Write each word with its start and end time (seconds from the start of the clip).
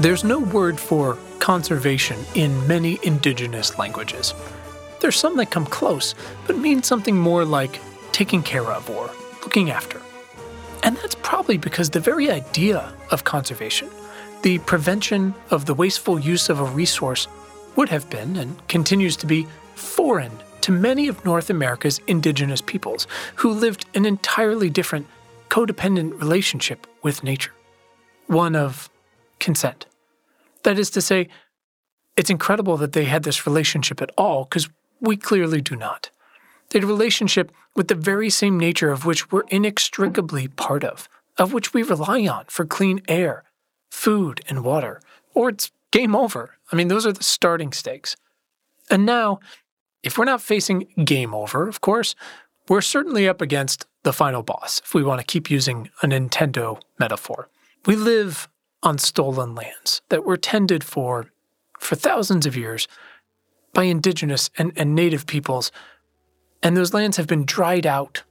There's 0.00 0.22
no 0.22 0.38
word 0.38 0.78
for 0.78 1.18
conservation 1.40 2.24
in 2.36 2.68
many 2.68 3.00
indigenous 3.02 3.78
languages. 3.80 4.32
There's 5.00 5.16
some 5.16 5.36
that 5.38 5.50
come 5.50 5.66
close, 5.66 6.14
but 6.46 6.56
mean 6.56 6.84
something 6.84 7.16
more 7.16 7.44
like 7.44 7.80
taking 8.12 8.44
care 8.44 8.70
of 8.70 8.88
or 8.88 9.10
looking 9.42 9.70
after. 9.70 10.00
And 10.84 10.96
that's 10.98 11.16
probably 11.16 11.58
because 11.58 11.90
the 11.90 11.98
very 11.98 12.30
idea 12.30 12.92
of 13.10 13.24
conservation, 13.24 13.90
the 14.42 14.60
prevention 14.60 15.34
of 15.50 15.66
the 15.66 15.74
wasteful 15.74 16.20
use 16.20 16.48
of 16.48 16.60
a 16.60 16.64
resource, 16.64 17.26
would 17.74 17.88
have 17.88 18.08
been 18.08 18.36
and 18.36 18.68
continues 18.68 19.16
to 19.16 19.26
be 19.26 19.48
foreign 19.74 20.30
to 20.60 20.70
many 20.70 21.08
of 21.08 21.24
North 21.24 21.50
America's 21.50 22.00
indigenous 22.06 22.60
peoples 22.60 23.08
who 23.34 23.50
lived 23.50 23.84
an 23.94 24.06
entirely 24.06 24.70
different 24.70 25.08
codependent 25.48 26.20
relationship 26.20 26.86
with 27.02 27.24
nature, 27.24 27.52
one 28.28 28.54
of 28.54 28.88
consent. 29.40 29.86
That 30.68 30.78
is 30.78 30.90
to 30.90 31.00
say, 31.00 31.28
it's 32.14 32.28
incredible 32.28 32.76
that 32.76 32.92
they 32.92 33.06
had 33.06 33.22
this 33.22 33.46
relationship 33.46 34.02
at 34.02 34.10
all 34.18 34.44
because 34.44 34.68
we 35.00 35.16
clearly 35.16 35.62
do 35.62 35.74
not. 35.74 36.10
They 36.68 36.78
had 36.78 36.84
a 36.84 36.86
relationship 36.86 37.50
with 37.74 37.88
the 37.88 37.94
very 37.94 38.28
same 38.28 38.60
nature 38.60 38.90
of 38.90 39.06
which 39.06 39.32
we're 39.32 39.48
inextricably 39.48 40.46
part 40.46 40.84
of, 40.84 41.08
of 41.38 41.54
which 41.54 41.72
we 41.72 41.82
rely 41.82 42.26
on 42.26 42.44
for 42.48 42.66
clean 42.66 43.00
air, 43.08 43.44
food, 43.90 44.42
and 44.46 44.62
water, 44.62 45.00
or 45.32 45.48
it's 45.48 45.72
game 45.90 46.14
over. 46.14 46.58
I 46.70 46.76
mean, 46.76 46.88
those 46.88 47.06
are 47.06 47.12
the 47.12 47.24
starting 47.24 47.72
stakes. 47.72 48.14
And 48.90 49.06
now, 49.06 49.40
if 50.02 50.18
we're 50.18 50.26
not 50.26 50.42
facing 50.42 50.80
game 51.02 51.32
over, 51.32 51.66
of 51.66 51.80
course, 51.80 52.14
we're 52.68 52.82
certainly 52.82 53.26
up 53.26 53.40
against 53.40 53.86
the 54.02 54.12
final 54.12 54.42
boss, 54.42 54.82
if 54.84 54.92
we 54.92 55.02
want 55.02 55.18
to 55.18 55.26
keep 55.26 55.50
using 55.50 55.88
a 56.02 56.06
Nintendo 56.06 56.78
metaphor. 56.98 57.48
We 57.86 57.96
live 57.96 58.50
on 58.82 58.98
stolen 58.98 59.54
lands 59.54 60.02
that 60.08 60.24
were 60.24 60.36
tended 60.36 60.84
for 60.84 61.26
for 61.78 61.94
thousands 61.94 62.46
of 62.46 62.56
years 62.56 62.88
by 63.72 63.84
indigenous 63.84 64.50
and, 64.58 64.72
and 64.76 64.94
native 64.94 65.26
peoples, 65.26 65.70
and 66.62 66.76
those 66.76 66.94
lands 66.94 67.16
have 67.16 67.26
been 67.26 67.44
dried 67.44 67.86
out 67.86 68.22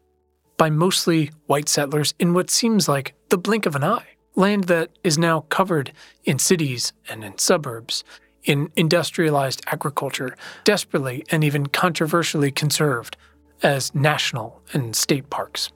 by 0.58 0.70
mostly 0.70 1.32
white 1.46 1.70
settlers 1.70 2.14
in 2.20 2.34
what 2.34 2.50
seems 2.50 2.88
like 2.90 3.14
the 3.30 3.38
blink 3.38 3.66
of 3.66 3.76
an 3.76 3.84
eye. 3.84 4.08
Land 4.36 4.66
that 4.66 4.90
is 5.04 5.18
now 5.18 5.42
covered 5.42 5.94
in 6.26 6.40
cities 6.40 6.94
and 7.10 7.24
in 7.24 7.38
suburbs, 7.38 8.04
in 8.44 8.72
industrialized 8.76 9.62
agriculture, 9.68 10.36
desperately 10.64 11.24
and 11.32 11.44
even 11.44 11.68
controversially 11.68 12.52
conserved 12.52 13.18
as 13.64 13.94
national 13.96 14.62
and 14.74 14.96
state 14.96 15.30
parks. 15.30 15.72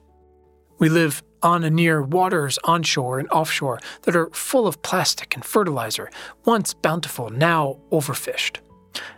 We 0.78 0.88
live 0.88 1.22
on 1.42 1.64
and 1.64 1.76
near 1.76 2.02
waters 2.02 2.58
onshore 2.64 3.18
and 3.18 3.28
offshore 3.30 3.80
that 4.02 4.16
are 4.16 4.30
full 4.30 4.66
of 4.66 4.82
plastic 4.82 5.34
and 5.34 5.44
fertilizer, 5.44 6.10
once 6.44 6.74
bountiful, 6.74 7.30
now 7.30 7.78
overfished. 7.90 8.58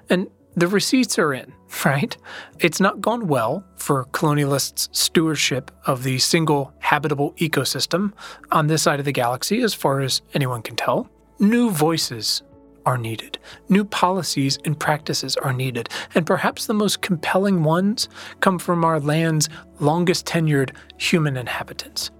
And 0.08 0.28
the 0.56 0.68
receipts 0.68 1.18
are 1.18 1.32
in, 1.32 1.52
right? 1.84 2.16
It's 2.60 2.80
not 2.80 3.00
gone 3.00 3.26
well 3.26 3.64
for 3.76 4.04
colonialists' 4.06 4.88
stewardship 4.92 5.70
of 5.86 6.02
the 6.02 6.18
single 6.18 6.72
habitable 6.78 7.32
ecosystem 7.34 8.12
on 8.52 8.66
this 8.66 8.82
side 8.82 9.00
of 9.00 9.04
the 9.04 9.12
galaxy, 9.12 9.62
as 9.62 9.74
far 9.74 10.00
as 10.00 10.22
anyone 10.34 10.62
can 10.62 10.76
tell. 10.76 11.08
New 11.40 11.70
voices 11.70 12.42
are 12.86 12.98
needed. 12.98 13.38
New 13.68 13.84
policies 13.84 14.58
and 14.64 14.78
practices 14.78 15.36
are 15.36 15.52
needed. 15.52 15.88
And 16.14 16.26
perhaps 16.26 16.66
the 16.66 16.74
most 16.74 17.00
compelling 17.00 17.64
ones 17.64 18.08
come 18.40 18.58
from 18.58 18.84
our 18.84 19.00
land's 19.00 19.48
longest 19.80 20.26
tenured 20.26 20.70
human 20.96 21.36
inhabitants. 21.36 22.10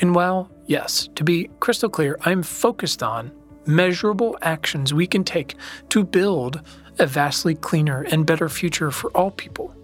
And 0.00 0.14
while, 0.14 0.50
yes, 0.66 1.08
to 1.14 1.24
be 1.24 1.50
crystal 1.60 1.88
clear, 1.88 2.18
I'm 2.22 2.42
focused 2.42 3.02
on 3.02 3.32
measurable 3.66 4.36
actions 4.42 4.92
we 4.92 5.06
can 5.06 5.24
take 5.24 5.56
to 5.90 6.04
build 6.04 6.60
a 6.98 7.06
vastly 7.06 7.54
cleaner 7.54 8.02
and 8.02 8.26
better 8.26 8.48
future 8.48 8.90
for 8.90 9.10
all 9.10 9.30
people. 9.30 9.74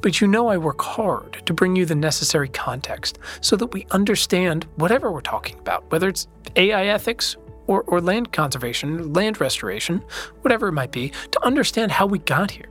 But 0.00 0.20
you 0.20 0.26
know, 0.26 0.48
I 0.48 0.56
work 0.56 0.80
hard 0.80 1.42
to 1.44 1.52
bring 1.52 1.76
you 1.76 1.84
the 1.84 1.94
necessary 1.94 2.48
context 2.48 3.18
so 3.40 3.56
that 3.56 3.66
we 3.66 3.86
understand 3.90 4.66
whatever 4.76 5.12
we're 5.12 5.20
talking 5.20 5.58
about, 5.58 5.90
whether 5.90 6.08
it's 6.08 6.26
AI 6.56 6.86
ethics 6.86 7.36
or, 7.70 7.84
or 7.86 8.00
land 8.00 8.32
conservation, 8.32 9.12
land 9.12 9.40
restoration, 9.40 10.02
whatever 10.42 10.66
it 10.66 10.72
might 10.72 10.90
be, 10.90 11.12
to 11.30 11.46
understand 11.46 11.92
how 11.92 12.04
we 12.04 12.18
got 12.18 12.50
here, 12.50 12.68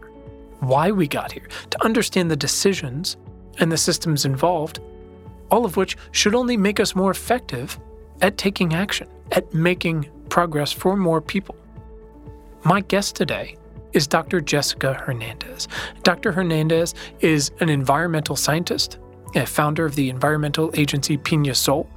why 0.59 0.91
we 0.91 1.07
got 1.07 1.31
here, 1.31 1.47
to 1.69 1.85
understand 1.85 2.29
the 2.29 2.35
decisions 2.35 3.15
and 3.59 3.71
the 3.71 3.77
systems 3.77 4.25
involved, 4.25 4.81
all 5.51 5.63
of 5.63 5.77
which 5.77 5.95
should 6.11 6.35
only 6.35 6.57
make 6.57 6.81
us 6.81 6.97
more 6.97 7.11
effective 7.11 7.79
at 8.21 8.37
taking 8.37 8.73
action, 8.73 9.07
at 9.31 9.53
making 9.53 10.09
progress 10.27 10.73
for 10.73 10.97
more 10.97 11.21
people. 11.21 11.55
My 12.65 12.81
guest 12.81 13.15
today 13.15 13.55
is 13.93 14.05
Dr. 14.05 14.41
Jessica 14.41 14.95
Hernandez. 14.95 15.69
Dr. 16.03 16.33
Hernandez 16.33 16.93
is 17.21 17.51
an 17.61 17.69
environmental 17.69 18.35
scientist, 18.35 18.97
a 19.33 19.45
founder 19.45 19.85
of 19.85 19.95
the 19.95 20.09
environmental 20.09 20.71
agency 20.73 21.15
Pina 21.15 21.55
Sol, 21.55 21.89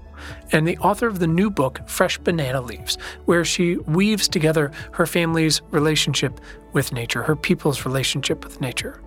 and 0.52 0.66
the 0.66 0.78
author 0.78 1.06
of 1.06 1.18
the 1.18 1.26
new 1.26 1.50
book, 1.50 1.80
Fresh 1.86 2.18
Banana 2.18 2.60
Leaves, 2.60 2.96
where 3.24 3.44
she 3.44 3.76
weaves 3.76 4.28
together 4.28 4.72
her 4.92 5.06
family's 5.06 5.62
relationship 5.70 6.40
with 6.72 6.92
nature, 6.92 7.22
her 7.22 7.36
people's 7.36 7.84
relationship 7.84 8.44
with 8.44 8.60
nature, 8.60 9.00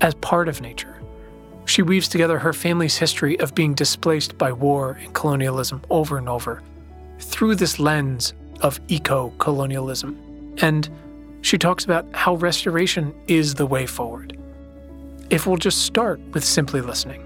as 0.00 0.14
part 0.14 0.48
of 0.48 0.60
nature. 0.60 1.00
She 1.66 1.82
weaves 1.82 2.08
together 2.08 2.38
her 2.38 2.52
family's 2.52 2.96
history 2.96 3.38
of 3.40 3.54
being 3.54 3.74
displaced 3.74 4.36
by 4.36 4.52
war 4.52 4.98
and 5.02 5.14
colonialism 5.14 5.82
over 5.90 6.18
and 6.18 6.28
over 6.28 6.62
through 7.18 7.54
this 7.54 7.78
lens 7.78 8.34
of 8.60 8.80
eco 8.88 9.30
colonialism. 9.38 10.54
And 10.58 10.88
she 11.40 11.58
talks 11.58 11.84
about 11.84 12.06
how 12.12 12.34
restoration 12.36 13.14
is 13.28 13.54
the 13.54 13.66
way 13.66 13.86
forward. 13.86 14.36
If 15.30 15.46
we'll 15.46 15.56
just 15.56 15.82
start 15.82 16.20
with 16.32 16.44
simply 16.44 16.80
listening. 16.80 17.23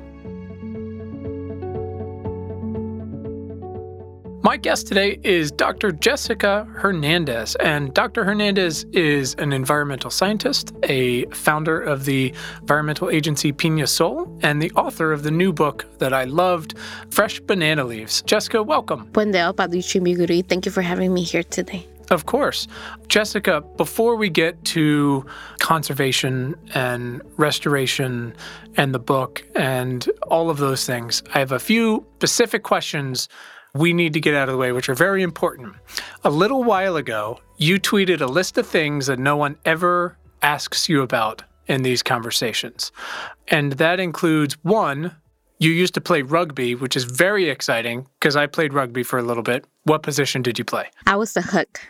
My 4.49 4.57
guest 4.57 4.87
today 4.87 5.21
is 5.25 5.53
Dr. 5.53 5.93
Jessica 5.93 6.67
Hernandez, 6.73 7.55
and 7.57 7.93
Dr. 7.93 8.25
Hernandez 8.25 8.85
is 8.95 9.35
an 9.35 9.53
environmental 9.53 10.11
scientist, 10.11 10.73
a 10.85 11.27
founder 11.27 11.79
of 11.79 12.07
the 12.07 12.33
environmental 12.63 13.11
agency 13.11 13.53
Pina 13.53 13.87
Sol, 13.87 14.27
and 14.41 14.63
the 14.63 14.71
author 14.71 15.13
of 15.13 15.23
the 15.23 15.31
new 15.31 15.53
book 15.53 15.85
that 15.99 16.15
I 16.15 16.25
loved, 16.25 16.79
Fresh 17.11 17.41
Banana 17.41 17.85
Leaves. 17.85 18.23
Jessica, 18.23 18.63
welcome. 18.63 19.05
Buen 19.13 19.33
día, 19.33 19.53
Paducci 19.53 20.01
Miguri. 20.01 20.49
Thank 20.49 20.65
you 20.65 20.73
for 20.73 20.81
having 20.81 21.13
me 21.13 21.25
here 21.25 21.43
today. 21.43 21.87
Of 22.11 22.25
course. 22.25 22.69
Jessica, 23.09 23.61
before 23.77 24.17
we 24.17 24.31
get 24.31 24.65
to 24.73 25.27
conservation 25.59 26.55
and 26.73 27.21
restoration 27.37 28.35
and 28.79 28.95
the 28.95 28.99
book 28.99 29.45
and 29.55 30.09
all 30.29 30.49
of 30.49 30.57
those 30.57 30.87
things, 30.87 31.23
I 31.35 31.39
have 31.39 31.53
a 31.53 31.59
few 31.59 32.07
specific 32.17 32.63
questions 32.63 33.29
we 33.75 33.93
need 33.93 34.13
to 34.15 34.21
get 34.21 34.35
out 34.35 34.49
of 34.49 34.53
the 34.53 34.59
way, 34.59 34.73
which 34.73 34.89
are 34.89 34.95
very 34.95 35.23
important. 35.23 35.75
A 36.25 36.31
little 36.31 36.65
while 36.65 36.97
ago, 36.97 37.41
you 37.57 37.79
tweeted 37.79 38.21
a 38.21 38.27
list 38.27 38.59
of 38.59 38.67
things 38.67 39.07
that 39.07 39.19
no 39.19 39.37
one 39.37 39.57
ever 39.65 40.17
asks 40.43 40.89
you 40.89 41.03
about 41.03 41.43
in 41.67 41.83
these 41.83 42.03
conversations. 42.03 42.93
And 43.49 43.75
that 43.75 44.01
includes 44.01 44.57
one, 44.63 45.15
you 45.59 45.71
used 45.71 45.95
to 45.95 46.01
play 46.01 46.23
rugby, 46.23 46.75
which 46.75 46.97
is 46.97 47.05
very 47.05 47.51
exciting 47.51 48.07
because 48.19 48.37
I 48.37 48.47
played 48.47 48.73
rugby 48.73 49.03
for 49.03 49.19
a 49.19 49.23
little 49.23 49.43
bit. 49.43 49.65
What 49.85 50.03
position 50.03 50.43
did 50.43 50.59
you 50.59 50.65
play? 50.65 50.89
I 51.07 51.17
was 51.17 51.35
the 51.35 51.43
hook. 51.43 51.81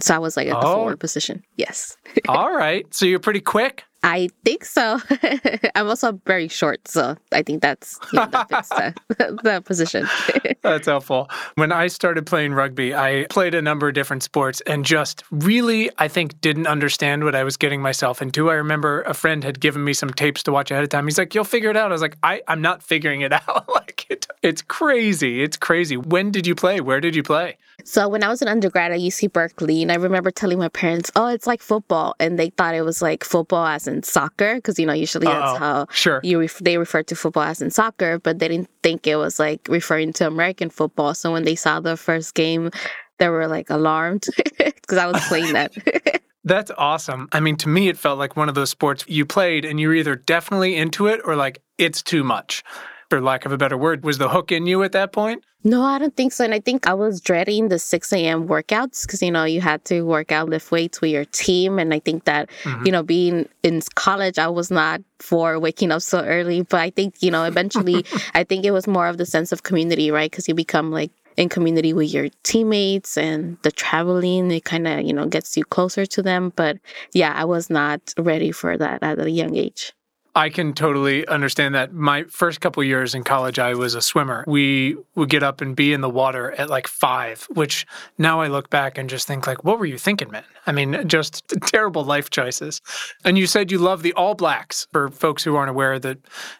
So 0.00 0.14
I 0.14 0.18
was 0.18 0.36
like 0.36 0.48
at 0.48 0.60
the 0.60 0.66
oh. 0.66 0.74
forward 0.74 0.98
position. 0.98 1.44
Yes. 1.56 1.96
All 2.28 2.54
right. 2.54 2.92
So 2.92 3.06
you're 3.06 3.20
pretty 3.20 3.40
quick? 3.40 3.84
I 4.04 4.28
think 4.44 4.66
so. 4.66 5.00
I'm 5.74 5.88
also 5.88 6.20
very 6.26 6.46
short, 6.48 6.86
so 6.86 7.16
I 7.32 7.42
think 7.42 7.62
that's 7.62 7.98
you 8.12 8.18
know, 8.18 8.26
that 8.26 8.48
fits 8.50 8.68
the, 8.68 8.94
the 9.42 9.62
position. 9.64 10.06
that's 10.62 10.86
helpful. 10.86 11.30
When 11.54 11.72
I 11.72 11.86
started 11.86 12.26
playing 12.26 12.52
rugby, 12.52 12.94
I 12.94 13.26
played 13.30 13.54
a 13.54 13.62
number 13.62 13.88
of 13.88 13.94
different 13.94 14.22
sports 14.22 14.60
and 14.66 14.84
just 14.84 15.24
really, 15.30 15.90
I 15.96 16.08
think, 16.08 16.38
didn't 16.42 16.66
understand 16.66 17.24
what 17.24 17.34
I 17.34 17.44
was 17.44 17.56
getting 17.56 17.80
myself 17.80 18.20
into. 18.20 18.50
I 18.50 18.54
remember 18.54 19.00
a 19.02 19.14
friend 19.14 19.42
had 19.42 19.58
given 19.58 19.82
me 19.82 19.94
some 19.94 20.10
tapes 20.10 20.42
to 20.42 20.52
watch 20.52 20.70
ahead 20.70 20.84
of 20.84 20.90
time. 20.90 21.06
He's 21.06 21.16
like, 21.16 21.34
"You'll 21.34 21.44
figure 21.44 21.70
it 21.70 21.76
out." 21.76 21.90
I 21.90 21.94
was 21.94 22.02
like, 22.02 22.18
I, 22.22 22.42
"I'm 22.46 22.60
not 22.60 22.82
figuring 22.82 23.22
it 23.22 23.32
out. 23.32 23.66
like 23.74 23.93
it, 24.14 24.26
it's 24.42 24.62
crazy. 24.62 25.42
It's 25.42 25.56
crazy." 25.56 25.96
When 25.96 26.30
did 26.30 26.46
you 26.46 26.54
play? 26.54 26.80
Where 26.80 27.00
did 27.00 27.14
you 27.14 27.22
play? 27.22 27.56
So 27.84 28.08
when 28.08 28.22
I 28.22 28.28
was 28.28 28.40
an 28.40 28.48
undergrad 28.48 28.92
at 28.92 29.00
UC 29.00 29.32
Berkeley, 29.32 29.82
and 29.82 29.90
I 29.90 29.96
remember 29.96 30.30
telling 30.30 30.58
my 30.58 30.68
parents, 30.68 31.10
"Oh, 31.16 31.26
it's 31.26 31.46
like 31.46 31.60
football," 31.60 32.14
and 32.20 32.38
they 32.38 32.50
thought 32.50 32.74
it 32.74 32.82
was 32.82 33.02
like 33.02 33.24
football 33.24 33.66
as 33.66 33.86
in 33.88 34.02
soccer, 34.02 34.56
because 34.56 34.78
you 34.78 34.86
know 34.86 34.92
usually 34.92 35.26
that's 35.26 35.52
Uh-oh. 35.52 35.58
how 35.58 35.86
sure 35.90 36.20
you 36.22 36.40
ref- 36.40 36.58
they 36.58 36.78
refer 36.78 37.02
to 37.02 37.16
football 37.16 37.42
as 37.42 37.60
in 37.60 37.70
soccer, 37.70 38.18
but 38.18 38.38
they 38.38 38.48
didn't 38.48 38.70
think 38.82 39.06
it 39.06 39.16
was 39.16 39.38
like 39.38 39.66
referring 39.68 40.12
to 40.14 40.26
American 40.26 40.70
football. 40.70 41.14
So 41.14 41.32
when 41.32 41.44
they 41.44 41.56
saw 41.56 41.80
the 41.80 41.96
first 41.96 42.34
game, 42.34 42.70
they 43.18 43.28
were 43.28 43.48
like 43.48 43.70
alarmed 43.70 44.26
because 44.58 44.98
I 44.98 45.06
was 45.06 45.22
playing 45.26 45.52
that. 45.54 45.72
That's 46.44 46.70
awesome. 46.76 47.28
I 47.32 47.40
mean, 47.40 47.56
to 47.56 47.68
me, 47.68 47.88
it 47.88 47.96
felt 47.96 48.18
like 48.18 48.36
one 48.36 48.50
of 48.50 48.54
those 48.54 48.70
sports 48.70 49.04
you 49.08 49.24
played 49.24 49.64
and 49.64 49.80
you're 49.80 49.94
either 49.94 50.14
definitely 50.14 50.76
into 50.76 51.06
it 51.06 51.20
or 51.24 51.36
like 51.36 51.62
it's 51.78 52.02
too 52.02 52.22
much. 52.22 52.62
For 53.10 53.20
lack 53.20 53.44
of 53.44 53.52
a 53.52 53.58
better 53.58 53.76
word. 53.76 54.04
Was 54.04 54.18
the 54.18 54.28
hook 54.28 54.52
in 54.52 54.66
you 54.66 54.82
at 54.82 54.92
that 54.92 55.12
point? 55.12 55.44
No, 55.66 55.82
I 55.82 55.98
don't 55.98 56.14
think 56.14 56.32
so. 56.32 56.44
And 56.44 56.52
I 56.52 56.60
think 56.60 56.86
I 56.86 56.92
was 56.92 57.22
dreading 57.22 57.68
the 57.68 57.78
6 57.78 58.12
a.m. 58.12 58.46
workouts 58.46 59.06
because, 59.06 59.22
you 59.22 59.30
know, 59.30 59.44
you 59.44 59.62
had 59.62 59.82
to 59.86 60.02
work 60.02 60.30
out, 60.30 60.50
lift 60.50 60.70
weights 60.70 61.00
with 61.00 61.10
your 61.10 61.24
team. 61.24 61.78
And 61.78 61.94
I 61.94 62.00
think 62.00 62.24
that, 62.24 62.50
mm-hmm. 62.64 62.84
you 62.84 62.92
know, 62.92 63.02
being 63.02 63.48
in 63.62 63.80
college, 63.94 64.38
I 64.38 64.48
was 64.48 64.70
not 64.70 65.00
for 65.20 65.58
waking 65.58 65.90
up 65.90 66.02
so 66.02 66.22
early. 66.22 66.62
But 66.62 66.80
I 66.80 66.90
think, 66.90 67.22
you 67.22 67.30
know, 67.30 67.44
eventually, 67.44 68.04
I 68.34 68.44
think 68.44 68.66
it 68.66 68.72
was 68.72 68.86
more 68.86 69.06
of 69.06 69.16
the 69.16 69.24
sense 69.24 69.52
of 69.52 69.62
community, 69.62 70.10
right? 70.10 70.30
Because 70.30 70.48
you 70.48 70.54
become 70.54 70.90
like 70.90 71.12
in 71.38 71.48
community 71.48 71.92
with 71.92 72.12
your 72.12 72.28
teammates 72.42 73.16
and 73.16 73.56
the 73.62 73.72
traveling 73.72 74.50
it 74.52 74.64
kind 74.64 74.86
of 74.86 75.02
you 75.02 75.12
know 75.12 75.26
gets 75.26 75.56
you 75.56 75.64
closer 75.64 76.06
to 76.06 76.22
them 76.22 76.52
but 76.54 76.78
yeah 77.12 77.32
i 77.34 77.44
was 77.44 77.68
not 77.68 78.14
ready 78.18 78.52
for 78.52 78.76
that 78.76 79.02
at 79.02 79.18
a 79.18 79.28
young 79.28 79.56
age 79.56 79.92
I 80.36 80.48
can 80.48 80.72
totally 80.72 81.26
understand 81.28 81.76
that. 81.76 81.92
My 81.92 82.24
first 82.24 82.60
couple 82.60 82.82
years 82.82 83.14
in 83.14 83.22
college, 83.22 83.60
I 83.60 83.74
was 83.74 83.94
a 83.94 84.02
swimmer. 84.02 84.44
We 84.48 84.96
would 85.14 85.28
get 85.28 85.44
up 85.44 85.60
and 85.60 85.76
be 85.76 85.92
in 85.92 86.00
the 86.00 86.10
water 86.10 86.50
at 86.52 86.68
like 86.68 86.88
five, 86.88 87.46
which 87.50 87.86
now 88.18 88.40
I 88.40 88.48
look 88.48 88.68
back 88.68 88.98
and 88.98 89.08
just 89.08 89.28
think 89.28 89.46
like, 89.46 89.62
what 89.62 89.78
were 89.78 89.86
you 89.86 89.96
thinking, 89.96 90.30
man? 90.32 90.42
I 90.66 90.72
mean, 90.72 91.06
just 91.06 91.46
terrible 91.66 92.04
life 92.04 92.30
choices. 92.30 92.80
And 93.24 93.38
you 93.38 93.46
said 93.46 93.70
you 93.70 93.78
love 93.78 94.02
the 94.02 94.12
All 94.14 94.34
Blacks. 94.34 94.88
For 94.92 95.08
folks 95.08 95.44
who 95.44 95.54
aren't 95.54 95.70
aware, 95.70 96.00
that 96.00 96.18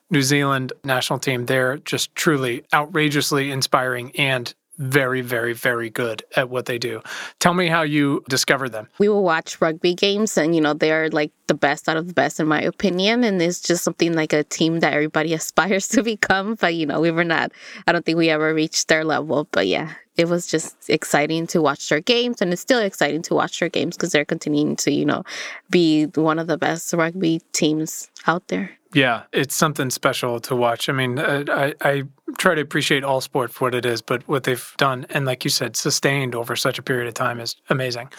New 0.08 0.22
Zealand 0.22 0.72
national 0.84 1.18
team, 1.18 1.46
they're 1.46 1.78
just 1.78 2.14
truly 2.14 2.64
outrageously 2.72 3.50
inspiring 3.50 4.12
and 4.16 4.54
very, 4.78 5.20
very, 5.20 5.52
very 5.52 5.90
good 5.90 6.24
at 6.36 6.50
what 6.50 6.66
they 6.66 6.78
do. 6.78 7.02
Tell 7.38 7.54
me 7.54 7.68
how 7.68 7.82
you 7.82 8.24
discovered 8.28 8.70
them. 8.70 8.88
We 8.98 9.08
will 9.08 9.22
watch 9.22 9.60
rugby 9.60 9.94
games, 9.94 10.36
and 10.36 10.54
you 10.54 10.60
know 10.60 10.74
they're 10.74 11.08
like 11.10 11.32
the 11.46 11.54
best 11.54 11.88
out 11.88 11.96
of 11.96 12.08
the 12.08 12.14
best, 12.14 12.40
in 12.40 12.46
my 12.46 12.60
opinion. 12.60 13.24
And 13.24 13.40
it's 13.40 13.60
just 13.60 13.84
something 13.84 14.14
like 14.14 14.32
a 14.32 14.44
team 14.44 14.80
that 14.80 14.92
everybody 14.92 15.32
aspires 15.34 15.88
to 15.88 16.02
become. 16.02 16.56
But 16.56 16.74
you 16.74 16.86
know, 16.86 17.00
we 17.00 17.10
were 17.10 17.24
not. 17.24 17.52
I 17.86 17.92
don't 17.92 18.04
think 18.04 18.18
we 18.18 18.30
ever 18.30 18.52
reached 18.52 18.88
their 18.88 19.04
level. 19.04 19.48
But 19.50 19.66
yeah, 19.66 19.92
it 20.16 20.28
was 20.28 20.46
just 20.46 20.88
exciting 20.88 21.46
to 21.48 21.60
watch 21.60 21.88
their 21.88 22.00
games, 22.00 22.40
and 22.40 22.52
it's 22.52 22.62
still 22.62 22.80
exciting 22.80 23.22
to 23.22 23.34
watch 23.34 23.58
their 23.60 23.68
games 23.68 23.96
because 23.96 24.12
they're 24.12 24.24
continuing 24.24 24.76
to, 24.76 24.92
you 24.92 25.04
know, 25.04 25.24
be 25.70 26.06
one 26.14 26.38
of 26.38 26.46
the 26.46 26.58
best 26.58 26.92
rugby 26.92 27.40
teams 27.52 28.10
out 28.26 28.48
there. 28.48 28.70
Yeah, 28.92 29.24
it's 29.32 29.56
something 29.56 29.90
special 29.90 30.38
to 30.40 30.54
watch. 30.54 30.88
I 30.88 30.92
mean, 30.92 31.18
uh, 31.18 31.44
I, 31.48 31.74
I 31.80 32.02
try 32.38 32.54
to 32.54 32.60
appreciate 32.60 33.02
all 33.02 33.20
sport 33.20 33.52
for 33.52 33.64
what 33.64 33.74
it 33.74 33.84
is, 33.84 34.00
but 34.00 34.26
what 34.28 34.44
they've 34.44 34.74
done, 34.76 35.04
and 35.10 35.26
like 35.26 35.42
you 35.42 35.50
said, 35.50 35.76
sustained 35.76 36.34
over 36.36 36.54
such 36.54 36.78
a 36.78 36.82
period 36.82 37.08
of 37.08 37.14
time 37.14 37.40
is 37.40 37.56
amazing. 37.68 38.10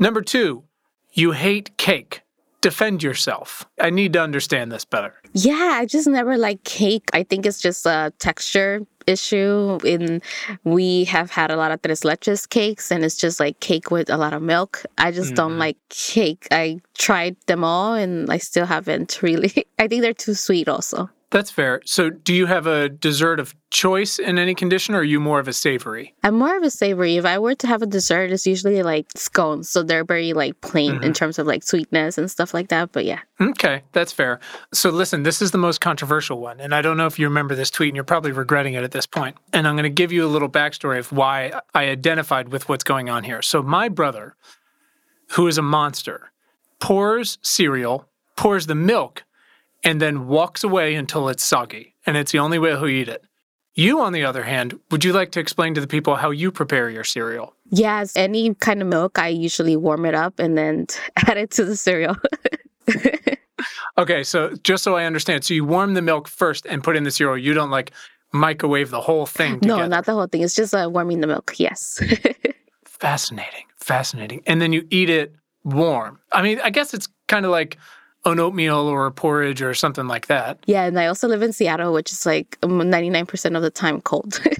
Number 0.00 0.22
two, 0.22 0.64
you 1.12 1.30
hate 1.30 1.76
cake 1.78 2.22
defend 2.60 3.02
yourself. 3.02 3.66
I 3.80 3.90
need 3.90 4.12
to 4.14 4.20
understand 4.20 4.72
this 4.72 4.84
better. 4.84 5.14
Yeah, 5.32 5.72
I 5.74 5.86
just 5.86 6.06
never 6.06 6.36
like 6.36 6.64
cake. 6.64 7.08
I 7.12 7.22
think 7.22 7.46
it's 7.46 7.60
just 7.60 7.86
a 7.86 8.12
texture 8.18 8.80
issue. 9.06 9.78
In 9.84 10.22
we 10.64 11.04
have 11.04 11.30
had 11.30 11.50
a 11.50 11.56
lot 11.56 11.70
of 11.70 11.82
tres 11.82 12.00
leches 12.00 12.48
cakes, 12.48 12.90
and 12.90 13.04
it's 13.04 13.16
just 13.16 13.38
like 13.40 13.60
cake 13.60 13.90
with 13.90 14.10
a 14.10 14.16
lot 14.16 14.32
of 14.32 14.42
milk. 14.42 14.84
I 14.98 15.10
just 15.12 15.32
mm. 15.32 15.36
don't 15.36 15.52
mm-hmm. 15.52 15.60
like 15.60 15.76
cake. 15.88 16.48
I 16.50 16.80
tried 16.98 17.36
them 17.46 17.64
all, 17.64 17.94
and 17.94 18.30
I 18.30 18.38
still 18.38 18.66
haven't 18.66 19.22
really. 19.22 19.52
I 19.78 19.88
think 19.88 20.02
they're 20.02 20.14
too 20.14 20.34
sweet, 20.34 20.68
also. 20.68 21.10
That's 21.30 21.50
fair. 21.50 21.82
So, 21.84 22.08
do 22.08 22.32
you 22.32 22.46
have 22.46 22.68
a 22.68 22.88
dessert 22.88 23.40
of 23.40 23.54
choice 23.70 24.20
in 24.20 24.38
any 24.38 24.54
condition, 24.54 24.94
or 24.94 24.98
are 24.98 25.04
you 25.04 25.18
more 25.18 25.40
of 25.40 25.48
a 25.48 25.52
savory? 25.52 26.14
I'm 26.22 26.36
more 26.36 26.56
of 26.56 26.62
a 26.62 26.70
savory. 26.70 27.16
If 27.16 27.24
I 27.24 27.38
were 27.40 27.56
to 27.56 27.66
have 27.66 27.82
a 27.82 27.86
dessert, 27.86 28.30
it's 28.30 28.46
usually 28.46 28.84
like 28.84 29.06
scones. 29.16 29.68
So, 29.68 29.82
they're 29.82 30.04
very 30.04 30.34
like 30.34 30.60
plain 30.60 30.94
mm-hmm. 30.94 31.02
in 31.02 31.12
terms 31.12 31.40
of 31.40 31.46
like 31.48 31.64
sweetness 31.64 32.16
and 32.16 32.30
stuff 32.30 32.54
like 32.54 32.68
that. 32.68 32.92
But 32.92 33.06
yeah. 33.06 33.20
Okay, 33.40 33.82
that's 33.90 34.12
fair. 34.12 34.38
So, 34.72 34.90
listen, 34.90 35.24
this 35.24 35.42
is 35.42 35.50
the 35.50 35.58
most 35.58 35.80
controversial 35.80 36.38
one. 36.38 36.60
And 36.60 36.72
I 36.72 36.80
don't 36.80 36.96
know 36.96 37.06
if 37.06 37.18
you 37.18 37.26
remember 37.26 37.56
this 37.56 37.72
tweet, 37.72 37.88
and 37.88 37.96
you're 37.96 38.04
probably 38.04 38.30
regretting 38.30 38.74
it 38.74 38.84
at 38.84 38.92
this 38.92 39.06
point. 39.06 39.36
And 39.52 39.66
I'm 39.66 39.74
going 39.74 39.82
to 39.82 39.90
give 39.90 40.12
you 40.12 40.24
a 40.24 40.28
little 40.28 40.48
backstory 40.48 41.00
of 41.00 41.10
why 41.10 41.60
I 41.74 41.88
identified 41.88 42.50
with 42.50 42.68
what's 42.68 42.84
going 42.84 43.10
on 43.10 43.24
here. 43.24 43.42
So, 43.42 43.64
my 43.64 43.88
brother, 43.88 44.36
who 45.30 45.48
is 45.48 45.58
a 45.58 45.62
monster, 45.62 46.30
pours 46.78 47.38
cereal, 47.42 48.08
pours 48.36 48.66
the 48.66 48.76
milk 48.76 49.24
and 49.84 50.00
then 50.00 50.26
walks 50.26 50.64
away 50.64 50.94
until 50.94 51.28
it's 51.28 51.44
soggy, 51.44 51.94
and 52.06 52.16
it's 52.16 52.32
the 52.32 52.38
only 52.38 52.58
way 52.58 52.70
he'll 52.70 52.86
eat 52.86 53.08
it. 53.08 53.24
You, 53.74 54.00
on 54.00 54.14
the 54.14 54.24
other 54.24 54.42
hand, 54.42 54.78
would 54.90 55.04
you 55.04 55.12
like 55.12 55.32
to 55.32 55.40
explain 55.40 55.74
to 55.74 55.82
the 55.82 55.86
people 55.86 56.16
how 56.16 56.30
you 56.30 56.50
prepare 56.50 56.88
your 56.88 57.04
cereal? 57.04 57.54
Yes, 57.68 58.16
any 58.16 58.54
kind 58.54 58.80
of 58.80 58.88
milk, 58.88 59.18
I 59.18 59.28
usually 59.28 59.76
warm 59.76 60.06
it 60.06 60.14
up 60.14 60.38
and 60.38 60.56
then 60.56 60.86
add 61.16 61.36
it 61.36 61.50
to 61.52 61.64
the 61.64 61.76
cereal. 61.76 62.16
okay, 63.98 64.24
so 64.24 64.54
just 64.62 64.82
so 64.82 64.96
I 64.96 65.04
understand, 65.04 65.44
so 65.44 65.52
you 65.52 65.64
warm 65.64 65.92
the 65.92 66.02
milk 66.02 66.26
first 66.26 66.64
and 66.66 66.82
put 66.82 66.96
in 66.96 67.04
the 67.04 67.10
cereal. 67.10 67.36
You 67.36 67.52
don't 67.52 67.70
like 67.70 67.92
microwave 68.32 68.90
the 68.90 69.00
whole 69.00 69.26
thing. 69.26 69.60
Together. 69.60 69.82
No, 69.82 69.86
not 69.88 70.06
the 70.06 70.14
whole 70.14 70.26
thing. 70.26 70.42
It's 70.42 70.54
just 70.54 70.74
uh, 70.74 70.88
warming 70.90 71.20
the 71.20 71.26
milk. 71.26 71.54
Yes. 71.58 72.02
fascinating, 72.86 73.64
fascinating. 73.78 74.42
And 74.46 74.60
then 74.60 74.72
you 74.72 74.86
eat 74.90 75.10
it 75.10 75.34
warm. 75.64 76.18
I 76.32 76.42
mean, 76.42 76.60
I 76.62 76.70
guess 76.70 76.94
it's 76.94 77.08
kind 77.28 77.44
of 77.44 77.50
like 77.50 77.76
an 78.26 78.38
oatmeal 78.40 78.76
or 78.76 79.06
a 79.06 79.12
porridge 79.12 79.62
or 79.62 79.72
something 79.72 80.06
like 80.06 80.26
that. 80.26 80.58
Yeah, 80.66 80.84
and 80.84 80.98
I 80.98 81.06
also 81.06 81.28
live 81.28 81.42
in 81.42 81.52
Seattle, 81.52 81.92
which 81.92 82.12
is 82.12 82.26
like 82.26 82.58
99% 82.60 83.56
of 83.56 83.62
the 83.62 83.70
time 83.70 84.00
cold. 84.02 84.40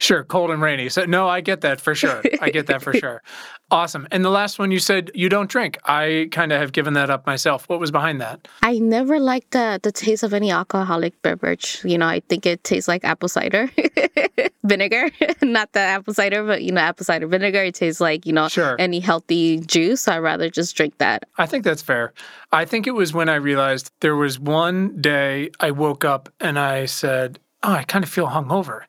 Sure, 0.00 0.24
cold 0.24 0.50
and 0.50 0.62
rainy. 0.62 0.88
So 0.88 1.04
no, 1.04 1.28
I 1.28 1.42
get 1.42 1.60
that 1.60 1.78
for 1.78 1.94
sure. 1.94 2.22
I 2.40 2.48
get 2.48 2.66
that 2.68 2.80
for 2.80 2.94
sure. 3.02 3.22
Awesome. 3.70 4.08
And 4.10 4.24
the 4.24 4.30
last 4.30 4.58
one 4.58 4.70
you 4.70 4.78
said 4.78 5.10
you 5.14 5.28
don't 5.28 5.50
drink. 5.50 5.78
I 5.84 6.28
kind 6.32 6.52
of 6.52 6.60
have 6.60 6.72
given 6.72 6.94
that 6.94 7.10
up 7.10 7.26
myself. 7.26 7.68
What 7.68 7.80
was 7.80 7.90
behind 7.90 8.18
that? 8.22 8.48
I 8.62 8.78
never 8.78 9.20
liked 9.20 9.50
the 9.50 9.78
the 9.82 9.92
taste 9.92 10.22
of 10.22 10.32
any 10.32 10.50
alcoholic 10.50 11.20
beverage. 11.20 11.82
You 11.84 11.98
know, 11.98 12.06
I 12.06 12.20
think 12.30 12.46
it 12.46 12.64
tastes 12.64 12.88
like 12.88 13.04
apple 13.04 13.28
cider 13.28 13.70
vinegar, 14.64 15.10
not 15.42 15.72
the 15.72 15.80
apple 15.80 16.14
cider, 16.14 16.44
but 16.44 16.62
you 16.62 16.72
know, 16.72 16.80
apple 16.80 17.04
cider 17.04 17.26
vinegar. 17.26 17.62
It 17.62 17.74
tastes 17.74 18.00
like 18.00 18.26
you 18.26 18.32
know 18.32 18.48
sure. 18.48 18.76
any 18.78 19.00
healthy 19.00 19.60
juice. 19.60 20.02
So 20.02 20.12
I'd 20.12 20.18
rather 20.18 20.50
just 20.50 20.76
drink 20.76 20.98
that. 20.98 21.24
I 21.38 21.46
think 21.46 21.64
that's 21.64 21.82
fair. 21.82 22.12
I 22.52 22.64
think 22.64 22.86
it 22.86 22.94
was 22.94 23.12
when 23.12 23.28
I 23.28 23.36
realized 23.36 23.90
there 24.00 24.16
was 24.16 24.38
one 24.38 25.00
day 25.00 25.50
I 25.60 25.70
woke 25.70 26.04
up 26.04 26.28
and 26.40 26.58
I 26.58 26.86
said, 26.86 27.38
"Oh, 27.62 27.72
I 27.72 27.84
kind 27.84 28.04
of 28.04 28.10
feel 28.10 28.28
hungover." 28.28 28.82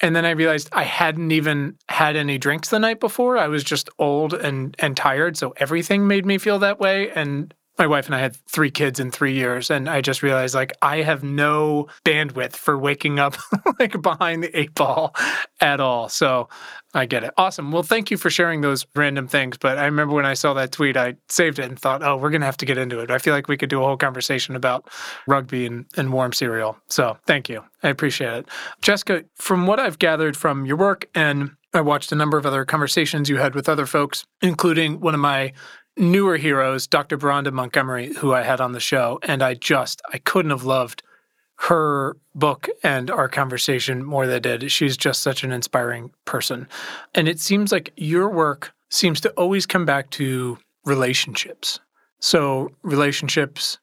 And 0.00 0.14
then 0.14 0.24
I 0.24 0.30
realized 0.30 0.68
I 0.72 0.84
hadn't 0.84 1.32
even 1.32 1.76
had 1.88 2.14
any 2.14 2.38
drinks 2.38 2.68
the 2.68 2.78
night 2.78 3.00
before. 3.00 3.36
I 3.36 3.48
was 3.48 3.64
just 3.64 3.88
old 3.98 4.32
and 4.34 4.76
and 4.78 4.96
tired, 4.96 5.36
so 5.36 5.54
everything 5.56 6.06
made 6.06 6.24
me 6.24 6.38
feel 6.38 6.58
that 6.60 6.78
way 6.78 7.10
and 7.10 7.52
my 7.78 7.86
wife 7.86 8.06
and 8.06 8.14
I 8.14 8.18
had 8.18 8.36
three 8.36 8.70
kids 8.70 8.98
in 8.98 9.10
three 9.10 9.34
years, 9.34 9.70
and 9.70 9.88
I 9.88 10.00
just 10.00 10.22
realized 10.22 10.54
like 10.54 10.72
I 10.82 11.02
have 11.02 11.22
no 11.22 11.88
bandwidth 12.04 12.54
for 12.54 12.76
waking 12.76 13.18
up 13.18 13.36
like 13.78 14.00
behind 14.02 14.42
the 14.42 14.58
eight 14.58 14.74
ball 14.74 15.14
at 15.60 15.80
all. 15.80 16.08
So 16.08 16.48
I 16.94 17.06
get 17.06 17.22
it. 17.22 17.32
Awesome. 17.36 17.70
Well, 17.70 17.82
thank 17.82 18.10
you 18.10 18.16
for 18.16 18.30
sharing 18.30 18.62
those 18.62 18.86
random 18.96 19.28
things. 19.28 19.58
But 19.58 19.78
I 19.78 19.84
remember 19.84 20.14
when 20.14 20.24
I 20.26 20.34
saw 20.34 20.54
that 20.54 20.72
tweet, 20.72 20.96
I 20.96 21.16
saved 21.28 21.58
it 21.58 21.66
and 21.66 21.78
thought, 21.78 22.02
oh, 22.02 22.16
we're 22.16 22.30
going 22.30 22.40
to 22.40 22.46
have 22.46 22.56
to 22.58 22.66
get 22.66 22.78
into 22.78 22.98
it. 23.00 23.10
I 23.10 23.18
feel 23.18 23.34
like 23.34 23.46
we 23.46 23.56
could 23.56 23.68
do 23.68 23.80
a 23.82 23.84
whole 23.84 23.96
conversation 23.96 24.56
about 24.56 24.88
rugby 25.26 25.66
and, 25.66 25.84
and 25.96 26.12
warm 26.12 26.32
cereal. 26.32 26.78
So 26.88 27.18
thank 27.26 27.48
you. 27.48 27.62
I 27.82 27.88
appreciate 27.88 28.32
it. 28.32 28.48
Jessica, 28.80 29.24
from 29.36 29.66
what 29.66 29.78
I've 29.78 29.98
gathered 29.98 30.36
from 30.36 30.64
your 30.64 30.76
work 30.76 31.08
and 31.14 31.50
I 31.74 31.82
watched 31.82 32.12
a 32.12 32.14
number 32.14 32.38
of 32.38 32.46
other 32.46 32.64
conversations 32.64 33.28
you 33.28 33.36
had 33.36 33.54
with 33.54 33.68
other 33.68 33.84
folks, 33.84 34.24
including 34.40 35.00
one 35.00 35.14
of 35.14 35.20
my 35.20 35.52
newer 35.98 36.36
heroes, 36.36 36.86
Dr. 36.86 37.16
Beronda 37.16 37.50
Montgomery, 37.50 38.14
who 38.14 38.32
I 38.32 38.42
had 38.42 38.60
on 38.60 38.72
the 38.72 38.80
show, 38.80 39.18
and 39.22 39.42
I 39.42 39.54
just 39.54 40.00
I 40.12 40.18
couldn't 40.18 40.50
have 40.50 40.64
loved 40.64 41.02
her 41.60 42.16
book 42.34 42.68
and 42.84 43.10
our 43.10 43.28
conversation 43.28 44.04
more 44.04 44.26
than 44.26 44.36
I 44.36 44.38
did. 44.38 44.70
She's 44.70 44.96
just 44.96 45.22
such 45.22 45.42
an 45.42 45.50
inspiring 45.50 46.12
person. 46.24 46.68
And 47.14 47.28
it 47.28 47.40
seems 47.40 47.72
like 47.72 47.92
your 47.96 48.30
work 48.30 48.72
seems 48.90 49.20
to 49.22 49.30
always 49.30 49.66
come 49.66 49.84
back 49.84 50.10
to 50.10 50.58
relationships. 50.84 51.80
So, 52.20 52.70
relationships 52.82 53.78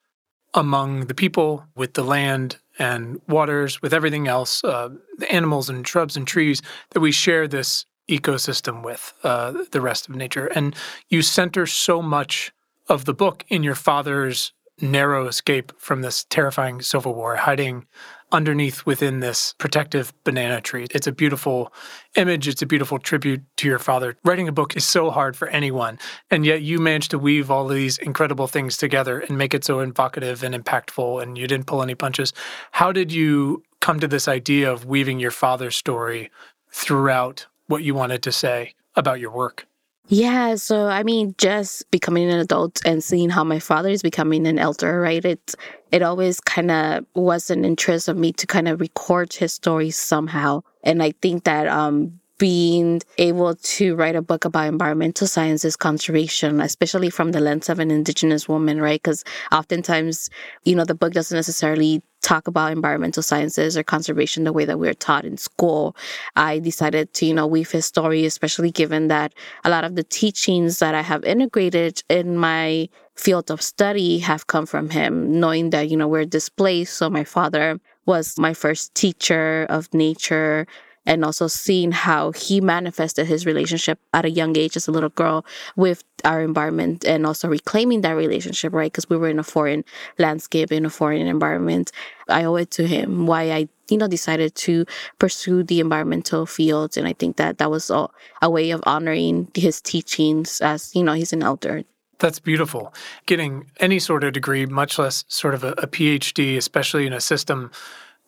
among 0.53 1.07
the 1.07 1.13
people, 1.13 1.65
with 1.75 1.93
the 1.93 2.03
land 2.03 2.57
and 2.79 3.19
waters, 3.27 3.81
with 3.81 3.93
everything 3.93 4.27
else, 4.27 4.63
uh, 4.63 4.89
the 5.17 5.31
animals 5.31 5.69
and 5.69 5.85
shrubs 5.85 6.15
and 6.15 6.25
trees, 6.25 6.61
that 6.91 7.01
we 7.01 7.11
share 7.11 7.47
this 7.47 7.85
ecosystem 8.09 8.83
with 8.83 9.13
uh, 9.23 9.53
the 9.71 9.81
rest 9.81 10.07
of 10.07 10.15
nature. 10.15 10.47
And 10.47 10.75
you 11.09 11.21
center 11.21 11.65
so 11.65 12.01
much 12.01 12.51
of 12.87 13.05
the 13.05 13.13
book 13.13 13.45
in 13.49 13.63
your 13.63 13.75
father's 13.75 14.53
narrow 14.81 15.27
escape 15.27 15.71
from 15.77 16.01
this 16.01 16.25
terrifying 16.25 16.81
civil 16.81 17.15
war, 17.15 17.37
hiding 17.37 17.85
underneath 18.31 18.85
within 18.85 19.21
this 19.21 19.53
protective 19.57 20.13
banana 20.25 20.59
tree. 20.59 20.87
It's 20.91 21.07
a 21.07 21.11
beautiful 21.11 21.71
image. 22.15 22.47
It's 22.47 22.61
a 22.61 22.65
beautiful 22.65 22.99
tribute 22.99 23.41
to 23.57 23.67
your 23.67 23.79
father. 23.79 24.17
Writing 24.25 24.47
a 24.47 24.51
book 24.51 24.75
is 24.75 24.83
so 24.83 25.11
hard 25.11 25.37
for 25.37 25.47
anyone. 25.47 25.97
And 26.29 26.45
yet 26.45 26.61
you 26.61 26.79
managed 26.79 27.11
to 27.11 27.19
weave 27.19 27.49
all 27.49 27.67
these 27.67 27.97
incredible 27.99 28.47
things 28.47 28.75
together 28.75 29.19
and 29.19 29.37
make 29.37 29.53
it 29.53 29.63
so 29.63 29.79
evocative 29.79 30.43
and 30.43 30.53
impactful, 30.53 31.21
and 31.21 31.37
you 31.37 31.47
didn't 31.47 31.67
pull 31.67 31.81
any 31.81 31.95
punches. 31.95 32.33
How 32.71 32.91
did 32.91 33.13
you 33.13 33.63
come 33.79 33.99
to 33.99 34.07
this 34.07 34.27
idea 34.27 34.71
of 34.71 34.85
weaving 34.85 35.19
your 35.19 35.31
father's 35.31 35.75
story 35.75 36.31
throughout 36.71 37.47
what 37.67 37.83
you 37.83 37.95
wanted 37.95 38.23
to 38.23 38.31
say 38.31 38.73
about 38.95 39.19
your 39.19 39.31
work. 39.31 39.67
Yeah, 40.07 40.55
so 40.55 40.85
I 40.85 41.01
mean, 41.01 41.33
just 41.37 41.89
becoming 41.89 42.29
an 42.29 42.39
adult 42.39 42.79
and 42.85 43.03
seeing 43.03 43.29
how 43.29 43.43
my 43.43 43.57
father 43.57 43.89
is 43.89 44.03
becoming 44.03 44.45
an 44.45 44.59
elder, 44.59 45.01
right? 45.01 45.23
It 45.25 45.55
it 45.91 46.03
always 46.03 46.39
kind 46.39 46.69
of 46.69 47.05
was 47.15 47.49
an 47.49 47.65
interest 47.65 48.07
of 48.07 48.17
me 48.17 48.31
to 48.33 48.45
kind 48.45 48.67
of 48.67 48.79
record 48.79 49.33
his 49.33 49.53
stories 49.53 49.95
somehow, 49.97 50.61
and 50.83 51.01
I 51.01 51.13
think 51.21 51.45
that 51.45 51.67
um 51.67 52.19
being 52.37 53.01
able 53.17 53.55
to 53.55 53.95
write 53.95 54.15
a 54.15 54.21
book 54.21 54.45
about 54.45 54.67
environmental 54.67 55.27
sciences 55.27 55.75
conservation, 55.75 56.59
especially 56.59 57.09
from 57.09 57.31
the 57.31 57.39
lens 57.39 57.69
of 57.69 57.79
an 57.79 57.91
indigenous 57.91 58.47
woman, 58.49 58.81
right? 58.81 59.01
Because 59.01 59.23
oftentimes, 59.51 60.29
you 60.63 60.75
know, 60.75 60.85
the 60.85 60.95
book 60.95 61.13
doesn't 61.13 61.35
necessarily 61.35 62.01
talk 62.21 62.47
about 62.47 62.71
environmental 62.71 63.21
sciences 63.21 63.77
or 63.77 63.83
conservation 63.83 64.43
the 64.43 64.51
way 64.51 64.65
that 64.65 64.79
we're 64.79 64.93
taught 64.93 65.25
in 65.25 65.37
school. 65.37 65.95
I 66.35 66.59
decided 66.59 67.13
to, 67.13 67.25
you 67.25 67.33
know, 67.33 67.47
weave 67.47 67.71
his 67.71 67.85
story, 67.85 68.25
especially 68.25 68.71
given 68.71 69.07
that 69.09 69.33
a 69.63 69.69
lot 69.69 69.83
of 69.83 69.95
the 69.95 70.03
teachings 70.03 70.79
that 70.79 70.95
I 70.95 71.01
have 71.01 71.23
integrated 71.23 72.03
in 72.09 72.35
my 72.35 72.89
field 73.15 73.49
of 73.49 73.61
study 73.61 74.19
have 74.19 74.47
come 74.47 74.65
from 74.65 74.89
him, 74.89 75.39
knowing 75.39 75.69
that, 75.69 75.89
you 75.89 75.95
know, 75.95 76.07
we're 76.07 76.25
displaced. 76.25 76.97
So 76.97 77.09
my 77.09 77.23
father 77.23 77.79
was 78.05 78.37
my 78.37 78.53
first 78.53 78.93
teacher 78.95 79.65
of 79.69 79.93
nature 79.93 80.67
and 81.05 81.23
also 81.23 81.47
seeing 81.47 81.91
how 81.91 82.31
he 82.31 82.61
manifested 82.61 83.27
his 83.27 83.45
relationship 83.45 83.99
at 84.13 84.25
a 84.25 84.29
young 84.29 84.57
age 84.57 84.75
as 84.75 84.87
a 84.87 84.91
little 84.91 85.09
girl 85.09 85.45
with 85.75 86.03
our 86.23 86.41
environment 86.41 87.05
and 87.05 87.25
also 87.25 87.47
reclaiming 87.47 88.01
that 88.01 88.13
relationship, 88.13 88.73
right? 88.73 88.91
Because 88.91 89.09
we 89.09 89.17
were 89.17 89.29
in 89.29 89.39
a 89.39 89.43
foreign 89.43 89.83
landscape, 90.17 90.71
in 90.71 90.85
a 90.85 90.89
foreign 90.89 91.27
environment. 91.27 91.91
I 92.27 92.45
owe 92.45 92.55
it 92.55 92.71
to 92.71 92.87
him 92.87 93.27
why 93.27 93.51
I, 93.51 93.69
you 93.89 93.97
know, 93.97 94.07
decided 94.07 94.55
to 94.55 94.85
pursue 95.19 95.63
the 95.63 95.79
environmental 95.79 96.45
fields. 96.45 96.97
And 96.97 97.07
I 97.07 97.13
think 97.13 97.37
that 97.37 97.59
that 97.59 97.69
was 97.69 97.89
a, 97.89 98.07
a 98.41 98.49
way 98.49 98.71
of 98.71 98.81
honoring 98.85 99.51
his 99.53 99.81
teachings 99.81 100.61
as, 100.61 100.95
you 100.95 101.03
know, 101.03 101.13
he's 101.13 101.33
an 101.33 101.43
elder. 101.43 101.83
That's 102.17 102.39
beautiful. 102.39 102.93
Getting 103.25 103.69
any 103.79 103.99
sort 103.99 104.23
of 104.23 104.33
degree, 104.33 104.65
much 104.65 104.97
less 104.97 105.25
sort 105.27 105.53
of 105.53 105.63
a, 105.63 105.73
a 105.73 105.87
PhD, 105.87 106.57
especially 106.57 107.05
in 107.05 107.13
a 107.13 107.21
system 107.21 107.71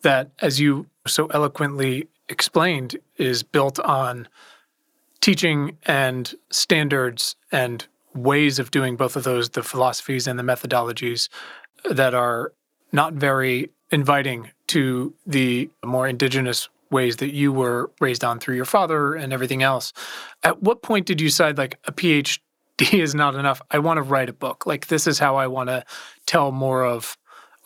that, 0.02 0.30
as 0.40 0.60
you 0.60 0.86
so 1.06 1.26
eloquently 1.28 2.06
explained 2.28 2.96
is 3.16 3.42
built 3.42 3.78
on 3.80 4.28
teaching 5.20 5.76
and 5.86 6.34
standards 6.50 7.36
and 7.50 7.86
ways 8.14 8.58
of 8.58 8.70
doing 8.70 8.96
both 8.96 9.16
of 9.16 9.24
those, 9.24 9.50
the 9.50 9.62
philosophies 9.62 10.26
and 10.26 10.38
the 10.38 10.42
methodologies 10.42 11.28
that 11.90 12.14
are 12.14 12.52
not 12.92 13.14
very 13.14 13.70
inviting 13.90 14.50
to 14.68 15.14
the 15.26 15.70
more 15.84 16.06
indigenous 16.06 16.68
ways 16.90 17.16
that 17.16 17.34
you 17.34 17.52
were 17.52 17.90
raised 18.00 18.24
on 18.24 18.38
through 18.38 18.56
your 18.56 18.64
father 18.64 19.14
and 19.14 19.32
everything 19.32 19.62
else. 19.62 19.92
At 20.42 20.62
what 20.62 20.82
point 20.82 21.06
did 21.06 21.20
you 21.20 21.28
decide 21.28 21.58
like 21.58 21.78
a 21.84 21.92
PhD 21.92 22.38
is 22.92 23.14
not 23.14 23.34
enough? 23.34 23.60
I 23.70 23.78
want 23.78 23.98
to 23.98 24.02
write 24.02 24.28
a 24.28 24.32
book. 24.32 24.66
Like 24.66 24.86
this 24.86 25.06
is 25.06 25.18
how 25.18 25.36
I 25.36 25.46
want 25.46 25.68
to 25.68 25.84
tell 26.26 26.52
more 26.52 26.84
of 26.84 27.16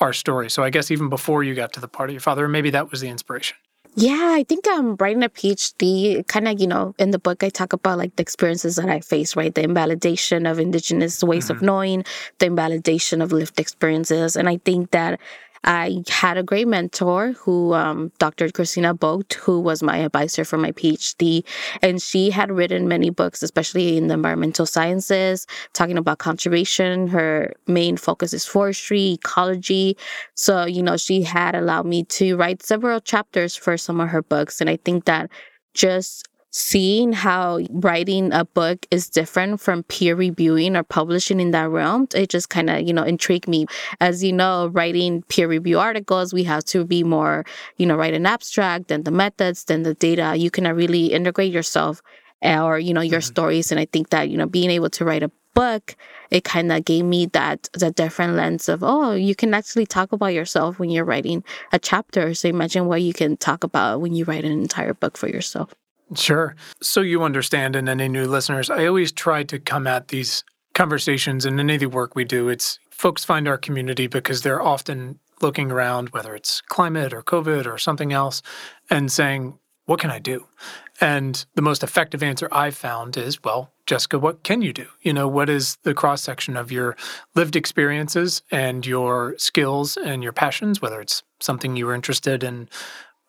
our 0.00 0.12
story. 0.12 0.50
So 0.50 0.64
I 0.64 0.71
guess 0.71 0.90
even 0.90 1.09
before 1.09 1.45
you 1.45 1.54
got 1.54 1.73
to 1.75 1.81
the 1.81 1.88
part 1.88 2.11
of 2.11 2.14
your 2.14 2.21
father, 2.21 2.49
maybe 2.49 2.71
that 2.71 2.90
was 2.90 3.00
the 3.00 3.09
inspiration. 3.09 3.57
Yeah, 3.94 4.30
I 4.32 4.44
think 4.44 4.64
I'm 4.70 4.96
writing 4.96 5.22
a 5.22 5.28
PhD. 5.28 6.26
Kind 6.26 6.49
of, 6.49 6.58
you 6.58 6.66
know, 6.66 6.94
in 6.99 7.11
the 7.11 7.18
book, 7.18 7.44
I 7.44 7.50
talk 7.50 7.75
about 7.75 7.99
like 7.99 8.16
the 8.16 8.22
experiences 8.22 8.76
that 8.76 8.88
I 8.88 9.00
face, 9.00 9.37
right? 9.37 9.54
The 9.54 9.64
invalidation 9.64 10.46
of 10.46 10.58
indigenous 10.58 11.22
ways 11.22 11.44
mm-hmm. 11.44 11.56
of 11.56 11.62
knowing, 11.62 12.04
the 12.38 12.46
invalidation 12.46 13.20
of 13.20 13.32
lived 13.32 13.61
experiences. 13.61 14.34
And 14.34 14.49
I 14.49 14.56
think 14.64 14.92
that 14.92 15.20
I 15.64 16.02
had 16.09 16.37
a 16.37 16.42
great 16.42 16.66
mentor 16.66 17.33
who, 17.33 17.73
um, 17.75 18.11
Dr. 18.19 18.49
Kristiina 18.49 18.99
Vogt, 18.99 19.35
who 19.35 19.61
was 19.61 19.83
my 19.83 19.99
advisor 19.99 20.45
for 20.45 20.59
my 20.59 20.73
PhD. 20.73 21.45
And 21.83 22.02
she 22.02 22.31
had 22.31 22.50
written 22.50 22.88
many 22.88 23.11
books, 23.11 23.42
especially 23.42 23.97
in 23.97 24.09
the 24.09 24.14
environmental 24.14 24.66
sciences, 24.66 25.47
talking 25.73 25.99
about 25.99 26.19
conservation. 26.19 27.07
Her 27.09 27.52
main 27.66 27.97
focus 27.97 28.33
is 28.33 28.45
forestry, 28.45 29.12
ecology. 29.12 29.97
So, 30.35 30.64
you 30.66 30.83
know, 30.83 30.97
she 30.97 31.23
had 31.23 31.54
allowed 31.54 31.87
me 31.87 32.04
to 32.04 32.37
write 32.37 32.62
several 32.62 33.00
chapters 33.00 33.54
for 33.54 33.76
some 33.76 34.00
of 34.00 34.09
her 34.09 34.23
books. 34.23 34.61
And 34.61 34.69
I 34.69 34.76
think 34.76 35.04
that 35.04 35.31
just 35.75 36.28
seeing 36.52 37.14
how 37.14 37.61
writing 37.71 38.30
a 38.32 38.44
book 38.44 38.87
is 38.90 39.09
different 39.09 39.59
from 39.59 39.82
peer 39.85 40.14
reviewing 40.14 40.76
or 40.76 40.82
publishing 40.82 41.40
in 41.40 41.50
that 41.50 41.71
realm, 41.71 42.06
it 42.14 42.28
just 42.28 42.50
kind 42.50 42.68
of, 42.68 42.82
you 42.82 42.92
know, 42.92 43.02
intrigued 43.02 43.49
me. 43.49 43.66
As 44.00 44.23
you 44.23 44.32
know, 44.32 44.68
writing 44.68 45.23
peer 45.23 45.49
review 45.49 45.78
articles, 45.78 46.35
we 46.35 46.44
have 46.44 46.64
to 46.66 46.85
be 46.85 47.02
more, 47.02 47.44
you 47.78 47.87
know, 47.87 47.97
write 47.97 48.14
an 48.14 48.26
abstract, 48.26 48.88
then 48.88 49.04
the 49.04 49.11
methods, 49.11 49.64
then 49.64 49.82
the 49.82 49.94
data. 49.94 50.37
You 50.37 50.50
can 50.50 50.64
really 50.64 51.06
integrate 51.06 51.52
yourself 51.52 52.02
or, 52.42 52.78
you 52.78 52.92
know, 52.92 53.00
your 53.00 53.21
mm-hmm. 53.21 53.26
stories. 53.26 53.71
And 53.71 53.80
I 53.80 53.87
think 53.87 54.11
that, 54.11 54.28
you 54.28 54.37
know, 54.37 54.47
being 54.47 54.71
able 54.71 54.90
to 54.90 55.04
write 55.06 55.23
a 55.23 55.30
book, 55.54 55.97
it 56.30 56.44
kind 56.44 56.71
of 56.71 56.85
gave 56.85 57.04
me 57.04 57.26
that 57.26 57.68
the 57.73 57.90
different 57.90 58.35
lens 58.35 58.68
of 58.68 58.82
oh, 58.82 59.12
you 59.12 59.35
can 59.35 59.54
actually 59.54 59.87
talk 59.87 60.12
about 60.12 60.35
yourself 60.35 60.78
when 60.78 60.90
you're 60.90 61.04
writing 61.04 61.44
a 61.73 61.78
chapter. 61.78 62.35
So 62.35 62.49
imagine 62.49 62.87
what 62.87 63.02
you 63.02 63.14
can 63.14 63.38
talk 63.38 63.64
about 63.64 64.02
when 64.02 64.14
you 64.14 64.25
write 64.25 64.44
an 64.44 64.52
entire 64.52 64.94
book 64.94 65.16
for 65.16 65.28
yourself. 65.28 65.73
Sure. 66.14 66.57
So 66.83 67.00
you 67.00 67.23
understand, 67.23 67.76
and 67.76 67.88
any 67.88 68.09
new 68.09 68.26
listeners, 68.26 68.71
I 68.71 68.87
always 68.87 69.12
try 69.12 69.45
to 69.45 69.59
come 69.59 69.87
at 69.87 70.09
these 70.09 70.45
conversations 70.75 71.45
and 71.45 71.59
any 71.59 71.75
of 71.75 71.81
the 71.81 71.87
work 71.87 72.14
we 72.14 72.25
do. 72.25 72.49
It's 72.49 72.78
folks 72.90 73.25
find 73.25 73.49
our 73.49 73.59
community 73.59 74.07
because 74.07 74.42
they're 74.42 74.62
often 74.62 75.19
looking 75.40 75.73
around, 75.73 76.11
whether 76.11 76.35
it's 76.35 76.61
climate 76.62 77.12
or 77.12 77.23
COVID 77.23 77.66
or 77.66 77.78
something 77.78 78.12
else, 78.12 78.42
and 78.90 79.11
saying, 79.11 79.59
what 79.87 79.99
can 79.99 80.11
I 80.11 80.21
do? 80.21 80.47
And 81.00 81.45
the 81.54 81.62
most 81.62 81.83
effective 81.83 82.23
answer 82.23 82.49
I've 82.52 82.76
found 82.76 83.16
is, 83.16 83.42
well, 83.42 83.73
Jessica, 83.87 84.19
what 84.19 84.45
can 84.45 84.62
you 84.62 84.73
do? 84.73 84.87
You 85.00 85.12
know, 85.12 85.26
what 85.26 85.50
is 85.50 85.76
the 85.83 85.95
cross 85.95 86.23
section 86.23 86.57
of 86.57 86.71
your 86.71 86.97
lived 87.35 87.57
experiences 87.57 88.42
and 88.52 88.87
your 88.87 89.35
skills 89.38 89.97
and 89.97 90.23
your 90.23 90.33
passions, 90.33 90.81
whether 90.81 91.00
it's 91.00 91.25
something 91.40 91.75
you 91.75 91.87
were 91.87 91.95
interested 91.95 92.45
in 92.45 92.69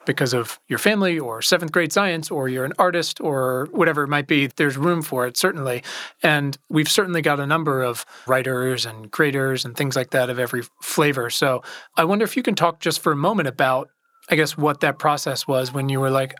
because 0.05 0.33
of 0.33 0.60
your 0.67 0.79
family 0.79 1.19
or 1.19 1.41
seventh 1.41 1.72
grade 1.72 1.91
science 1.93 2.29
or 2.29 2.50
you're 2.50 2.65
an 2.65 2.74
artist 2.77 3.19
or 3.22 3.67
whatever 3.72 4.03
it 4.03 4.07
might 4.10 4.27
be, 4.27 4.48
there's 4.48 4.77
room 4.77 5.01
for 5.01 5.25
it, 5.25 5.38
certainly. 5.38 5.83
And 6.22 6.57
we've 6.69 6.89
certainly 6.89 7.22
got 7.22 7.39
a 7.39 7.45
number 7.45 7.81
of 7.81 8.05
writers 8.27 8.86
and 8.86 9.12
creators 9.12 9.65
and 9.65 9.75
things 9.75 9.95
like 9.95 10.12
that 10.12 10.29
of 10.29 10.39
every 10.39 10.63
flavor. 10.81 11.29
So 11.29 11.63
I 11.98 12.03
wonder 12.03 12.25
if 12.25 12.36
you 12.36 12.43
can 12.43 12.55
talk 12.55 12.79
just 12.79 13.00
for 13.00 13.12
a 13.12 13.17
moment 13.17 13.48
about, 13.48 13.89
I 14.29 14.36
guess, 14.36 14.57
what 14.57 14.81
that 14.81 15.00
process 15.00 15.48
was 15.48 15.74
when 15.74 15.89
you 15.89 16.00
were 16.00 16.12
like, 16.12 16.36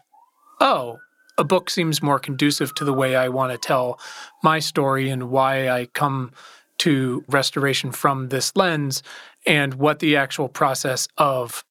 oh, 0.60 1.00
a 1.38 1.44
book 1.44 1.70
seems 1.70 2.04
more 2.04 2.20
conducive 2.20 2.76
to 2.76 2.86
the 2.86 2.94
way 2.94 3.16
I 3.16 3.30
want 3.30 3.52
to 3.52 3.58
tell 3.58 4.00
my 4.44 4.60
story 4.60 5.10
and 5.10 5.30
why 5.30 5.70
I 5.70 5.88
come 5.88 6.32
to 6.80 7.24
restoration 7.28 7.92
from 7.92 8.30
this 8.30 8.56
lens 8.56 9.04
and 9.46 9.76
what 9.76 10.00
the 10.00 10.16
actual 10.16 10.48
process 10.48 11.08
of 11.18 11.64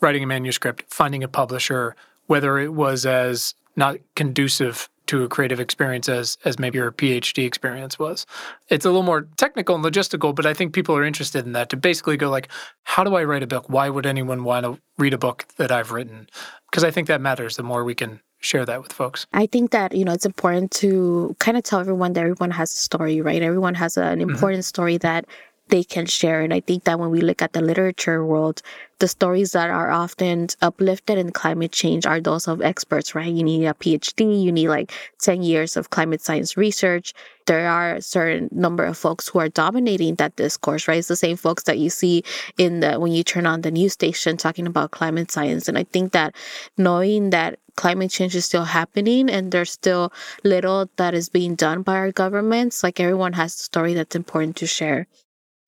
writing 0.00 0.22
a 0.22 0.26
manuscript, 0.26 0.84
finding 0.92 1.22
a 1.22 1.28
publisher, 1.28 1.96
whether 2.26 2.58
it 2.58 2.72
was 2.72 3.06
as 3.06 3.54
not 3.76 3.96
conducive 4.14 4.88
to 5.06 5.24
a 5.24 5.28
creative 5.28 5.58
experience 5.58 6.08
as 6.08 6.38
as 6.44 6.60
maybe 6.60 6.78
your 6.78 6.92
PhD 6.92 7.44
experience 7.44 7.98
was. 7.98 8.26
It's 8.68 8.84
a 8.84 8.88
little 8.88 9.02
more 9.02 9.22
technical 9.36 9.74
and 9.74 9.84
logistical, 9.84 10.32
but 10.32 10.46
I 10.46 10.54
think 10.54 10.72
people 10.72 10.96
are 10.96 11.04
interested 11.04 11.44
in 11.44 11.52
that 11.52 11.68
to 11.70 11.76
basically 11.76 12.16
go 12.16 12.30
like, 12.30 12.48
how 12.84 13.02
do 13.02 13.16
I 13.16 13.24
write 13.24 13.42
a 13.42 13.46
book? 13.48 13.68
Why 13.68 13.88
would 13.88 14.06
anyone 14.06 14.44
want 14.44 14.66
to 14.66 14.78
read 14.98 15.12
a 15.12 15.18
book 15.18 15.46
that 15.56 15.72
I've 15.72 15.90
written? 15.90 16.28
Because 16.70 16.84
I 16.84 16.92
think 16.92 17.08
that 17.08 17.20
matters. 17.20 17.56
The 17.56 17.64
more 17.64 17.82
we 17.82 17.96
can 17.96 18.20
share 18.40 18.64
that 18.64 18.82
with 18.82 18.92
folks. 18.92 19.26
I 19.32 19.46
think 19.46 19.70
that 19.72 19.94
you 19.94 20.04
know 20.04 20.12
it's 20.12 20.26
important 20.26 20.70
to 20.82 21.34
kind 21.40 21.56
of 21.56 21.62
tell 21.64 21.80
everyone 21.80 22.12
that 22.14 22.20
everyone 22.20 22.52
has 22.52 22.72
a 22.72 22.76
story, 22.76 23.20
right? 23.20 23.42
Everyone 23.42 23.74
has 23.74 23.96
an 23.96 24.20
mm-hmm. 24.20 24.30
important 24.30 24.60
mm-hmm. 24.60 24.68
story 24.68 24.98
that 24.98 25.26
they 25.70 25.84
can 25.84 26.06
share. 26.06 26.40
And 26.40 26.52
I 26.52 26.60
think 26.60 26.84
that 26.84 26.98
when 26.98 27.10
we 27.10 27.20
look 27.20 27.42
at 27.42 27.52
the 27.52 27.60
literature 27.60 28.24
world, 28.24 28.62
the 28.98 29.08
stories 29.08 29.52
that 29.52 29.70
are 29.70 29.90
often 29.90 30.48
uplifted 30.60 31.16
in 31.16 31.32
climate 31.32 31.72
change 31.72 32.04
are 32.04 32.20
those 32.20 32.46
of 32.46 32.60
experts, 32.60 33.14
right? 33.14 33.32
You 33.32 33.42
need 33.42 33.64
a 33.64 33.72
PhD, 33.72 34.42
you 34.42 34.52
need 34.52 34.68
like 34.68 34.92
10 35.22 35.42
years 35.42 35.76
of 35.76 35.90
climate 35.90 36.20
science 36.20 36.56
research. 36.56 37.14
There 37.46 37.68
are 37.68 37.94
a 37.94 38.02
certain 38.02 38.48
number 38.52 38.84
of 38.84 38.98
folks 38.98 39.28
who 39.28 39.38
are 39.38 39.48
dominating 39.48 40.16
that 40.16 40.36
discourse, 40.36 40.86
right? 40.86 40.98
It's 40.98 41.08
the 41.08 41.16
same 41.16 41.36
folks 41.36 41.62
that 41.64 41.78
you 41.78 41.88
see 41.88 42.24
in 42.58 42.80
the 42.80 43.00
when 43.00 43.12
you 43.12 43.24
turn 43.24 43.46
on 43.46 43.62
the 43.62 43.70
news 43.70 43.94
station 43.94 44.36
talking 44.36 44.66
about 44.66 44.90
climate 44.90 45.30
science. 45.30 45.66
And 45.68 45.78
I 45.78 45.84
think 45.84 46.12
that 46.12 46.34
knowing 46.76 47.30
that 47.30 47.58
climate 47.76 48.10
change 48.10 48.36
is 48.36 48.44
still 48.44 48.64
happening 48.64 49.30
and 49.30 49.50
there's 49.50 49.72
still 49.72 50.12
little 50.44 50.90
that 50.96 51.14
is 51.14 51.30
being 51.30 51.54
done 51.54 51.82
by 51.82 51.94
our 51.94 52.12
governments, 52.12 52.82
like 52.82 53.00
everyone 53.00 53.32
has 53.32 53.54
a 53.54 53.58
story 53.58 53.94
that's 53.94 54.16
important 54.16 54.56
to 54.56 54.66
share. 54.66 55.06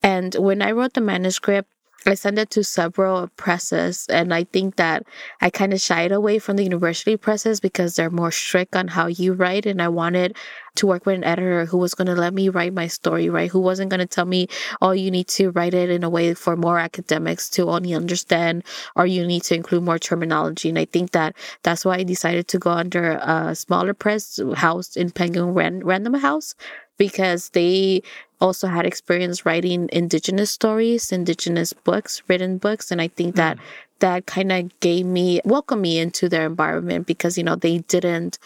And 0.03 0.35
when 0.35 0.63
I 0.63 0.73
wrote 0.73 0.95
the 0.95 1.01
manuscript, 1.01 1.69
I 2.05 2.15
sent 2.15 2.39
it 2.39 2.51
to 2.51 2.65
several 2.65 3.29
presses, 3.37 4.07
and 4.09 4.35
I 4.35 4.45
think 4.45 4.75
that 4.77 5.05
I 5.41 5.51
kind 5.51 5.73
of 5.73 5.81
shied 5.81 6.11
away 6.11 6.41
from 6.41 6.57
the 6.57 6.65
university 6.65 7.17
presses 7.17 7.61
because 7.61 7.95
they're 7.95 8.11
more 8.11 8.33
strict 8.33 8.75
on 8.75 8.89
how 8.89 9.07
you 9.07 9.35
write. 9.35 9.67
And 9.67 9.81
I 9.81 9.87
wanted 9.89 10.37
to 10.77 10.87
work 10.87 11.07
with 11.07 11.15
an 11.15 11.25
editor 11.25 11.65
who 11.65 11.79
was 11.79 11.95
going 11.95 12.07
to 12.07 12.15
let 12.15 12.35
me 12.35 12.49
write 12.49 12.73
my 12.73 12.89
story, 12.89 13.29
right? 13.29 13.51
Who 13.51 13.61
wasn't 13.61 13.91
going 13.91 14.01
to 14.01 14.07
tell 14.07 14.25
me, 14.25 14.49
oh, 14.81 14.91
you 14.91 15.11
need 15.11 15.29
to 15.29 15.51
write 15.51 15.75
it 15.75 15.91
in 15.91 16.03
a 16.03 16.11
way 16.11 16.35
for 16.35 16.57
more 16.57 16.79
academics 16.79 17.49
to 17.51 17.71
only 17.71 17.95
understand, 17.95 18.65
or 18.97 19.07
you 19.07 19.25
need 19.25 19.45
to 19.45 19.55
include 19.55 19.85
more 19.85 19.99
terminology. 19.99 20.69
And 20.71 20.79
I 20.79 20.87
think 20.87 21.13
that 21.13 21.37
that's 21.63 21.85
why 21.85 21.97
I 21.97 22.03
decided 22.03 22.49
to 22.49 22.59
go 22.59 22.71
under 22.71 23.13
a 23.23 23.55
smaller 23.55 23.95
press 23.95 24.41
house 24.55 24.97
in 24.97 25.11
Penguin 25.11 25.85
Random 25.85 26.15
House 26.15 26.57
because 26.99 27.51
they 27.51 28.03
also 28.43 28.67
had 28.67 28.85
experience 28.85 29.47
writing 29.47 29.89
indigenous 29.93 30.51
stories, 30.51 31.13
indigenous 31.13 31.73
books, 31.73 32.23
written 32.29 32.59
books. 32.59 32.91
And 32.91 33.01
I 33.01 33.09
think 33.09 33.37
that 33.37 33.57
mm. 33.57 33.61
that 34.01 34.27
kind 34.27 34.51
of 34.51 34.81
gave 34.81 35.07
me, 35.07 35.41
welcomed 35.45 35.81
me 35.81 35.99
into 35.99 36.29
their 36.29 36.45
environment 36.45 37.07
because, 37.07 37.39
you 37.39 37.45
know, 37.45 37.55
they 37.55 37.79
didn't 37.79 38.39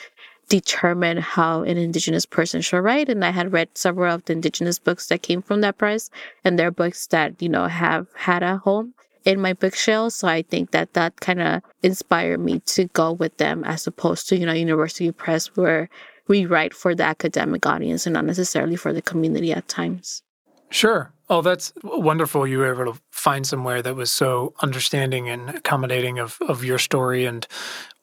determine 0.48 1.16
how 1.16 1.62
an 1.62 1.76
indigenous 1.76 2.24
person 2.24 2.60
should 2.60 2.78
write 2.78 3.08
and 3.08 3.24
i 3.24 3.30
had 3.30 3.52
read 3.52 3.68
several 3.74 4.14
of 4.14 4.24
the 4.26 4.32
indigenous 4.32 4.78
books 4.78 5.08
that 5.08 5.20
came 5.20 5.42
from 5.42 5.60
that 5.60 5.76
press 5.76 6.08
and 6.44 6.56
they're 6.56 6.70
books 6.70 7.08
that 7.08 7.42
you 7.42 7.48
know 7.48 7.66
have 7.66 8.06
had 8.14 8.44
a 8.44 8.56
home 8.58 8.94
in 9.24 9.40
my 9.40 9.52
bookshelf 9.52 10.12
so 10.12 10.28
i 10.28 10.42
think 10.42 10.70
that 10.70 10.92
that 10.92 11.18
kind 11.20 11.42
of 11.42 11.60
inspired 11.82 12.38
me 12.38 12.60
to 12.60 12.84
go 12.92 13.10
with 13.10 13.36
them 13.38 13.64
as 13.64 13.88
opposed 13.88 14.28
to 14.28 14.36
you 14.36 14.46
know 14.46 14.52
university 14.52 15.10
press 15.10 15.48
where 15.56 15.88
we 16.28 16.46
write 16.46 16.74
for 16.74 16.94
the 16.94 17.04
academic 17.04 17.66
audience 17.66 18.06
and 18.06 18.14
not 18.14 18.24
necessarily 18.24 18.76
for 18.76 18.92
the 18.92 19.02
community 19.02 19.52
at 19.52 19.68
times. 19.68 20.22
Sure. 20.70 21.12
Oh, 21.28 21.42
that's 21.42 21.72
wonderful. 21.82 22.46
You 22.46 22.58
were 22.58 22.72
able 22.72 22.92
to 22.92 23.00
find 23.10 23.46
somewhere 23.46 23.82
that 23.82 23.96
was 23.96 24.10
so 24.10 24.54
understanding 24.62 25.28
and 25.28 25.50
accommodating 25.50 26.18
of, 26.18 26.38
of 26.48 26.64
your 26.64 26.78
story 26.78 27.24
and 27.24 27.46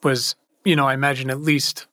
was, 0.02 0.36
you 0.66 0.76
know, 0.76 0.88
I 0.88 0.94
imagine 0.94 1.30
at 1.30 1.42
least 1.42 1.88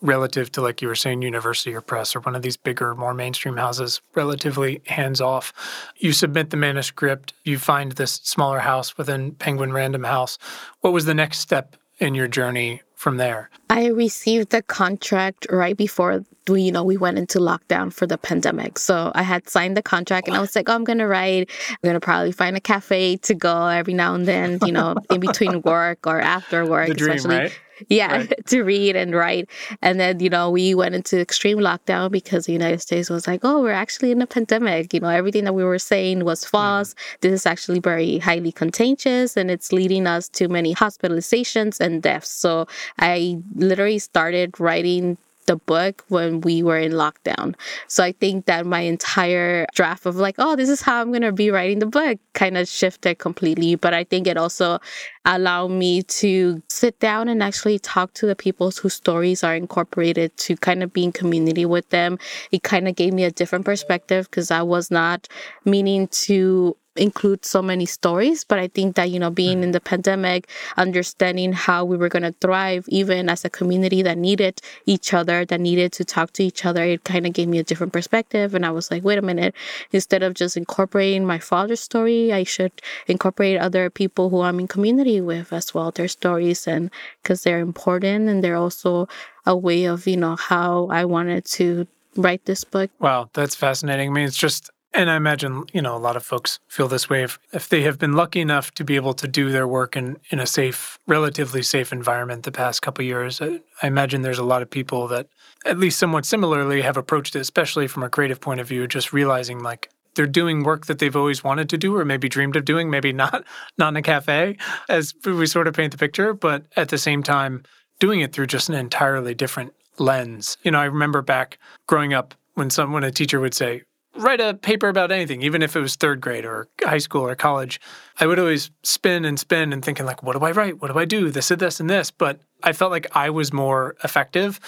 relative 0.00 0.52
to 0.52 0.60
like 0.60 0.82
you 0.82 0.88
were 0.88 0.94
saying 0.94 1.22
university 1.22 1.74
or 1.74 1.80
press 1.80 2.14
or 2.14 2.20
one 2.20 2.36
of 2.36 2.42
these 2.42 2.58
bigger 2.58 2.94
more 2.94 3.14
mainstream 3.14 3.56
houses 3.56 4.02
relatively 4.14 4.82
hands 4.84 5.18
off 5.18 5.52
you 5.96 6.12
submit 6.12 6.50
the 6.50 6.58
manuscript 6.58 7.32
you 7.44 7.58
find 7.58 7.92
this 7.92 8.20
smaller 8.22 8.58
house 8.58 8.98
within 8.98 9.32
penguin 9.32 9.72
random 9.72 10.04
house. 10.04 10.36
What 10.80 10.92
was 10.92 11.06
the 11.06 11.14
next 11.14 11.38
step 11.38 11.76
in 12.00 12.14
your 12.14 12.28
journey 12.28 12.82
from 12.94 13.16
there. 13.16 13.50
I 13.70 13.86
received 13.86 14.50
the 14.50 14.62
contract 14.62 15.46
right 15.50 15.76
before 15.76 16.24
we 16.48 16.62
you 16.62 16.72
know 16.72 16.84
we 16.84 16.96
went 16.96 17.18
into 17.18 17.38
lockdown 17.38 17.92
for 17.92 18.06
the 18.06 18.18
pandemic. 18.18 18.78
So 18.78 19.12
i 19.14 19.22
had 19.22 19.48
signed 19.48 19.76
the 19.76 19.82
contract 19.82 20.28
and 20.28 20.36
i 20.36 20.40
was 20.40 20.54
like 20.54 20.68
oh 20.68 20.74
i'm 20.74 20.84
gonna 20.84 21.06
write 21.06 21.50
i'm 21.70 21.76
gonna 21.82 22.00
probably 22.00 22.32
find 22.32 22.56
a 22.56 22.60
cafe 22.60 23.16
to 23.18 23.34
go 23.34 23.66
every 23.66 23.94
now 23.94 24.14
and 24.14 24.26
then 24.26 24.58
you 24.64 24.72
know 24.72 24.96
in 25.10 25.20
between 25.20 25.62
work 25.62 26.06
or 26.06 26.20
after 26.20 26.66
work 26.66 26.88
dream, 26.96 27.12
especially 27.12 27.36
right? 27.36 27.60
Yeah 27.88 28.18
right. 28.18 28.32
to 28.46 28.62
read 28.62 28.96
and 28.96 29.14
write 29.14 29.48
and 29.82 29.98
then 30.00 30.20
you 30.20 30.30
know 30.30 30.50
we 30.50 30.74
went 30.74 30.94
into 30.94 31.18
extreme 31.18 31.58
lockdown 31.58 32.10
because 32.10 32.46
the 32.46 32.52
united 32.52 32.80
states 32.80 33.10
was 33.10 33.26
like 33.26 33.40
oh 33.42 33.62
we're 33.62 33.70
actually 33.70 34.10
in 34.10 34.22
a 34.22 34.26
pandemic 34.26 34.92
you 34.92 35.00
know 35.00 35.08
everything 35.08 35.44
that 35.44 35.54
we 35.54 35.64
were 35.64 35.78
saying 35.78 36.24
was 36.24 36.44
false 36.44 36.94
mm. 36.94 37.20
this 37.20 37.32
is 37.32 37.46
actually 37.46 37.80
very 37.80 38.18
highly 38.18 38.52
contagious 38.52 39.36
and 39.36 39.50
it's 39.50 39.72
leading 39.72 40.06
us 40.06 40.28
to 40.28 40.48
many 40.48 40.74
hospitalizations 40.74 41.80
and 41.80 42.02
deaths 42.02 42.30
so 42.30 42.66
i 42.98 43.36
literally 43.54 43.98
started 43.98 44.58
writing 44.60 45.16
the 45.46 45.56
book 45.56 46.04
when 46.08 46.40
we 46.40 46.62
were 46.62 46.78
in 46.78 46.92
lockdown. 46.92 47.54
So 47.88 48.02
I 48.04 48.12
think 48.12 48.46
that 48.46 48.66
my 48.66 48.80
entire 48.80 49.66
draft 49.74 50.06
of 50.06 50.16
like, 50.16 50.36
oh, 50.38 50.56
this 50.56 50.68
is 50.68 50.80
how 50.80 51.00
I'm 51.00 51.10
going 51.10 51.22
to 51.22 51.32
be 51.32 51.50
writing 51.50 51.78
the 51.78 51.86
book 51.86 52.18
kind 52.32 52.56
of 52.56 52.68
shifted 52.68 53.18
completely. 53.18 53.74
But 53.74 53.94
I 53.94 54.04
think 54.04 54.26
it 54.26 54.36
also 54.36 54.78
allowed 55.24 55.70
me 55.70 56.02
to 56.02 56.62
sit 56.68 56.98
down 57.00 57.28
and 57.28 57.42
actually 57.42 57.78
talk 57.78 58.12
to 58.14 58.26
the 58.26 58.36
people 58.36 58.70
whose 58.70 58.94
stories 58.94 59.42
are 59.42 59.54
incorporated 59.54 60.36
to 60.38 60.56
kind 60.56 60.82
of 60.82 60.92
be 60.92 61.04
in 61.04 61.12
community 61.12 61.64
with 61.64 61.88
them. 61.90 62.18
It 62.50 62.62
kind 62.62 62.88
of 62.88 62.96
gave 62.96 63.12
me 63.12 63.24
a 63.24 63.30
different 63.30 63.64
perspective 63.64 64.28
because 64.30 64.50
I 64.50 64.62
was 64.62 64.90
not 64.90 65.28
meaning 65.64 66.08
to 66.08 66.76
include 66.96 67.44
so 67.44 67.60
many 67.60 67.86
stories 67.86 68.44
but 68.44 68.58
i 68.58 68.68
think 68.68 68.96
that 68.96 69.10
you 69.10 69.18
know 69.18 69.30
being 69.30 69.58
mm-hmm. 69.58 69.64
in 69.64 69.72
the 69.72 69.80
pandemic 69.80 70.48
understanding 70.76 71.52
how 71.52 71.84
we 71.84 71.96
were 71.96 72.08
going 72.08 72.22
to 72.22 72.34
thrive 72.40 72.84
even 72.88 73.28
as 73.28 73.44
a 73.44 73.50
community 73.50 74.02
that 74.02 74.18
needed 74.18 74.60
each 74.86 75.12
other 75.12 75.44
that 75.44 75.60
needed 75.60 75.92
to 75.92 76.04
talk 76.04 76.32
to 76.32 76.42
each 76.44 76.64
other 76.64 76.84
it 76.84 77.04
kind 77.04 77.26
of 77.26 77.32
gave 77.32 77.48
me 77.48 77.58
a 77.58 77.64
different 77.64 77.92
perspective. 77.92 78.54
And 78.54 78.64
i 78.64 78.70
was 78.70 78.90
like 78.90 79.04
wait 79.04 79.18
a 79.18 79.22
minute. 79.22 79.54
Instead 79.92 80.22
of 80.22 80.34
just 80.34 80.56
incorporating 80.56 81.24
my 81.26 81.38
father's 81.38 81.80
story 81.80 82.32
i 82.32 82.44
should 82.44 82.72
incorporate 83.06 83.58
other 83.58 83.90
people 83.90 84.30
who 84.30 84.40
i'm 84.42 84.60
in 84.60 84.68
community 84.68 85.20
with 85.20 85.52
as 85.52 85.74
well 85.74 85.90
their 85.90 86.08
stories 86.08 86.66
and 86.66 86.90
because 87.22 87.42
they're 87.42 87.60
important 87.60 88.28
and 88.28 88.42
they're 88.42 88.56
also 88.56 89.08
a 89.46 89.56
way 89.56 89.84
of 89.84 90.06
you 90.06 90.16
know 90.16 90.36
how 90.36 90.88
i 90.90 91.04
wanted 91.04 91.44
to 91.44 91.86
write 92.16 92.44
this 92.44 92.64
book. 92.64 92.90
Wow 93.00 93.28
that's 93.32 93.54
fascinating. 93.54 94.10
I 94.10 94.12
mean 94.12 94.26
it's 94.26 94.36
just 94.36 94.70
and 94.94 95.10
I 95.10 95.16
imagine, 95.16 95.64
you 95.72 95.82
know, 95.82 95.96
a 95.96 95.98
lot 95.98 96.16
of 96.16 96.24
folks 96.24 96.60
feel 96.68 96.86
this 96.86 97.10
way 97.10 97.24
if, 97.24 97.38
if 97.52 97.68
they 97.68 97.82
have 97.82 97.98
been 97.98 98.12
lucky 98.12 98.40
enough 98.40 98.72
to 98.74 98.84
be 98.84 98.94
able 98.96 99.12
to 99.14 99.26
do 99.26 99.50
their 99.50 99.66
work 99.66 99.96
in, 99.96 100.18
in 100.30 100.38
a 100.38 100.46
safe, 100.46 100.98
relatively 101.06 101.62
safe 101.62 101.92
environment 101.92 102.44
the 102.44 102.52
past 102.52 102.80
couple 102.80 103.04
years. 103.04 103.40
I, 103.40 103.60
I 103.82 103.88
imagine 103.88 104.22
there's 104.22 104.38
a 104.38 104.44
lot 104.44 104.62
of 104.62 104.70
people 104.70 105.08
that, 105.08 105.26
at 105.66 105.78
least 105.78 105.98
somewhat 105.98 106.24
similarly, 106.24 106.82
have 106.82 106.96
approached 106.96 107.34
it, 107.34 107.40
especially 107.40 107.88
from 107.88 108.04
a 108.04 108.08
creative 108.08 108.40
point 108.40 108.60
of 108.60 108.68
view, 108.68 108.86
just 108.86 109.12
realizing 109.12 109.58
like 109.58 109.90
they're 110.14 110.26
doing 110.26 110.62
work 110.62 110.86
that 110.86 111.00
they've 111.00 111.16
always 111.16 111.42
wanted 111.42 111.68
to 111.70 111.78
do 111.78 111.96
or 111.96 112.04
maybe 112.04 112.28
dreamed 112.28 112.54
of 112.54 112.64
doing, 112.64 112.88
maybe 112.88 113.12
not 113.24 113.44
not 113.76 113.88
in 113.88 113.96
a 113.96 114.02
cafe, 114.02 114.56
as 114.88 115.12
we 115.24 115.46
sort 115.46 115.66
of 115.66 115.74
paint 115.74 115.90
the 115.90 115.98
picture, 115.98 116.32
but 116.32 116.66
at 116.76 116.88
the 116.88 116.98
same 116.98 117.22
time 117.22 117.64
doing 117.98 118.20
it 118.20 118.32
through 118.32 118.46
just 118.46 118.68
an 118.68 118.74
entirely 118.76 119.34
different 119.34 119.74
lens. 119.98 120.56
You 120.62 120.70
know, 120.70 120.78
I 120.78 120.84
remember 120.84 121.22
back 121.22 121.58
growing 121.86 122.14
up 122.14 122.34
when 122.54 122.70
some 122.70 122.92
when 122.92 123.04
a 123.04 123.10
teacher 123.10 123.40
would 123.40 123.54
say, 123.54 123.82
write 124.16 124.40
a 124.40 124.54
paper 124.54 124.88
about 124.88 125.10
anything, 125.10 125.42
even 125.42 125.62
if 125.62 125.76
it 125.76 125.80
was 125.80 125.96
third 125.96 126.20
grade 126.20 126.44
or 126.44 126.68
high 126.82 126.98
school 126.98 127.22
or 127.22 127.34
college, 127.34 127.80
I 128.20 128.26
would 128.26 128.38
always 128.38 128.70
spin 128.82 129.24
and 129.24 129.38
spin 129.38 129.72
and 129.72 129.84
thinking 129.84 130.06
like, 130.06 130.22
what 130.22 130.38
do 130.38 130.44
I 130.44 130.52
write? 130.52 130.80
What 130.80 130.92
do 130.92 130.98
I 130.98 131.04
do? 131.04 131.30
This 131.30 131.50
and 131.50 131.60
this 131.60 131.80
and 131.80 131.90
this. 131.90 132.10
But 132.10 132.40
I 132.62 132.72
felt 132.72 132.90
like 132.90 133.06
I 133.16 133.30
was 133.30 133.52
more 133.52 133.96
effective 134.04 134.60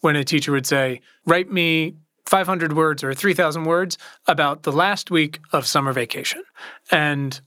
when 0.00 0.16
a 0.16 0.24
teacher 0.24 0.52
would 0.52 0.66
say, 0.66 1.00
write 1.26 1.50
me 1.50 1.94
500 2.26 2.74
words 2.74 3.02
or 3.04 3.14
3,000 3.14 3.64
words 3.64 3.98
about 4.26 4.62
the 4.62 4.72
last 4.72 5.10
week 5.10 5.40
of 5.52 5.66
summer 5.66 5.92
vacation. 5.92 6.42
And 6.90 7.40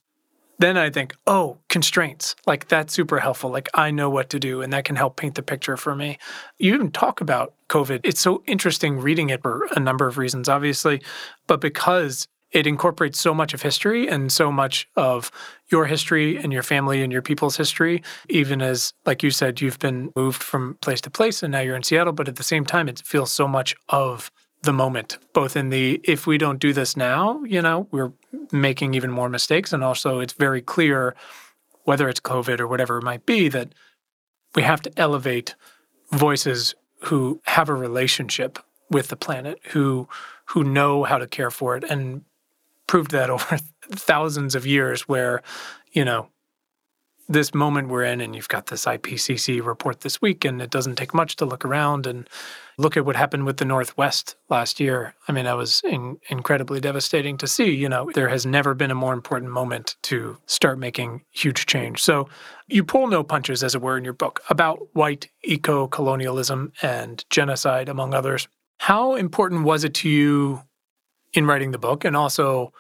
then 0.60 0.78
I 0.78 0.90
think, 0.90 1.16
oh, 1.28 1.58
constraints. 1.70 2.36
Like 2.46 2.68
that's 2.68 2.94
super 2.94 3.20
helpful. 3.20 3.50
Like 3.50 3.70
I 3.74 3.92
know 3.92 4.10
what 4.10 4.30
to 4.30 4.40
do 4.40 4.62
and 4.62 4.72
that 4.74 4.86
can 4.86 4.96
help 4.96 5.18
paint 5.18 5.36
the 5.36 5.44
picture 5.44 5.78
for 5.78 5.96
me. 5.96 6.18
You 6.58 6.74
even 6.74 6.92
talk 6.92 7.22
about 7.22 7.54
COVID. 7.70 8.02
It's 8.04 8.22
so 8.22 8.44
interesting 8.48 9.00
reading 9.00 9.30
it 9.30 9.42
for 9.42 9.68
a 9.76 9.80
number 9.80 10.08
of 10.08 10.18
reasons, 10.18 10.48
obviously, 10.48 11.02
but 11.48 11.62
because 11.62 12.28
it 12.52 12.68
incorporates 12.68 13.20
so 13.20 13.34
much 13.34 13.54
of 13.54 13.62
history 13.62 14.08
and 14.08 14.32
so 14.32 14.50
much 14.50 14.88
of 14.96 15.30
your 15.72 15.86
history 15.86 16.38
and 16.38 16.54
your 16.54 16.64
family 16.64 17.02
and 17.02 17.12
your 17.12 17.22
people's 17.22 17.58
history, 17.58 18.02
even 18.30 18.62
as, 18.62 18.94
like 19.06 19.24
you 19.24 19.30
said, 19.30 19.60
you've 19.60 19.80
been 19.80 20.10
moved 20.16 20.42
from 20.42 20.78
place 20.82 21.02
to 21.02 21.10
place 21.10 21.44
and 21.44 21.52
now 21.52 21.60
you're 21.60 21.76
in 21.76 21.84
Seattle, 21.84 22.14
but 22.14 22.30
at 22.30 22.38
the 22.38 22.44
same 22.44 22.66
time, 22.66 22.88
it 22.88 23.02
feels 23.04 23.32
so 23.32 23.46
much 23.46 23.76
of 23.90 24.32
the 24.66 24.74
moment, 24.74 25.18
both 25.34 25.56
in 25.56 25.70
the 25.70 26.02
if 26.04 26.28
we 26.28 26.38
don't 26.38 26.60
do 26.60 26.74
this 26.74 26.98
now, 26.98 27.44
you 27.44 27.62
know, 27.62 27.88
we're 27.92 28.12
making 28.52 28.94
even 28.94 29.12
more 29.12 29.30
mistakes. 29.30 29.72
And 29.72 29.84
also, 29.84 30.20
it's 30.20 30.34
very 30.34 30.62
clear, 30.62 31.16
whether 31.84 32.10
it's 32.10 32.20
COVID 32.20 32.60
or 32.60 32.68
whatever 32.68 32.98
it 32.98 33.04
might 33.04 33.26
be, 33.26 33.48
that 33.50 33.74
we 34.54 34.64
have 34.64 34.82
to 34.82 34.92
elevate 34.98 35.56
voices 36.12 36.76
who 37.02 37.42
have 37.46 37.70
a 37.70 37.74
relationship 37.74 38.60
with 38.90 39.08
the 39.08 39.16
planet, 39.16 39.60
who 39.72 40.08
who 40.46 40.64
know 40.64 41.04
how 41.04 41.18
to 41.18 41.28
care 41.28 41.52
for 41.52 41.76
it, 41.76 41.84
and 41.86 42.24
proved 42.88 43.12
that 43.12 43.30
over 43.36 43.58
thousands 43.84 44.56
of 44.56 44.66
years. 44.66 45.08
Where, 45.08 45.42
you 45.92 46.04
know, 46.04 46.30
this 47.30 47.54
moment 47.54 47.88
we're 47.88 48.04
in, 48.04 48.22
and 48.22 48.36
you've 48.36 48.48
got 48.48 48.68
this 48.68 48.86
IPCC 48.86 49.64
report 49.64 50.02
this 50.02 50.22
week, 50.22 50.44
and 50.44 50.62
it 50.62 50.70
doesn't 50.70 50.96
take 50.96 51.14
much 51.14 51.36
to 51.38 51.46
look 51.46 51.64
around 51.66 52.06
and 52.06 52.28
look 52.78 52.98
at 52.98 53.06
what 53.06 53.16
happened 53.16 53.46
with 53.46 53.58
the 53.58 53.66
Northwest 53.66 54.36
last 54.50 54.80
year. 54.80 55.16
I 55.28 55.32
mean, 55.32 55.46
that 55.46 55.58
was 55.58 55.82
in, 55.84 56.18
incredibly 56.30 56.80
devastating 56.80 57.38
to 57.38 57.48
see. 57.48 57.72
You 57.72 57.90
know, 57.90 58.10
there 58.14 58.30
has 58.30 58.46
never 58.46 58.74
been 58.74 58.92
a 58.92 58.96
more 58.96 59.14
important 59.14 59.52
moment 59.52 59.96
to 60.04 60.38
start 60.46 60.80
making 60.80 61.24
huge 61.32 61.66
change. 61.66 62.02
So 62.02 62.28
you 62.68 62.84
pull 62.84 63.08
no 63.08 63.24
punches, 63.24 63.64
as 63.64 63.76
it 63.76 63.82
were, 63.82 63.98
in 63.98 64.04
your 64.04 64.14
book 64.14 64.42
about 64.50 64.80
white 64.94 65.30
eco 65.44 65.88
colonialism 65.88 66.74
and 66.82 67.24
genocide, 67.30 67.90
among 67.90 68.14
others. 68.14 68.48
How 68.80 69.16
important 69.16 69.64
was 69.64 69.84
it 69.84 69.94
to 69.96 70.10
you 70.10 70.62
in 71.34 71.46
writing 71.46 71.72
the 71.72 71.78
book 71.78 72.04
and 72.04 72.16
also 72.16 72.74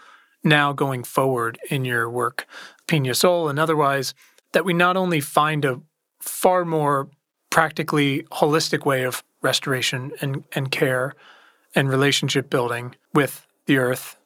now 0.44 0.74
going 0.74 1.04
forward 1.04 1.58
in 1.70 1.86
your 1.86 2.10
work, 2.10 2.46
Pina 2.88 3.14
Sol 3.14 3.50
and 3.50 3.60
otherwise? 3.60 4.14
that 4.56 4.66
we 4.66 4.74
not 4.74 4.96
only 4.96 5.20
find 5.20 5.66
a 5.66 5.82
far 6.22 6.64
more 6.64 7.10
practically 7.50 8.24
holistic 8.32 8.86
way 8.86 9.04
of 9.04 9.22
restoration 9.46 10.12
and, 10.22 10.44
and 10.58 10.72
care 10.72 11.14
and 11.76 11.90
relationship 11.90 12.50
building 12.50 12.96
with 13.14 13.34
the 13.68 13.78
earth, 13.78 14.18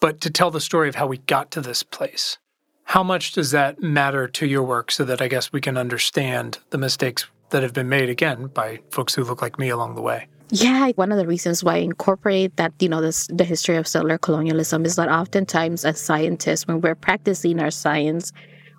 but 0.00 0.20
to 0.20 0.30
tell 0.30 0.50
the 0.50 0.60
story 0.60 0.88
of 0.88 0.96
how 0.96 1.06
we 1.06 1.18
got 1.18 1.50
to 1.52 1.60
this 1.60 1.82
place, 1.82 2.38
How 2.90 3.02
much 3.02 3.32
does 3.32 3.50
that 3.50 3.82
matter 3.82 4.28
to 4.28 4.46
your 4.46 4.62
work 4.62 4.92
so 4.92 5.04
that 5.04 5.20
I 5.20 5.26
guess 5.26 5.52
we 5.52 5.60
can 5.60 5.76
understand 5.76 6.58
the 6.70 6.78
mistakes 6.78 7.26
that 7.50 7.64
have 7.64 7.72
been 7.72 7.88
made 7.88 8.08
again 8.08 8.46
by 8.46 8.78
folks 8.92 9.12
who 9.14 9.24
look 9.24 9.42
like 9.42 9.58
me 9.58 9.68
along 9.70 9.96
the 9.96 10.02
way? 10.02 10.28
Yeah, 10.50 10.92
one 10.94 11.10
of 11.10 11.18
the 11.18 11.26
reasons 11.26 11.64
why 11.64 11.74
I 11.74 11.78
incorporate 11.78 12.56
that, 12.56 12.72
you 12.78 12.88
know, 12.88 13.00
this 13.00 13.26
the 13.26 13.42
history 13.42 13.76
of 13.76 13.88
settler 13.88 14.18
colonialism 14.18 14.84
is 14.84 14.94
that 14.94 15.08
oftentimes 15.08 15.84
as 15.84 16.00
scientists, 16.00 16.68
when 16.68 16.80
we're 16.80 16.94
practicing 16.94 17.58
our 17.58 17.72
science, 17.72 18.30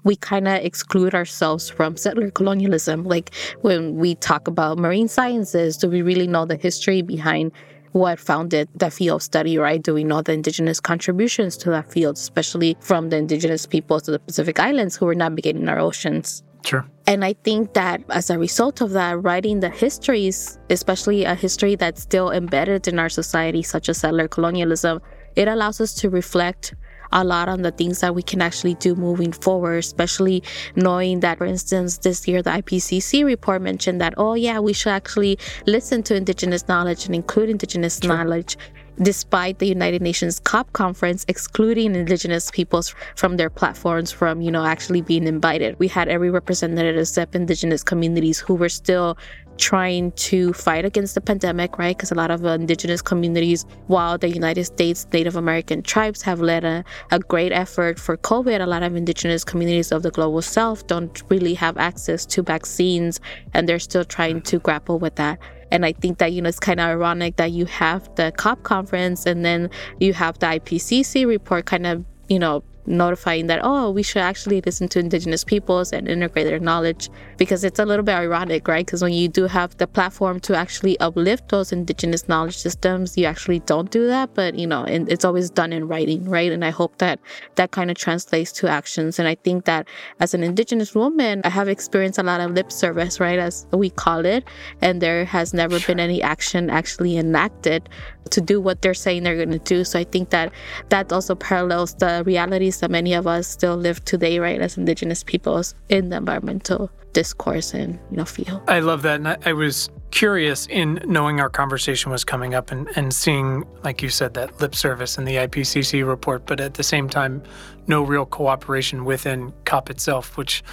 we 0.03 0.15
kind 0.15 0.47
of 0.47 0.55
exclude 0.63 1.13
ourselves 1.13 1.69
from 1.69 1.97
settler 1.97 2.31
colonialism. 2.31 3.03
Like 3.03 3.33
when 3.61 3.97
we 3.97 4.15
talk 4.15 4.47
about 4.47 4.77
marine 4.77 5.07
sciences, 5.07 5.77
do 5.77 5.89
we 5.89 6.01
really 6.01 6.27
know 6.27 6.45
the 6.45 6.55
history 6.55 7.01
behind 7.01 7.51
what 7.91 8.19
founded 8.19 8.69
that 8.75 8.93
field 8.93 9.17
of 9.17 9.23
study, 9.23 9.57
right? 9.57 9.81
Do 9.81 9.93
we 9.93 10.03
know 10.03 10.21
the 10.21 10.33
indigenous 10.33 10.79
contributions 10.79 11.57
to 11.57 11.69
that 11.71 11.91
field, 11.91 12.15
especially 12.17 12.77
from 12.79 13.09
the 13.09 13.17
indigenous 13.17 13.65
peoples 13.65 14.07
of 14.07 14.13
the 14.13 14.19
Pacific 14.19 14.59
Islands 14.59 14.95
who 14.95 15.05
were 15.05 15.15
navigating 15.15 15.67
our 15.67 15.79
oceans? 15.79 16.43
Sure. 16.65 16.85
And 17.05 17.23
I 17.23 17.33
think 17.33 17.73
that 17.73 18.03
as 18.09 18.29
a 18.29 18.37
result 18.37 18.81
of 18.81 18.91
that, 18.91 19.23
writing 19.23 19.61
the 19.61 19.69
histories, 19.69 20.59
especially 20.69 21.23
a 21.23 21.33
history 21.33 21.75
that's 21.75 22.01
still 22.01 22.31
embedded 22.31 22.87
in 22.87 22.99
our 22.99 23.09
society, 23.09 23.63
such 23.63 23.87
as 23.89 23.99
settler 23.99 24.27
colonialism, 24.27 25.01
it 25.35 25.47
allows 25.47 25.79
us 25.79 25.93
to 25.95 26.09
reflect 26.09 26.75
a 27.11 27.23
lot 27.23 27.49
on 27.49 27.61
the 27.61 27.71
things 27.71 27.99
that 28.01 28.13
we 28.15 28.21
can 28.21 28.41
actually 28.41 28.75
do 28.75 28.95
moving 28.95 29.31
forward, 29.31 29.77
especially 29.77 30.43
knowing 30.75 31.19
that, 31.21 31.37
for 31.37 31.45
instance, 31.45 31.99
this 31.99 32.27
year 32.27 32.41
the 32.41 32.51
IPCC 32.51 33.23
report 33.25 33.61
mentioned 33.61 34.01
that, 34.01 34.13
oh, 34.17 34.33
yeah, 34.33 34.59
we 34.59 34.73
should 34.73 34.91
actually 34.91 35.37
listen 35.65 36.03
to 36.03 36.15
Indigenous 36.15 36.67
knowledge 36.67 37.05
and 37.05 37.15
include 37.15 37.49
Indigenous 37.49 38.03
knowledge 38.03 38.57
despite 39.01 39.59
the 39.59 39.67
United 39.67 40.01
Nations 40.01 40.39
COP 40.39 40.73
conference 40.73 41.25
excluding 41.27 41.95
indigenous 41.95 42.49
peoples 42.51 42.95
from 43.15 43.37
their 43.37 43.49
platforms 43.49 44.11
from, 44.11 44.41
you 44.41 44.51
know, 44.51 44.65
actually 44.65 45.01
being 45.01 45.27
invited. 45.27 45.77
We 45.79 45.87
had 45.87 46.07
every 46.07 46.29
representative 46.29 46.97
except 46.97 47.35
indigenous 47.35 47.83
communities 47.83 48.39
who 48.39 48.55
were 48.55 48.69
still 48.69 49.17
trying 49.57 50.11
to 50.13 50.53
fight 50.53 50.85
against 50.85 51.15
the 51.15 51.21
pandemic, 51.21 51.77
right? 51.77 51.95
Because 51.95 52.11
a 52.11 52.15
lot 52.15 52.31
of 52.31 52.45
uh, 52.45 52.49
indigenous 52.49 53.01
communities, 53.01 53.65
while 53.87 54.17
the 54.17 54.29
United 54.29 54.65
States 54.65 55.07
Native 55.11 55.35
American 55.35 55.81
tribes 55.81 56.21
have 56.21 56.39
led 56.39 56.63
a, 56.63 56.83
a 57.11 57.19
great 57.19 57.51
effort 57.51 57.99
for 57.99 58.17
COVID, 58.17 58.61
a 58.61 58.65
lot 58.65 58.83
of 58.83 58.95
indigenous 58.95 59.43
communities 59.43 59.91
of 59.91 60.03
the 60.03 60.11
global 60.11 60.41
south 60.41 60.87
don't 60.87 61.21
really 61.29 61.53
have 61.53 61.77
access 61.77 62.25
to 62.27 62.41
vaccines 62.41 63.19
and 63.53 63.67
they're 63.67 63.79
still 63.79 64.05
trying 64.05 64.41
to 64.41 64.59
grapple 64.59 64.99
with 64.99 65.15
that. 65.15 65.39
And 65.71 65.85
I 65.85 65.91
think 65.93 66.19
that, 66.19 66.31
you 66.31 66.41
know, 66.41 66.49
it's 66.49 66.59
kind 66.59 66.79
of 66.79 66.87
ironic 66.87 67.35
that 67.37 67.51
you 67.51 67.65
have 67.65 68.13
the 68.15 68.31
COP 68.37 68.63
conference 68.63 69.25
and 69.25 69.43
then 69.43 69.69
you 69.99 70.13
have 70.13 70.39
the 70.39 70.45
IPCC 70.45 71.27
report 71.27 71.65
kind 71.65 71.85
of, 71.85 72.05
you 72.29 72.39
know, 72.39 72.63
notifying 72.87 73.47
that, 73.47 73.59
oh, 73.63 73.91
we 73.91 74.01
should 74.01 74.21
actually 74.21 74.61
listen 74.61 74.87
to 74.89 74.99
indigenous 74.99 75.43
peoples 75.43 75.91
and 75.91 76.07
integrate 76.07 76.45
their 76.47 76.59
knowledge 76.59 77.09
because 77.37 77.63
it's 77.63 77.79
a 77.79 77.85
little 77.85 78.03
bit 78.03 78.15
ironic, 78.15 78.67
right? 78.67 78.85
Because 78.85 79.01
when 79.01 79.13
you 79.13 79.27
do 79.27 79.45
have 79.45 79.77
the 79.77 79.87
platform 79.87 80.39
to 80.41 80.55
actually 80.55 80.99
uplift 80.99 81.49
those 81.49 81.71
indigenous 81.71 82.27
knowledge 82.27 82.57
systems, 82.57 83.17
you 83.17 83.25
actually 83.25 83.59
don't 83.59 83.91
do 83.91 84.07
that. 84.07 84.33
But, 84.33 84.55
you 84.55 84.65
know, 84.65 84.83
and 84.83 85.11
it's 85.11 85.25
always 85.25 85.49
done 85.49 85.73
in 85.73 85.87
writing, 85.87 86.25
right? 86.29 86.51
And 86.51 86.63
I 86.63 86.69
hope 86.69 86.97
that 86.97 87.19
that 87.55 87.71
kind 87.71 87.91
of 87.91 87.97
translates 87.97 88.51
to 88.53 88.69
actions. 88.69 89.19
And 89.19 89.27
I 89.27 89.35
think 89.35 89.65
that 89.65 89.87
as 90.19 90.33
an 90.33 90.43
indigenous 90.43 90.95
woman, 90.95 91.41
I 91.43 91.49
have 91.49 91.67
experienced 91.67 92.19
a 92.19 92.23
lot 92.23 92.41
of 92.41 92.51
lip 92.51 92.71
service, 92.71 93.19
right? 93.19 93.39
As 93.39 93.67
we 93.71 93.89
call 93.89 94.25
it. 94.25 94.45
And 94.81 95.01
there 95.01 95.25
has 95.25 95.53
never 95.53 95.79
been 95.79 95.99
any 95.99 96.21
action 96.21 96.69
actually 96.69 97.17
enacted 97.17 97.89
to 98.31 98.41
do 98.41 98.59
what 98.59 98.81
they're 98.81 98.93
saying 98.93 99.23
they're 99.23 99.35
going 99.35 99.51
to 99.51 99.59
do. 99.59 99.83
So 99.83 99.99
I 99.99 100.03
think 100.03 100.29
that 100.31 100.51
that 100.89 101.11
also 101.11 101.35
parallels 101.35 101.93
the 101.95 102.23
realities 102.25 102.76
that 102.79 102.91
many 102.91 103.13
of 103.13 103.27
us 103.27 103.47
still 103.47 103.75
live 103.75 104.03
today, 104.05 104.39
right, 104.39 104.61
as 104.61 104.77
Indigenous 104.77 105.23
peoples 105.23 105.75
in 105.89 106.09
the 106.09 106.17
environmental 106.17 106.91
discourse 107.13 107.73
and 107.73 107.99
you 108.11 108.17
know 108.17 108.25
field. 108.25 108.61
I 108.67 108.79
love 108.79 109.01
that, 109.03 109.15
and 109.15 109.27
I, 109.27 109.37
I 109.45 109.53
was 109.53 109.89
curious 110.11 110.67
in 110.67 111.01
knowing 111.05 111.39
our 111.39 111.49
conversation 111.49 112.11
was 112.11 112.23
coming 112.23 112.53
up 112.53 112.71
and, 112.71 112.87
and 112.95 113.13
seeing, 113.13 113.65
like 113.83 114.01
you 114.01 114.09
said, 114.09 114.33
that 114.35 114.61
lip 114.61 114.75
service 114.75 115.17
in 115.17 115.25
the 115.25 115.35
IPCC 115.35 116.07
report, 116.07 116.45
but 116.45 116.59
at 116.59 116.75
the 116.75 116.83
same 116.83 117.09
time, 117.09 117.43
no 117.87 118.03
real 118.03 118.25
cooperation 118.25 119.05
within 119.05 119.53
COP 119.65 119.89
itself, 119.89 120.37
which 120.37 120.63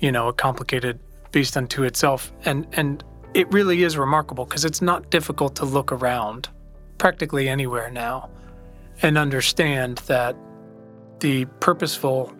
you 0.00 0.10
know 0.10 0.28
a 0.28 0.32
complicated 0.32 0.98
beast 1.32 1.56
unto 1.56 1.82
itself, 1.84 2.32
and 2.44 2.66
and 2.72 3.04
it 3.34 3.52
really 3.52 3.82
is 3.82 3.98
remarkable 3.98 4.44
because 4.44 4.64
it's 4.64 4.82
not 4.82 5.10
difficult 5.10 5.56
to 5.56 5.64
look 5.64 5.90
around 5.92 6.48
practically 6.98 7.48
anywhere 7.48 7.90
now 7.90 8.30
and 9.02 9.18
understand 9.18 9.98
that 10.06 10.36
the 11.24 11.46
purposeful 11.58 12.30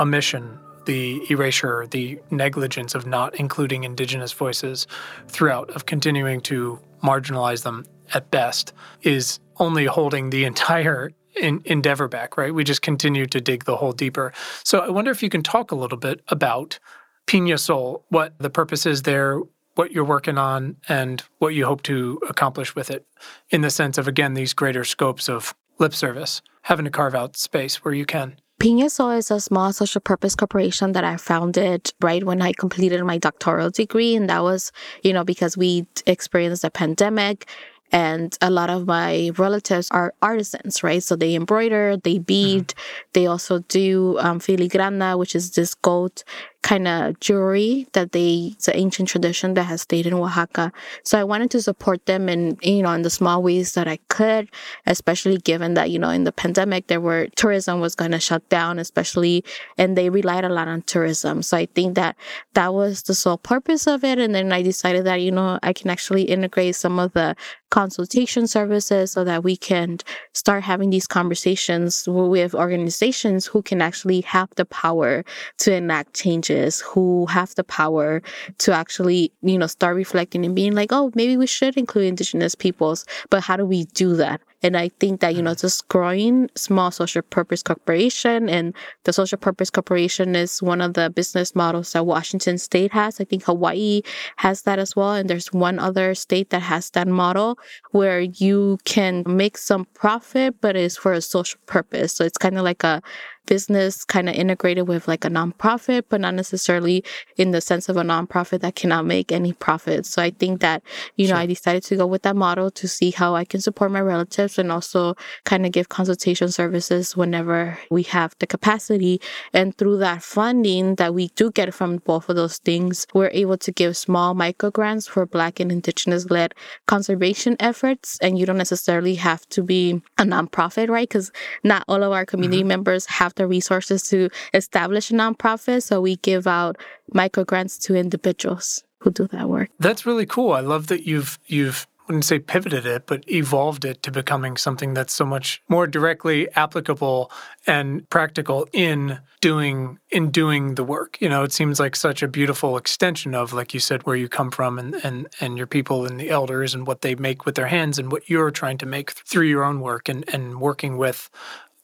omission, 0.00 0.58
the 0.86 1.22
erasure, 1.30 1.86
the 1.92 2.18
negligence 2.32 2.96
of 2.96 3.06
not 3.06 3.32
including 3.36 3.84
Indigenous 3.84 4.32
voices 4.32 4.88
throughout, 5.28 5.70
of 5.70 5.86
continuing 5.86 6.40
to 6.40 6.80
marginalize 7.00 7.62
them 7.62 7.86
at 8.14 8.28
best, 8.32 8.72
is 9.02 9.38
only 9.58 9.84
holding 9.84 10.30
the 10.30 10.44
entire 10.50 11.12
in, 11.40 11.62
endeavor 11.64 12.08
back, 12.08 12.36
right? 12.36 12.52
We 12.52 12.64
just 12.64 12.82
continue 12.82 13.24
to 13.26 13.40
dig 13.40 13.66
the 13.66 13.76
hole 13.76 13.92
deeper. 13.92 14.32
So 14.64 14.80
I 14.80 14.88
wonder 14.88 15.12
if 15.12 15.22
you 15.22 15.28
can 15.28 15.44
talk 15.44 15.70
a 15.70 15.76
little 15.76 15.96
bit 15.96 16.20
about 16.26 16.80
Pina 17.28 17.56
Sol, 17.56 18.04
what 18.08 18.36
the 18.40 18.50
purpose 18.50 18.84
is 18.84 19.02
there, 19.02 19.38
what 19.76 19.92
you're 19.92 20.02
working 20.02 20.38
on 20.38 20.74
and 20.88 21.22
what 21.38 21.54
you 21.54 21.66
hope 21.66 21.82
to 21.84 22.20
accomplish 22.28 22.74
with 22.74 22.90
it 22.90 23.06
in 23.50 23.60
the 23.60 23.70
sense 23.70 23.96
of, 23.96 24.08
again, 24.08 24.34
these 24.34 24.54
greater 24.54 24.82
scopes 24.82 25.28
of 25.28 25.54
lip 25.78 25.94
service, 25.94 26.42
having 26.62 26.84
to 26.84 26.90
carve 26.90 27.14
out 27.14 27.36
space 27.36 27.84
where 27.84 27.94
you 27.94 28.06
can. 28.06 28.36
Pina 28.58 28.90
Sol 28.90 29.12
is 29.12 29.30
a 29.30 29.38
small 29.38 29.72
social 29.72 30.00
purpose 30.00 30.34
corporation 30.34 30.90
that 30.92 31.04
I 31.04 31.16
founded 31.16 31.92
right 32.00 32.24
when 32.24 32.42
I 32.42 32.52
completed 32.52 33.02
my 33.04 33.16
doctoral 33.16 33.70
degree. 33.70 34.16
And 34.16 34.28
that 34.28 34.42
was, 34.42 34.72
you 35.04 35.12
know, 35.12 35.22
because 35.22 35.56
we 35.56 35.86
experienced 36.06 36.64
a 36.64 36.70
pandemic 36.70 37.48
and 37.92 38.36
a 38.40 38.50
lot 38.50 38.68
of 38.68 38.86
my 38.86 39.30
relatives 39.38 39.88
are 39.90 40.12
artisans, 40.20 40.82
right? 40.82 41.02
So 41.02 41.16
they 41.16 41.34
embroider, 41.34 41.96
they 41.96 42.18
bead, 42.18 42.68
mm-hmm. 42.68 43.08
they 43.12 43.26
also 43.26 43.60
do 43.60 44.18
um, 44.18 44.40
filigrana, 44.40 45.18
which 45.18 45.34
is 45.34 45.52
this 45.52 45.74
gold 45.74 46.24
kind 46.62 46.88
of 46.88 47.18
jewelry 47.20 47.86
that 47.92 48.12
they 48.12 48.50
it's 48.54 48.68
an 48.68 48.76
ancient 48.76 49.08
tradition 49.08 49.54
that 49.54 49.64
has 49.64 49.82
stayed 49.82 50.06
in 50.06 50.14
Oaxaca. 50.14 50.72
So 51.04 51.18
I 51.18 51.24
wanted 51.24 51.50
to 51.52 51.62
support 51.62 52.04
them 52.06 52.28
in 52.28 52.58
you 52.62 52.82
know 52.82 52.92
in 52.92 53.02
the 53.02 53.10
small 53.10 53.42
ways 53.42 53.72
that 53.74 53.86
I 53.86 53.98
could, 54.08 54.50
especially 54.86 55.38
given 55.38 55.74
that 55.74 55.90
you 55.90 55.98
know 55.98 56.10
in 56.10 56.24
the 56.24 56.32
pandemic 56.32 56.88
there 56.88 57.00
were 57.00 57.28
tourism 57.36 57.80
was 57.80 57.94
going 57.94 58.10
to 58.10 58.20
shut 58.20 58.48
down, 58.48 58.78
especially 58.78 59.44
and 59.76 59.96
they 59.96 60.10
relied 60.10 60.44
a 60.44 60.48
lot 60.48 60.68
on 60.68 60.82
tourism. 60.82 61.42
So 61.42 61.56
I 61.56 61.66
think 61.66 61.94
that 61.94 62.16
that 62.54 62.74
was 62.74 63.02
the 63.02 63.14
sole 63.14 63.38
purpose 63.38 63.86
of 63.86 64.02
it. 64.04 64.18
And 64.18 64.34
then 64.34 64.52
I 64.52 64.62
decided 64.62 65.06
that 65.06 65.22
you 65.22 65.30
know 65.30 65.58
I 65.62 65.72
can 65.72 65.90
actually 65.90 66.22
integrate 66.22 66.76
some 66.76 66.98
of 66.98 67.12
the 67.12 67.36
consultation 67.70 68.46
services 68.46 69.12
so 69.12 69.24
that 69.24 69.44
we 69.44 69.56
can 69.56 69.98
start 70.32 70.62
having 70.62 70.90
these 70.90 71.06
conversations 71.06 72.04
with 72.08 72.54
organizations 72.54 73.46
who 73.46 73.62
can 73.62 73.82
actually 73.82 74.22
have 74.22 74.48
the 74.56 74.64
power 74.64 75.24
to 75.58 75.72
enact 75.72 76.14
change 76.14 76.47
who 76.80 77.26
have 77.26 77.54
the 77.54 77.64
power 77.64 78.22
to 78.58 78.72
actually, 78.72 79.32
you 79.42 79.58
know, 79.58 79.66
start 79.66 79.96
reflecting 79.96 80.44
and 80.44 80.54
being 80.54 80.74
like, 80.74 80.92
oh, 80.92 81.10
maybe 81.14 81.36
we 81.36 81.46
should 81.46 81.76
include 81.76 82.06
indigenous 82.06 82.54
peoples, 82.54 83.04
but 83.30 83.42
how 83.42 83.56
do 83.56 83.64
we 83.64 83.84
do 83.86 84.16
that? 84.16 84.40
And 84.62 84.76
I 84.76 84.88
think 84.88 85.20
that, 85.20 85.36
you 85.36 85.42
know, 85.42 85.52
mm. 85.52 85.60
just 85.60 85.86
growing 85.88 86.50
small 86.56 86.90
social 86.90 87.22
purpose 87.22 87.62
corporation 87.62 88.48
and 88.48 88.74
the 89.04 89.12
social 89.12 89.38
purpose 89.38 89.70
corporation 89.70 90.34
is 90.34 90.60
one 90.60 90.80
of 90.80 90.94
the 90.94 91.10
business 91.10 91.54
models 91.54 91.92
that 91.92 92.06
Washington 92.06 92.58
state 92.58 92.92
has. 92.92 93.20
I 93.20 93.24
think 93.24 93.44
Hawaii 93.44 94.02
has 94.36 94.62
that 94.62 94.78
as 94.78 94.96
well. 94.96 95.12
And 95.12 95.30
there's 95.30 95.52
one 95.52 95.78
other 95.78 96.14
state 96.14 96.50
that 96.50 96.62
has 96.62 96.90
that 96.90 97.06
model 97.06 97.58
where 97.92 98.20
you 98.20 98.78
can 98.84 99.22
make 99.26 99.58
some 99.58 99.84
profit, 99.94 100.60
but 100.60 100.74
it's 100.74 100.96
for 100.96 101.12
a 101.12 101.20
social 101.20 101.60
purpose. 101.66 102.12
So 102.12 102.24
it's 102.24 102.38
kind 102.38 102.58
of 102.58 102.64
like 102.64 102.82
a 102.82 103.00
business 103.48 104.04
kind 104.04 104.28
of 104.28 104.34
integrated 104.34 104.86
with 104.86 105.08
like 105.08 105.24
a 105.24 105.28
nonprofit, 105.28 106.04
but 106.08 106.20
not 106.20 106.34
necessarily 106.34 107.02
in 107.36 107.50
the 107.50 107.60
sense 107.60 107.88
of 107.88 107.96
a 107.96 108.02
nonprofit 108.02 108.60
that 108.60 108.76
cannot 108.76 109.06
make 109.06 109.32
any 109.32 109.52
profit. 109.54 110.04
So 110.04 110.22
I 110.22 110.30
think 110.30 110.60
that, 110.60 110.82
you 111.16 111.26
sure. 111.26 111.34
know, 111.34 111.40
I 111.40 111.46
decided 111.46 111.82
to 111.84 111.96
go 111.96 112.06
with 112.06 112.22
that 112.22 112.36
model 112.36 112.70
to 112.70 112.86
see 112.86 113.10
how 113.10 113.34
I 113.34 113.44
can 113.44 113.60
support 113.60 113.90
my 113.90 114.00
relatives 114.00 114.58
and 114.58 114.70
also 114.70 115.14
kind 115.44 115.64
of 115.64 115.72
give 115.72 115.88
consultation 115.88 116.50
services 116.50 117.16
whenever 117.16 117.78
we 117.90 118.02
have 118.04 118.36
the 118.38 118.46
capacity. 118.46 119.20
And 119.54 119.76
through 119.76 119.96
that 119.98 120.22
funding 120.22 120.96
that 120.96 121.14
we 121.14 121.28
do 121.28 121.50
get 121.50 121.72
from 121.72 121.96
both 121.98 122.28
of 122.28 122.36
those 122.36 122.58
things, 122.58 123.06
we're 123.14 123.30
able 123.32 123.56
to 123.58 123.72
give 123.72 123.96
small 123.96 124.34
micro 124.34 124.70
grants 124.70 125.06
for 125.06 125.24
Black 125.24 125.58
and 125.58 125.72
Indigenous 125.72 126.28
led 126.30 126.54
conservation 126.86 127.56
efforts. 127.60 128.18
And 128.20 128.38
you 128.38 128.44
don't 128.44 128.58
necessarily 128.58 129.14
have 129.14 129.48
to 129.48 129.62
be 129.62 130.02
a 130.18 130.24
nonprofit, 130.24 130.90
right? 130.90 131.08
Because 131.08 131.32
not 131.64 131.84
all 131.88 132.02
of 132.02 132.12
our 132.12 132.26
community 132.26 132.60
mm-hmm. 132.60 132.68
members 132.68 133.06
have 133.06 133.34
the 133.38 133.46
resources 133.46 134.02
to 134.10 134.28
establish 134.52 135.10
a 135.10 135.14
nonprofit. 135.14 135.82
So 135.82 136.00
we 136.00 136.16
give 136.16 136.46
out 136.46 136.76
micro 137.14 137.44
grants 137.44 137.78
to 137.78 137.94
individuals 137.94 138.84
who 138.98 139.10
do 139.10 139.26
that 139.28 139.48
work. 139.48 139.70
That's 139.78 140.04
really 140.04 140.26
cool. 140.26 140.52
I 140.52 140.60
love 140.60 140.88
that 140.88 141.06
you've 141.06 141.38
you've 141.46 141.86
wouldn't 142.08 142.24
say 142.24 142.38
pivoted 142.38 142.86
it, 142.86 143.06
but 143.06 143.22
evolved 143.30 143.84
it 143.84 144.02
to 144.02 144.10
becoming 144.10 144.56
something 144.56 144.94
that's 144.94 145.12
so 145.12 145.26
much 145.26 145.62
more 145.68 145.86
directly 145.86 146.50
applicable 146.54 147.30
and 147.66 148.08
practical 148.08 148.66
in 148.72 149.18
doing 149.42 149.98
in 150.10 150.30
doing 150.30 150.74
the 150.74 150.84
work. 150.84 151.18
You 151.20 151.28
know, 151.28 151.42
it 151.42 151.52
seems 151.52 151.78
like 151.78 151.94
such 151.94 152.22
a 152.22 152.28
beautiful 152.28 152.78
extension 152.78 153.34
of, 153.34 153.52
like 153.52 153.74
you 153.74 153.80
said, 153.80 154.04
where 154.04 154.16
you 154.16 154.28
come 154.28 154.50
from 154.50 154.78
and 154.78 154.94
and 155.04 155.28
and 155.40 155.58
your 155.58 155.66
people 155.66 156.06
and 156.06 156.18
the 156.18 156.30
elders 156.30 156.74
and 156.74 156.86
what 156.86 157.02
they 157.02 157.14
make 157.14 157.44
with 157.44 157.54
their 157.54 157.66
hands 157.66 157.98
and 157.98 158.10
what 158.10 158.28
you're 158.30 158.50
trying 158.50 158.78
to 158.78 158.86
make 158.86 159.10
through 159.10 159.46
your 159.46 159.62
own 159.62 159.80
work 159.80 160.08
and 160.08 160.24
and 160.32 160.60
working 160.60 160.96
with 160.96 161.28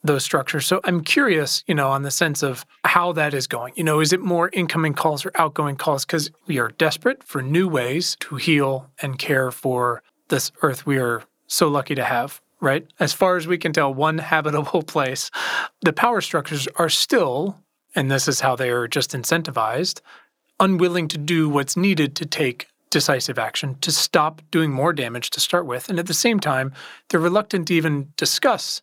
those 0.05 0.23
structures. 0.23 0.67
So 0.67 0.81
I'm 0.85 1.03
curious, 1.03 1.65
you 1.67 1.75
know, 1.75 1.89
on 1.89 2.03
the 2.03 2.11
sense 2.11 2.43
of 2.43 2.65
how 2.85 3.13
that 3.13 3.35
is 3.35 3.47
going. 3.47 3.73
You 3.75 3.85
know, 3.85 4.01
is 4.01 4.13
it 4.13 4.21
more 4.21 4.51
incoming 4.53 4.93
calls 4.93 5.25
or 5.25 5.33
outgoing 5.35 5.77
calls? 5.77 6.05
Because 6.05 6.31
we 6.47 6.59
are 6.59 6.69
desperate 6.69 7.25
for 7.25 7.43
new 7.43 7.67
ways 7.67 8.17
to 8.21 8.37
heal 8.37 8.91
and 9.01 9.19
care 9.19 9.51
for 9.51 10.03
this 10.29 10.53
earth 10.63 10.87
we 10.87 10.99
are 10.99 11.23
so 11.47 11.69
lucky 11.69 11.95
to 11.95 12.05
have, 12.05 12.41
right? 12.61 12.87
As 13.01 13.13
far 13.13 13.37
as 13.37 13.47
we 13.47 13.59
can 13.59 13.73
tell, 13.73 13.93
one 13.93 14.19
habitable 14.33 14.83
place. 14.83 15.31
The 15.83 15.93
power 15.93 16.21
structures 16.21 16.69
are 16.77 16.89
still, 16.89 17.59
and 17.95 18.11
this 18.11 18.29
is 18.29 18.41
how 18.41 18.57
they 18.57 18.71
are 18.71 18.89
just 18.89 19.13
incentivized, 19.13 20.01
unwilling 20.61 21.09
to 21.09 21.19
do 21.19 21.49
what's 21.49 21.77
needed 21.77 22.15
to 22.17 22.27
take 22.27 22.69
decisive 22.91 23.39
action 23.39 23.77
to 23.81 23.91
stop 23.91 24.41
doing 24.53 24.71
more 24.71 24.93
damage 24.93 25.31
to 25.31 25.41
start 25.41 25.67
with. 25.67 25.89
And 25.89 25.99
at 25.99 26.07
the 26.07 26.15
same 26.15 26.39
time, 26.39 26.73
they're 27.09 27.19
reluctant 27.19 27.67
to 27.69 27.75
even 27.75 28.13
discuss 28.17 28.83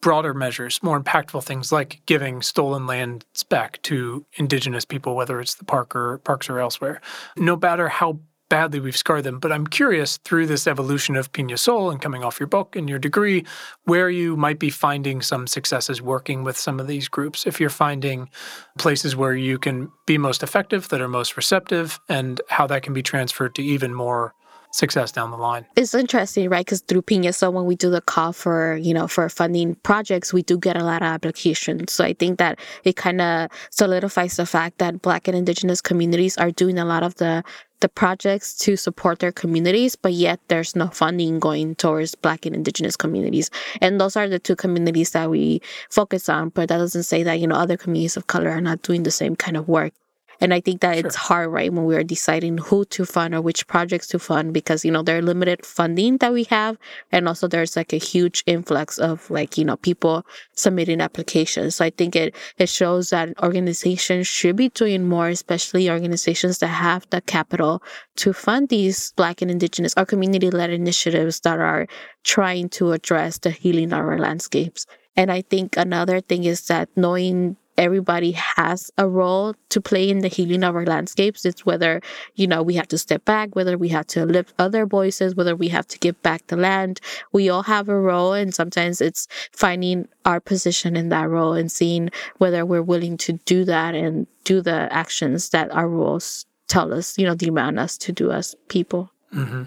broader 0.00 0.34
measures, 0.34 0.82
more 0.82 1.00
impactful 1.00 1.44
things 1.44 1.70
like 1.70 2.00
giving 2.06 2.42
stolen 2.42 2.86
lands 2.86 3.42
back 3.48 3.80
to 3.82 4.24
indigenous 4.36 4.84
people, 4.84 5.14
whether 5.14 5.40
it's 5.40 5.54
the 5.54 5.64
park 5.64 5.94
or 5.94 6.18
parks 6.18 6.48
or 6.48 6.58
elsewhere. 6.58 7.00
No 7.36 7.56
matter 7.56 7.88
how 7.88 8.20
badly 8.50 8.80
we've 8.80 8.96
scarred 8.96 9.24
them. 9.24 9.38
But 9.38 9.52
I'm 9.52 9.66
curious 9.66 10.18
through 10.18 10.46
this 10.46 10.66
evolution 10.66 11.16
of 11.16 11.32
Pina 11.32 11.56
Sol 11.56 11.90
and 11.90 12.02
coming 12.02 12.22
off 12.22 12.38
your 12.38 12.48
book 12.48 12.76
and 12.76 12.90
your 12.90 12.98
degree, 12.98 13.46
where 13.84 14.10
you 14.10 14.36
might 14.36 14.58
be 14.58 14.68
finding 14.68 15.22
some 15.22 15.46
successes 15.46 16.02
working 16.02 16.44
with 16.44 16.58
some 16.58 16.78
of 16.78 16.86
these 16.86 17.08
groups. 17.08 17.46
If 17.46 17.58
you're 17.60 17.70
finding 17.70 18.28
places 18.76 19.16
where 19.16 19.34
you 19.34 19.58
can 19.58 19.90
be 20.06 20.18
most 20.18 20.42
effective, 20.42 20.88
that 20.90 21.00
are 21.00 21.08
most 21.08 21.36
receptive, 21.36 21.98
and 22.08 22.40
how 22.48 22.66
that 22.66 22.82
can 22.82 22.92
be 22.92 23.02
transferred 23.02 23.54
to 23.54 23.62
even 23.62 23.94
more 23.94 24.34
success 24.72 25.12
down 25.12 25.30
the 25.30 25.36
line. 25.36 25.66
It's 25.76 25.94
interesting, 25.94 26.48
right? 26.48 26.64
Because 26.64 26.80
through 26.80 27.02
Pina, 27.02 27.32
so 27.32 27.50
when 27.50 27.64
we 27.64 27.76
do 27.76 27.90
the 27.90 28.00
call 28.00 28.32
for, 28.32 28.76
you 28.76 28.94
know, 28.94 29.08
for 29.08 29.28
funding 29.28 29.74
projects, 29.76 30.32
we 30.32 30.42
do 30.42 30.58
get 30.58 30.76
a 30.76 30.84
lot 30.84 31.02
of 31.02 31.08
applications. 31.08 31.92
So 31.92 32.04
I 32.04 32.12
think 32.12 32.38
that 32.38 32.58
it 32.84 32.96
kind 32.96 33.20
of 33.20 33.50
solidifies 33.70 34.36
the 34.36 34.46
fact 34.46 34.78
that 34.78 35.02
Black 35.02 35.28
and 35.28 35.36
Indigenous 35.36 35.80
communities 35.80 36.38
are 36.38 36.50
doing 36.50 36.78
a 36.78 36.84
lot 36.84 37.02
of 37.02 37.16
the 37.16 37.42
the 37.80 37.88
projects 37.88 38.56
to 38.58 38.76
support 38.76 39.20
their 39.20 39.32
communities, 39.32 39.96
but 39.96 40.12
yet 40.12 40.38
there's 40.48 40.76
no 40.76 40.88
funding 40.88 41.40
going 41.40 41.74
towards 41.74 42.14
Black 42.14 42.44
and 42.44 42.54
Indigenous 42.54 42.94
communities. 42.94 43.50
And 43.80 43.98
those 43.98 44.16
are 44.16 44.28
the 44.28 44.38
two 44.38 44.54
communities 44.54 45.12
that 45.12 45.30
we 45.30 45.62
focus 45.88 46.28
on, 46.28 46.50
but 46.50 46.68
that 46.68 46.76
doesn't 46.76 47.04
say 47.04 47.22
that, 47.22 47.40
you 47.40 47.46
know, 47.46 47.56
other 47.56 47.78
communities 47.78 48.18
of 48.18 48.26
color 48.26 48.50
are 48.50 48.60
not 48.60 48.82
doing 48.82 49.02
the 49.02 49.10
same 49.10 49.34
kind 49.34 49.56
of 49.56 49.66
work. 49.66 49.94
And 50.40 50.54
I 50.54 50.60
think 50.60 50.80
that 50.80 50.96
sure. 50.96 51.06
it's 51.06 51.16
hard, 51.16 51.50
right, 51.50 51.72
when 51.72 51.84
we're 51.84 52.02
deciding 52.02 52.58
who 52.58 52.84
to 52.86 53.04
fund 53.04 53.34
or 53.34 53.42
which 53.42 53.66
projects 53.66 54.06
to 54.08 54.18
fund 54.18 54.54
because, 54.54 54.84
you 54.84 54.90
know, 54.90 55.02
there 55.02 55.18
are 55.18 55.22
limited 55.22 55.66
funding 55.66 56.16
that 56.18 56.32
we 56.32 56.44
have. 56.44 56.78
And 57.12 57.28
also 57.28 57.46
there's 57.46 57.76
like 57.76 57.92
a 57.92 57.98
huge 57.98 58.42
influx 58.46 58.98
of 58.98 59.30
like, 59.30 59.58
you 59.58 59.64
know, 59.64 59.76
people 59.76 60.24
submitting 60.54 61.00
applications. 61.00 61.76
So 61.76 61.84
I 61.84 61.90
think 61.90 62.16
it, 62.16 62.34
it 62.56 62.68
shows 62.68 63.10
that 63.10 63.38
organizations 63.42 64.26
should 64.26 64.56
be 64.56 64.70
doing 64.70 65.08
more, 65.08 65.28
especially 65.28 65.90
organizations 65.90 66.58
that 66.58 66.68
have 66.68 67.06
the 67.10 67.20
capital 67.20 67.82
to 68.16 68.32
fund 68.32 68.68
these 68.68 69.12
Black 69.16 69.42
and 69.42 69.50
Indigenous 69.50 69.94
or 69.96 70.06
community 70.06 70.50
led 70.50 70.70
initiatives 70.70 71.40
that 71.40 71.58
are 71.58 71.86
trying 72.24 72.68
to 72.70 72.92
address 72.92 73.38
the 73.38 73.50
healing 73.50 73.92
of 73.92 73.98
our 74.00 74.18
landscapes. 74.18 74.86
And 75.16 75.30
I 75.30 75.42
think 75.42 75.76
another 75.76 76.20
thing 76.20 76.44
is 76.44 76.66
that 76.68 76.88
knowing 76.96 77.56
everybody 77.80 78.32
has 78.32 78.90
a 78.98 79.08
role 79.08 79.54
to 79.70 79.80
play 79.80 80.10
in 80.10 80.18
the 80.18 80.28
healing 80.28 80.62
of 80.62 80.76
our 80.76 80.84
landscapes. 80.84 81.46
It's 81.46 81.64
whether, 81.64 82.02
you 82.34 82.46
know, 82.46 82.62
we 82.62 82.74
have 82.74 82.88
to 82.88 82.98
step 82.98 83.24
back, 83.24 83.56
whether 83.56 83.78
we 83.78 83.88
have 83.88 84.06
to 84.08 84.26
lift 84.26 84.52
other 84.58 84.84
voices, 84.84 85.34
whether 85.34 85.56
we 85.56 85.68
have 85.68 85.86
to 85.88 85.98
give 85.98 86.20
back 86.22 86.46
the 86.48 86.56
land. 86.56 87.00
We 87.32 87.48
all 87.48 87.62
have 87.62 87.88
a 87.88 87.98
role. 87.98 88.34
And 88.34 88.54
sometimes 88.54 89.00
it's 89.00 89.26
finding 89.52 90.08
our 90.26 90.40
position 90.40 90.94
in 90.94 91.08
that 91.08 91.28
role 91.30 91.54
and 91.54 91.72
seeing 91.72 92.10
whether 92.36 92.66
we're 92.66 92.82
willing 92.82 93.16
to 93.18 93.32
do 93.46 93.64
that 93.64 93.94
and 93.94 94.26
do 94.44 94.60
the 94.60 94.92
actions 94.92 95.48
that 95.48 95.72
our 95.72 95.88
roles 95.88 96.44
tell 96.68 96.92
us, 96.92 97.16
you 97.16 97.26
know, 97.26 97.34
demand 97.34 97.80
us 97.80 97.96
to 97.98 98.12
do 98.12 98.30
as 98.30 98.54
people. 98.68 99.10
Mm-hmm. 99.34 99.62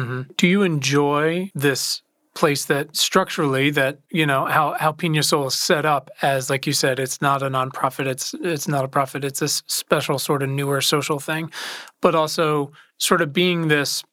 Mm-hmm. 0.00 0.22
Do 0.38 0.46
you 0.46 0.62
enjoy 0.62 1.50
this 1.54 2.00
place 2.34 2.66
that 2.66 2.96
structurally 2.96 3.70
that 3.70 3.98
you 4.10 4.24
know 4.24 4.44
how 4.46 4.76
how 4.78 4.92
Pina 4.92 5.22
Sol 5.22 5.48
is 5.48 5.54
set 5.54 5.84
up 5.84 6.10
as 6.22 6.48
like 6.48 6.66
you 6.66 6.72
said 6.72 6.98
it's 6.98 7.20
not 7.20 7.42
a 7.42 7.50
nonprofit 7.50 8.06
it's 8.06 8.34
it's 8.40 8.68
not 8.68 8.84
a 8.84 8.88
profit 8.88 9.24
it's 9.24 9.42
a 9.42 9.48
special 9.48 10.18
sort 10.18 10.42
of 10.42 10.48
newer 10.48 10.80
social 10.80 11.18
thing. 11.18 11.50
But 12.00 12.14
also 12.14 12.72
sort 12.98 13.20
of 13.20 13.32
being 13.32 13.68
this 13.68 14.04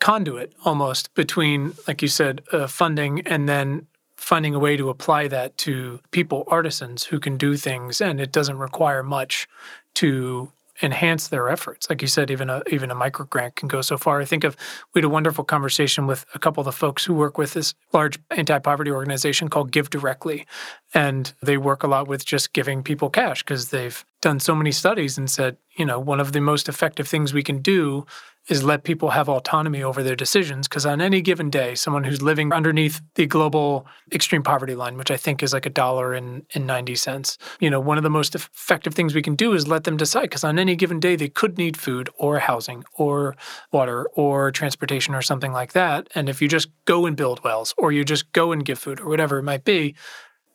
conduit 0.00 0.52
almost 0.64 1.12
between 1.14 1.72
like 1.88 2.02
you 2.02 2.08
said 2.08 2.42
uh, 2.52 2.66
funding 2.66 3.20
and 3.26 3.48
then 3.48 3.86
finding 4.16 4.54
a 4.54 4.58
way 4.58 4.76
to 4.76 4.88
apply 4.88 5.28
that 5.28 5.56
to 5.58 6.00
people 6.10 6.44
artisans 6.48 7.04
who 7.04 7.18
can 7.18 7.36
do 7.36 7.56
things 7.56 8.00
and 8.00 8.20
it 8.20 8.30
doesn't 8.30 8.58
require 8.58 9.02
much 9.02 9.48
to 9.94 10.50
enhance 10.82 11.28
their 11.28 11.48
efforts. 11.48 11.88
Like 11.88 12.02
you 12.02 12.08
said, 12.08 12.30
even 12.30 12.50
a 12.50 12.62
even 12.70 12.90
a 12.90 12.94
micro 12.94 13.26
grant 13.26 13.56
can 13.56 13.68
go 13.68 13.80
so 13.80 13.96
far. 13.96 14.20
I 14.20 14.24
think 14.24 14.44
of 14.44 14.56
we 14.92 15.00
had 15.00 15.04
a 15.04 15.08
wonderful 15.08 15.44
conversation 15.44 16.06
with 16.06 16.26
a 16.34 16.38
couple 16.38 16.60
of 16.60 16.66
the 16.66 16.72
folks 16.72 17.04
who 17.04 17.14
work 17.14 17.38
with 17.38 17.54
this 17.54 17.74
large 17.92 18.18
anti-poverty 18.30 18.90
organization 18.90 19.48
called 19.48 19.70
GiveDirectly, 19.70 20.46
and 20.92 21.32
they 21.42 21.56
work 21.56 21.82
a 21.82 21.88
lot 21.88 22.08
with 22.08 22.24
just 22.24 22.52
giving 22.52 22.82
people 22.82 23.10
cash 23.10 23.42
because 23.42 23.70
they've 23.70 24.04
done 24.20 24.40
so 24.40 24.54
many 24.54 24.72
studies 24.72 25.16
and 25.16 25.30
said, 25.30 25.56
you 25.76 25.84
know, 25.84 26.00
one 26.00 26.20
of 26.20 26.32
the 26.32 26.40
most 26.40 26.68
effective 26.68 27.06
things 27.06 27.32
we 27.32 27.42
can 27.42 27.60
do 27.60 28.06
is 28.48 28.62
let 28.62 28.84
people 28.84 29.10
have 29.10 29.28
autonomy 29.28 29.82
over 29.82 30.02
their 30.02 30.16
decisions. 30.16 30.68
Because 30.68 30.84
on 30.84 31.00
any 31.00 31.22
given 31.22 31.48
day, 31.48 31.74
someone 31.74 32.04
who's 32.04 32.20
living 32.20 32.52
underneath 32.52 33.00
the 33.14 33.26
global 33.26 33.86
extreme 34.12 34.42
poverty 34.42 34.74
line, 34.74 34.96
which 34.96 35.10
I 35.10 35.16
think 35.16 35.42
is 35.42 35.52
like 35.52 35.66
a 35.66 35.70
dollar 35.70 36.12
and, 36.12 36.44
and 36.54 36.66
90 36.66 36.94
cents, 36.94 37.38
you 37.60 37.70
know, 37.70 37.80
one 37.80 37.96
of 37.96 38.04
the 38.04 38.10
most 38.10 38.34
effective 38.34 38.94
things 38.94 39.14
we 39.14 39.22
can 39.22 39.34
do 39.34 39.54
is 39.54 39.66
let 39.66 39.84
them 39.84 39.96
decide. 39.96 40.22
Because 40.22 40.44
on 40.44 40.58
any 40.58 40.76
given 40.76 41.00
day, 41.00 41.16
they 41.16 41.28
could 41.28 41.56
need 41.56 41.76
food 41.76 42.10
or 42.18 42.38
housing 42.38 42.84
or 42.94 43.34
water 43.72 44.06
or 44.14 44.50
transportation 44.50 45.14
or 45.14 45.22
something 45.22 45.52
like 45.52 45.72
that. 45.72 46.08
And 46.14 46.28
if 46.28 46.42
you 46.42 46.48
just 46.48 46.68
go 46.84 47.06
and 47.06 47.16
build 47.16 47.42
wells 47.44 47.74
or 47.78 47.92
you 47.92 48.04
just 48.04 48.30
go 48.32 48.52
and 48.52 48.64
give 48.64 48.78
food 48.78 49.00
or 49.00 49.08
whatever 49.08 49.38
it 49.38 49.42
might 49.42 49.64
be, 49.64 49.94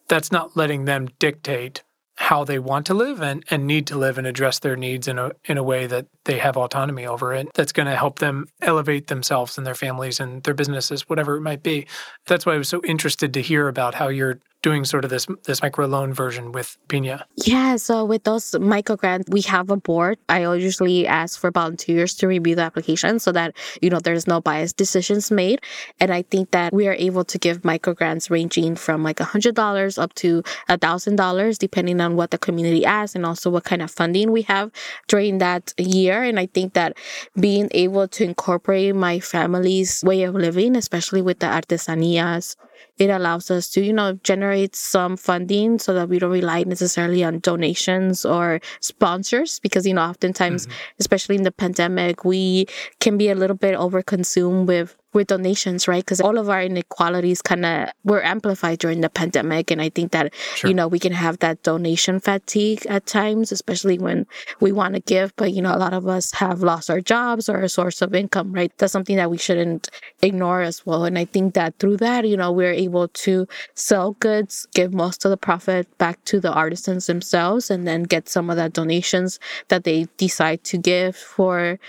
that's 0.07 0.31
not 0.31 0.55
letting 0.55 0.85
them 0.85 1.07
dictate 1.19 1.83
how 2.19 2.43
they 2.43 2.59
want 2.59 2.85
to 2.85 2.93
live 2.93 3.21
and, 3.21 3.45
and 3.49 3.65
need 3.65 3.87
to 3.87 3.97
live 3.97 4.17
and 4.17 4.27
address 4.27 4.59
their 4.59 4.75
needs 4.75 5.07
in 5.07 5.17
a 5.17 5.31
in 5.45 5.57
a 5.57 5.63
way 5.63 5.87
that 5.87 6.05
they 6.25 6.37
have 6.37 6.57
autonomy 6.57 7.05
over 7.05 7.33
it 7.33 7.47
that's 7.53 7.71
going 7.71 7.87
to 7.87 7.95
help 7.95 8.19
them 8.19 8.45
elevate 8.61 9.07
themselves 9.07 9.57
and 9.57 9.65
their 9.65 9.73
families 9.73 10.19
and 10.19 10.43
their 10.43 10.53
businesses 10.53 11.07
whatever 11.07 11.37
it 11.37 11.41
might 11.41 11.63
be. 11.63 11.87
That's 12.27 12.45
why 12.45 12.55
i 12.55 12.57
was 12.57 12.67
so 12.67 12.81
interested 12.83 13.33
to 13.33 13.41
hear 13.41 13.69
about 13.69 13.95
how 13.95 14.09
you're 14.09 14.41
doing 14.61 14.83
sort 14.85 15.05
of 15.05 15.09
this 15.09 15.27
this 15.45 15.61
micro 15.61 15.85
loan 15.87 16.13
version 16.13 16.51
with 16.51 16.77
Pina? 16.87 17.25
Yeah, 17.35 17.77
so 17.77 18.03
with 18.03 18.23
those 18.23 18.55
micro 18.59 18.95
grants, 18.95 19.29
we 19.29 19.41
have 19.41 19.69
a 19.69 19.77
board. 19.77 20.17
I 20.27 20.41
usually 20.53 21.07
ask 21.07 21.39
for 21.39 21.51
volunteers 21.51 22.13
to 22.15 22.27
review 22.27 22.55
the 22.55 22.63
application 22.63 23.19
so 23.19 23.31
that 23.31 23.55
you 23.81 23.89
know 23.89 23.99
there's 23.99 24.27
no 24.27 24.41
biased 24.41 24.77
decisions 24.77 25.31
made. 25.31 25.61
And 25.99 26.11
I 26.11 26.23
think 26.23 26.51
that 26.51 26.73
we 26.73 26.87
are 26.87 26.93
able 26.93 27.23
to 27.25 27.37
give 27.37 27.63
micro 27.63 27.93
grants 27.93 28.29
ranging 28.29 28.75
from 28.75 29.03
like 29.03 29.19
hundred 29.19 29.55
dollars 29.55 29.97
up 29.97 30.13
to 30.15 30.43
a 30.67 30.77
thousand 30.77 31.15
dollars, 31.15 31.57
depending 31.57 32.01
on 32.01 32.15
what 32.15 32.31
the 32.31 32.37
community 32.37 32.85
asks 32.85 33.15
and 33.15 33.25
also 33.25 33.49
what 33.49 33.63
kind 33.63 33.81
of 33.81 33.91
funding 33.91 34.31
we 34.31 34.41
have 34.43 34.71
during 35.07 35.37
that 35.39 35.73
year. 35.77 36.23
And 36.23 36.39
I 36.39 36.47
think 36.47 36.73
that 36.73 36.97
being 37.39 37.69
able 37.71 38.07
to 38.09 38.23
incorporate 38.23 38.95
my 38.95 39.19
family's 39.19 40.03
way 40.03 40.23
of 40.23 40.35
living, 40.35 40.75
especially 40.75 41.21
with 41.21 41.39
the 41.39 41.47
artesanias 41.47 42.55
it 42.97 43.09
allows 43.09 43.49
us 43.49 43.69
to, 43.69 43.81
you 43.81 43.93
know, 43.93 44.13
generate 44.23 44.75
some 44.75 45.15
funding 45.15 45.79
so 45.79 45.93
that 45.93 46.09
we 46.09 46.19
don't 46.19 46.31
rely 46.31 46.63
necessarily 46.63 47.23
on 47.23 47.39
donations 47.39 48.25
or 48.25 48.59
sponsors 48.81 49.59
because, 49.59 49.87
you 49.87 49.93
know, 49.93 50.03
oftentimes, 50.03 50.67
mm-hmm. 50.67 50.75
especially 50.99 51.35
in 51.35 51.43
the 51.43 51.51
pandemic, 51.51 52.25
we 52.25 52.67
can 52.99 53.17
be 53.17 53.29
a 53.29 53.35
little 53.35 53.55
bit 53.55 53.77
overconsumed 53.77 54.65
with 54.65 54.97
with 55.13 55.27
donations, 55.27 55.87
right? 55.87 56.03
Because 56.03 56.21
all 56.21 56.37
of 56.37 56.49
our 56.49 56.61
inequalities 56.61 57.41
kind 57.41 57.65
of 57.65 57.89
were 58.03 58.23
amplified 58.23 58.79
during 58.79 59.01
the 59.01 59.09
pandemic. 59.09 59.71
And 59.71 59.81
I 59.81 59.89
think 59.89 60.11
that, 60.11 60.33
sure. 60.55 60.69
you 60.69 60.75
know, 60.75 60.87
we 60.87 60.99
can 60.99 61.11
have 61.11 61.39
that 61.39 61.63
donation 61.63 62.19
fatigue 62.19 62.85
at 62.87 63.05
times, 63.05 63.51
especially 63.51 63.97
when 63.97 64.27
we 64.59 64.71
want 64.71 64.93
to 64.93 64.99
give, 64.99 65.35
but, 65.35 65.53
you 65.53 65.61
know, 65.61 65.73
a 65.73 65.77
lot 65.77 65.93
of 65.93 66.07
us 66.07 66.31
have 66.33 66.61
lost 66.61 66.89
our 66.89 67.01
jobs 67.01 67.49
or 67.49 67.61
a 67.61 67.69
source 67.69 68.01
of 68.01 68.13
income, 68.13 68.53
right? 68.53 68.71
That's 68.77 68.93
something 68.93 69.15
that 69.15 69.31
we 69.31 69.37
shouldn't 69.37 69.89
ignore 70.21 70.61
as 70.61 70.85
well. 70.85 71.05
And 71.05 71.17
I 71.17 71.25
think 71.25 71.53
that 71.55 71.77
through 71.79 71.97
that, 71.97 72.27
you 72.27 72.37
know, 72.37 72.51
we're 72.51 72.71
able 72.71 73.07
to 73.07 73.47
sell 73.73 74.11
goods, 74.19 74.67
give 74.73 74.93
most 74.93 75.25
of 75.25 75.31
the 75.31 75.37
profit 75.37 75.87
back 75.97 76.23
to 76.25 76.39
the 76.39 76.53
artisans 76.53 77.07
themselves, 77.07 77.71
and 77.71 77.87
then 77.87 78.03
get 78.03 78.29
some 78.29 78.49
of 78.49 78.55
that 78.57 78.73
donations 78.73 79.39
that 79.69 79.83
they 79.83 80.07
decide 80.17 80.63
to 80.65 80.77
give 80.77 81.15
for 81.15 81.79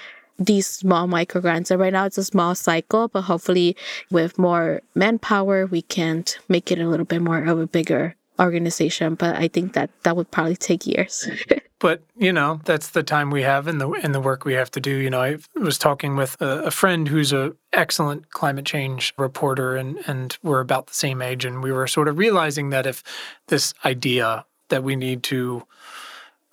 these 0.40 0.66
small 0.66 1.06
micro 1.06 1.40
grants. 1.40 1.70
And 1.70 1.78
right 1.78 1.92
now 1.92 2.06
it's 2.06 2.18
a 2.18 2.24
small 2.24 2.54
cycle, 2.54 3.08
but 3.08 3.22
hopefully 3.22 3.76
with 4.10 4.38
more 4.38 4.80
manpower, 4.94 5.66
we 5.66 5.82
can 5.82 6.24
make 6.48 6.72
it 6.72 6.80
a 6.80 6.88
little 6.88 7.06
bit 7.06 7.22
more 7.22 7.44
of 7.44 7.60
a 7.60 7.66
bigger 7.66 8.16
organization. 8.40 9.14
But 9.14 9.36
I 9.36 9.48
think 9.48 9.74
that 9.74 9.90
that 10.02 10.16
would 10.16 10.30
probably 10.30 10.56
take 10.56 10.86
years. 10.86 11.28
but 11.80 12.02
you 12.16 12.32
know 12.32 12.60
that's 12.64 12.90
the 12.90 13.02
time 13.02 13.30
we 13.30 13.42
have 13.42 13.66
and 13.66 13.80
the 13.80 13.90
and 13.90 14.14
the 14.14 14.20
work 14.20 14.44
we 14.44 14.52
have 14.52 14.70
to 14.70 14.80
do 14.80 14.90
you 14.90 15.10
know 15.10 15.20
i 15.20 15.36
was 15.56 15.78
talking 15.78 16.14
with 16.14 16.36
a, 16.40 16.64
a, 16.64 16.70
friend 16.70 17.08
who's 17.08 17.32
a 17.32 17.52
excellent 17.72 18.30
climate 18.30 18.66
change 18.66 19.12
reporter 19.16 19.76
and 19.76 19.98
and 20.06 20.38
we're 20.42 20.60
about 20.60 20.86
the 20.86 20.94
same 20.94 21.20
age 21.20 21.44
and 21.44 21.62
we 21.62 21.72
were 21.72 21.86
sort 21.86 22.06
of 22.06 22.18
realizing 22.18 22.70
that 22.70 22.86
if 22.86 23.02
this 23.48 23.74
idea 23.84 24.44
that 24.68 24.84
we 24.84 24.94
need 24.94 25.22
to 25.22 25.66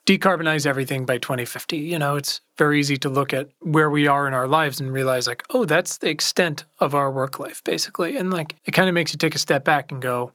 decarbonize 0.07 0.65
everything 0.65 1.05
by 1.05 1.17
2050 1.17 1.77
you 1.77 1.99
know 1.99 2.15
it's 2.15 2.41
very 2.57 2.79
easy 2.79 2.97
to 2.97 3.09
look 3.09 3.33
at 3.33 3.49
where 3.59 3.89
we 3.89 4.07
are 4.07 4.27
in 4.27 4.33
our 4.33 4.47
lives 4.47 4.79
and 4.79 4.91
realize 4.91 5.27
like 5.27 5.43
oh 5.51 5.65
that's 5.65 5.97
the 5.97 6.09
extent 6.09 6.65
of 6.79 6.95
our 6.95 7.11
work 7.11 7.39
life 7.39 7.63
basically. 7.63 8.17
And 8.17 8.31
like 8.31 8.55
it 8.65 8.71
kind 8.71 8.89
of 8.89 8.95
makes 8.95 9.11
you 9.11 9.17
take 9.17 9.35
a 9.35 9.39
step 9.39 9.63
back 9.63 9.91
and 9.91 10.01
go 10.01 10.31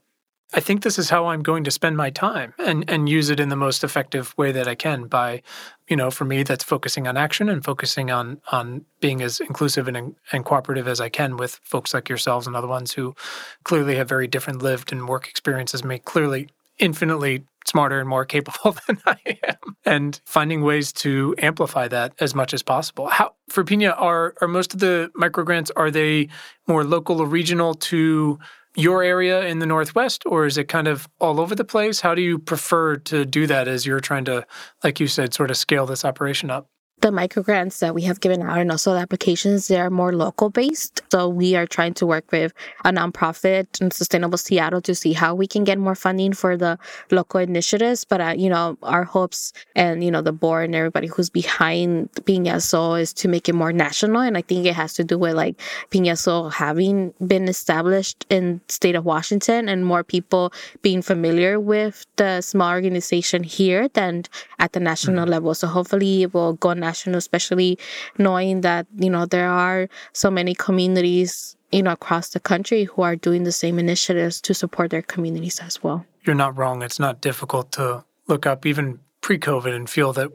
I 0.55 0.59
think 0.59 0.83
this 0.83 0.99
is 0.99 1.09
how 1.09 1.27
I'm 1.27 1.41
going 1.41 1.63
to 1.63 1.71
spend 1.71 1.97
my 1.97 2.11
time 2.11 2.53
and, 2.59 2.87
and 2.87 3.09
use 3.09 3.31
it 3.31 3.39
in 3.39 3.49
the 3.49 3.55
most 3.55 3.83
effective 3.83 4.35
way 4.37 4.51
that 4.51 4.67
I 4.67 4.75
can 4.75 5.07
by, 5.07 5.41
you 5.87 5.95
know, 5.95 6.11
for 6.11 6.25
me, 6.25 6.43
that's 6.43 6.63
focusing 6.63 7.07
on 7.07 7.17
action 7.17 7.49
and 7.49 7.65
focusing 7.65 8.11
on 8.11 8.39
on 8.51 8.85
being 8.99 9.23
as 9.23 9.39
inclusive 9.39 9.87
and, 9.87 10.15
and 10.31 10.45
cooperative 10.45 10.87
as 10.87 11.01
I 11.01 11.09
can 11.09 11.37
with 11.37 11.59
folks 11.63 11.91
like 11.91 12.07
yourselves 12.07 12.45
and 12.45 12.55
other 12.55 12.67
ones 12.67 12.93
who 12.93 13.15
clearly 13.63 13.95
have 13.95 14.07
very 14.07 14.27
different 14.27 14.61
lived 14.61 14.91
and 14.91 15.07
work 15.07 15.27
experiences, 15.27 15.83
me 15.83 15.97
clearly 15.97 16.49
infinitely 16.77 17.45
smarter 17.65 17.99
and 17.99 18.09
more 18.09 18.25
capable 18.25 18.75
than 18.87 18.99
I 19.05 19.17
am, 19.47 19.75
and 19.85 20.21
finding 20.25 20.61
ways 20.61 20.91
to 20.93 21.35
amplify 21.37 21.87
that 21.89 22.13
as 22.19 22.35
much 22.35 22.53
as 22.53 22.63
possible. 22.63 23.07
How 23.07 23.33
for 23.49 23.63
Pina 23.63 23.89
are 23.89 24.33
are 24.41 24.47
most 24.47 24.73
of 24.73 24.79
the 24.79 25.11
microgrants 25.19 25.71
are 25.75 25.91
they 25.91 26.29
more 26.67 26.83
local 26.83 27.21
or 27.21 27.25
regional 27.25 27.73
to 27.75 28.39
your 28.75 29.03
area 29.03 29.45
in 29.45 29.59
the 29.59 29.65
Northwest, 29.65 30.23
or 30.25 30.45
is 30.45 30.57
it 30.57 30.67
kind 30.67 30.87
of 30.87 31.07
all 31.19 31.39
over 31.39 31.53
the 31.53 31.63
place? 31.63 32.01
How 32.01 32.15
do 32.15 32.21
you 32.21 32.39
prefer 32.39 32.97
to 32.97 33.25
do 33.25 33.45
that 33.47 33.67
as 33.67 33.85
you're 33.85 33.99
trying 33.99 34.25
to, 34.25 34.45
like 34.83 34.99
you 34.99 35.07
said, 35.07 35.33
sort 35.33 35.51
of 35.51 35.57
scale 35.57 35.85
this 35.85 36.03
operation 36.03 36.49
up? 36.49 36.67
The 37.03 37.09
microgrants 37.09 37.79
that 37.79 37.93
we 37.93 38.01
have 38.03 38.21
given 38.21 38.41
out 38.41 38.59
and 38.59 38.71
also 38.71 38.93
the 38.93 38.99
applications, 39.01 39.67
they 39.67 39.77
are 39.77 39.89
more 39.89 40.13
local 40.13 40.49
based. 40.49 41.01
So 41.11 41.27
we 41.27 41.53
are 41.53 41.67
trying 41.67 41.93
to 41.95 42.05
work 42.05 42.31
with 42.31 42.53
a 42.85 42.91
nonprofit 42.93 43.81
and 43.81 43.91
Sustainable 43.91 44.37
Seattle 44.37 44.79
to 44.79 44.95
see 44.95 45.11
how 45.11 45.35
we 45.35 45.45
can 45.45 45.65
get 45.65 45.77
more 45.77 45.95
funding 45.95 46.31
for 46.31 46.55
the 46.55 46.79
local 47.11 47.41
initiatives. 47.41 48.05
But, 48.05 48.21
uh, 48.21 48.35
you 48.37 48.47
know, 48.47 48.77
our 48.83 49.03
hopes 49.03 49.51
and, 49.75 50.01
you 50.01 50.11
know, 50.11 50.21
the 50.21 50.31
board 50.31 50.65
and 50.65 50.75
everybody 50.75 51.07
who's 51.07 51.29
behind 51.29 52.09
Piñasol 52.21 53.01
is 53.01 53.11
to 53.15 53.27
make 53.27 53.49
it 53.49 53.53
more 53.53 53.73
national. 53.73 54.21
And 54.21 54.37
I 54.37 54.41
think 54.41 54.65
it 54.65 54.73
has 54.73 54.93
to 54.93 55.03
do 55.03 55.17
with 55.17 55.35
like 55.35 55.59
Piñasol 55.91 56.53
having 56.53 57.13
been 57.27 57.49
established 57.49 58.25
in 58.29 58.61
state 58.69 58.95
of 58.95 59.03
Washington 59.03 59.67
and 59.67 59.85
more 59.85 60.05
people 60.05 60.53
being 60.81 61.01
familiar 61.01 61.59
with 61.59 62.05
the 62.15 62.39
small 62.39 62.69
organization 62.69 63.43
here 63.43 63.89
than 63.89 64.23
at 64.59 64.71
the 64.71 64.79
national 64.79 65.25
mm-hmm. 65.25 65.31
level. 65.31 65.53
So 65.53 65.67
hopefully 65.67 66.23
it 66.23 66.33
will 66.33 66.53
go 66.53 66.71
national 66.71 66.92
especially 67.15 67.77
knowing 68.17 68.61
that, 68.61 68.87
you 68.97 69.09
know, 69.09 69.25
there 69.25 69.49
are 69.49 69.87
so 70.13 70.29
many 70.31 70.55
communities, 70.55 71.55
you 71.71 71.83
know, 71.83 71.91
across 71.91 72.29
the 72.29 72.39
country 72.39 72.85
who 72.85 73.01
are 73.01 73.15
doing 73.15 73.43
the 73.43 73.51
same 73.51 73.79
initiatives 73.79 74.41
to 74.41 74.53
support 74.53 74.91
their 74.91 75.01
communities 75.01 75.59
as 75.59 75.83
well. 75.83 76.05
You're 76.25 76.35
not 76.35 76.57
wrong. 76.57 76.81
It's 76.81 76.99
not 76.99 77.21
difficult 77.21 77.71
to 77.73 78.03
look 78.27 78.45
up 78.45 78.65
even 78.65 78.99
pre 79.21 79.39
COVID 79.39 79.73
and 79.73 79.89
feel 79.89 80.13
that 80.13 80.31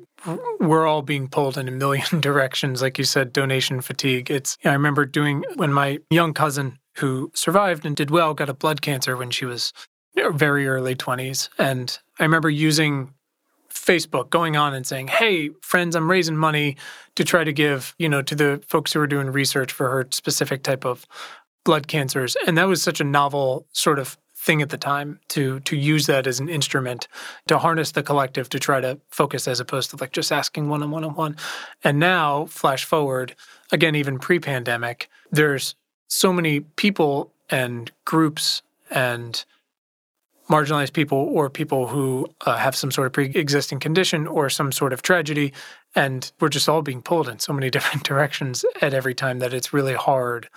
we're 0.58 0.86
all 0.86 1.02
being 1.02 1.28
pulled 1.28 1.56
in 1.56 1.68
a 1.68 1.70
million 1.70 2.20
directions. 2.20 2.82
Like 2.82 2.98
you 2.98 3.04
said, 3.04 3.32
donation 3.32 3.80
fatigue. 3.80 4.30
It's, 4.30 4.58
I 4.64 4.72
remember 4.72 5.04
doing 5.04 5.44
when 5.54 5.72
my 5.72 5.98
young 6.10 6.34
cousin 6.34 6.78
who 6.96 7.30
survived 7.34 7.86
and 7.86 7.94
did 7.94 8.10
well 8.10 8.34
got 8.34 8.48
a 8.48 8.54
blood 8.54 8.82
cancer 8.82 9.16
when 9.16 9.30
she 9.30 9.44
was 9.44 9.72
very 10.32 10.66
early 10.66 10.96
20s. 10.96 11.48
And 11.58 11.96
I 12.18 12.24
remember 12.24 12.50
using 12.50 13.14
Facebook 13.78 14.30
going 14.30 14.56
on 14.56 14.74
and 14.74 14.86
saying, 14.86 15.08
"Hey, 15.08 15.50
friends, 15.60 15.96
I'm 15.96 16.10
raising 16.10 16.36
money 16.36 16.76
to 17.14 17.24
try 17.24 17.44
to 17.44 17.52
give, 17.52 17.94
you 17.98 18.08
know, 18.08 18.22
to 18.22 18.34
the 18.34 18.62
folks 18.66 18.92
who 18.92 19.00
are 19.00 19.06
doing 19.06 19.30
research 19.30 19.72
for 19.72 19.88
her 19.90 20.06
specific 20.10 20.62
type 20.62 20.84
of 20.84 21.06
blood 21.64 21.88
cancers." 21.88 22.36
And 22.46 22.58
that 22.58 22.68
was 22.68 22.82
such 22.82 23.00
a 23.00 23.04
novel 23.04 23.66
sort 23.72 23.98
of 23.98 24.18
thing 24.34 24.62
at 24.62 24.68
the 24.70 24.78
time 24.78 25.18
to 25.28 25.60
to 25.60 25.76
use 25.76 26.06
that 26.06 26.26
as 26.26 26.38
an 26.38 26.48
instrument 26.48 27.08
to 27.48 27.58
harness 27.58 27.92
the 27.92 28.02
collective 28.02 28.48
to 28.48 28.58
try 28.58 28.80
to 28.80 28.98
focus 29.10 29.48
as 29.48 29.58
opposed 29.58 29.90
to 29.90 29.96
like 29.96 30.12
just 30.12 30.30
asking 30.30 30.68
one 30.68 30.82
on 30.82 30.90
one 30.90 31.04
on 31.04 31.14
one. 31.14 31.36
And 31.82 31.98
now, 31.98 32.46
flash 32.46 32.84
forward, 32.84 33.34
again 33.72 33.94
even 33.96 34.18
pre-pandemic, 34.18 35.10
there's 35.32 35.74
so 36.06 36.32
many 36.32 36.60
people 36.60 37.32
and 37.50 37.90
groups 38.04 38.62
and 38.90 39.44
marginalized 40.50 40.92
people 40.92 41.18
or 41.18 41.50
people 41.50 41.86
who 41.86 42.26
uh, 42.46 42.56
have 42.56 42.74
some 42.74 42.90
sort 42.90 43.06
of 43.06 43.12
pre-existing 43.12 43.78
condition 43.78 44.26
or 44.26 44.48
some 44.48 44.72
sort 44.72 44.92
of 44.92 45.02
tragedy 45.02 45.52
and 45.94 46.32
we're 46.40 46.48
just 46.48 46.68
all 46.68 46.82
being 46.82 47.02
pulled 47.02 47.28
in 47.28 47.38
so 47.38 47.52
many 47.52 47.70
different 47.76 48.04
directions 48.04 48.64
at 48.80 48.94
every 48.94 49.14
time 49.14 49.38
that 49.38 49.52
it's 49.52 49.72
really 49.72 49.94
hard 49.94 50.48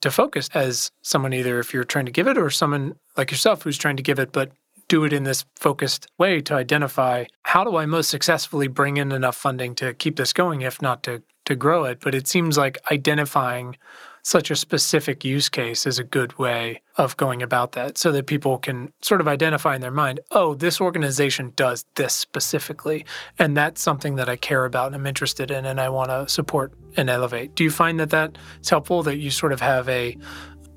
to 0.00 0.10
focus 0.10 0.48
as 0.54 0.90
someone 1.02 1.32
either 1.32 1.58
if 1.58 1.74
you're 1.74 1.84
trying 1.84 2.06
to 2.06 2.12
give 2.12 2.26
it 2.26 2.38
or 2.38 2.50
someone 2.50 2.94
like 3.16 3.30
yourself 3.30 3.62
who's 3.62 3.78
trying 3.78 3.96
to 3.96 4.02
give 4.02 4.18
it 4.18 4.32
but 4.32 4.52
do 4.88 5.04
it 5.04 5.12
in 5.12 5.22
this 5.22 5.44
focused 5.56 6.08
way 6.18 6.40
to 6.40 6.54
identify 6.54 7.24
how 7.44 7.62
do 7.62 7.76
I 7.76 7.86
most 7.86 8.10
successfully 8.10 8.66
bring 8.66 8.96
in 8.96 9.12
enough 9.12 9.36
funding 9.36 9.76
to 9.76 9.94
keep 9.94 10.16
this 10.16 10.32
going 10.32 10.62
if 10.62 10.82
not 10.82 11.04
to 11.04 11.22
to 11.50 11.56
grow 11.56 11.84
it. 11.84 12.00
But 12.00 12.14
it 12.14 12.26
seems 12.26 12.56
like 12.56 12.78
identifying 12.90 13.76
such 14.22 14.50
a 14.50 14.56
specific 14.56 15.24
use 15.24 15.48
case 15.48 15.86
is 15.86 15.98
a 15.98 16.04
good 16.04 16.38
way 16.38 16.82
of 16.96 17.16
going 17.16 17.42
about 17.42 17.72
that 17.72 17.96
so 17.96 18.12
that 18.12 18.26
people 18.26 18.58
can 18.58 18.92
sort 19.00 19.20
of 19.20 19.28
identify 19.28 19.74
in 19.74 19.80
their 19.80 19.90
mind, 19.90 20.20
oh, 20.30 20.54
this 20.54 20.80
organization 20.80 21.52
does 21.56 21.84
this 21.94 22.14
specifically. 22.14 23.04
And 23.38 23.56
that's 23.56 23.80
something 23.80 24.16
that 24.16 24.28
I 24.28 24.36
care 24.36 24.64
about 24.64 24.88
and 24.88 24.96
I'm 24.96 25.06
interested 25.06 25.50
in 25.50 25.64
and 25.64 25.80
I 25.80 25.88
want 25.88 26.10
to 26.10 26.28
support 26.28 26.72
and 26.96 27.08
elevate. 27.08 27.54
Do 27.54 27.64
you 27.64 27.70
find 27.70 27.98
that 28.00 28.10
that's 28.10 28.68
helpful 28.68 29.02
that 29.04 29.18
you 29.18 29.30
sort 29.30 29.52
of 29.52 29.60
have 29.60 29.88
a, 29.88 30.16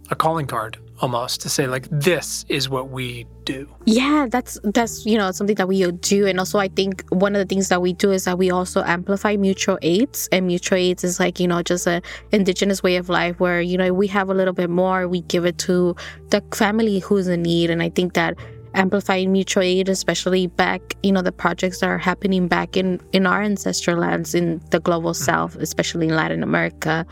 a 0.09 0.15
calling 0.15 0.47
card 0.47 0.77
almost 1.03 1.41
to 1.41 1.49
say 1.49 1.67
like 1.67 1.85
this 1.91 2.45
is 2.47 2.69
what 2.69 2.89
we 2.89 3.25
do. 3.43 3.67
Yeah 3.85 4.25
that's 4.31 4.57
that's 4.63 5.05
you 5.05 5.17
know 5.17 5.31
something 5.31 5.57
that 5.57 5.67
we 5.67 5.91
do. 5.91 6.25
And 6.25 6.39
also 6.39 6.59
i 6.59 6.69
think 6.69 7.03
one 7.09 7.35
of 7.35 7.39
the 7.43 7.49
things 7.53 7.67
that 7.67 7.81
we 7.81 7.91
do 7.91 8.11
is 8.11 8.23
that 8.23 8.37
we 8.37 8.49
also 8.49 8.81
amplify 8.83 9.35
mutual 9.35 9.77
aids. 9.81 10.29
And 10.31 10.47
mutual 10.47 10.77
aids 10.77 11.03
is 11.03 11.19
like 11.19 11.41
you 11.41 11.47
know 11.47 11.61
just 11.61 11.85
a 11.87 12.01
indigenous 12.31 12.81
way 12.81 12.95
of 12.95 13.09
life 13.09 13.37
where 13.41 13.59
you 13.61 13.77
know 13.77 13.93
we 13.93 14.07
have 14.07 14.29
a 14.29 14.33
little 14.33 14.53
bit 14.53 14.69
more. 14.69 15.09
We 15.09 15.21
give 15.21 15.45
it 15.45 15.57
to 15.67 15.93
the 16.29 16.41
family 16.53 16.99
who's 16.99 17.27
in 17.27 17.43
need. 17.43 17.69
And 17.69 17.83
i 17.83 17.89
think 17.89 18.13
that 18.13 18.37
amplifying 18.75 19.31
mutual 19.31 19.61
aid 19.61 19.87
especially 19.87 20.47
back 20.47 20.81
you 21.03 21.11
know 21.11 21.21
the 21.21 21.31
projects 21.31 21.79
that 21.79 21.89
are 21.89 21.99
happening 21.99 22.47
back 22.47 22.75
in 22.75 22.99
in 23.11 23.27
our 23.27 23.43
ancestral 23.43 23.97
lands 23.97 24.33
in 24.33 24.59
the 24.71 24.79
global 24.79 25.11
mm-hmm. 25.11 25.23
south 25.23 25.55
especially 25.57 26.07
in 26.07 26.15
latin 26.15 26.41
america 26.41 27.05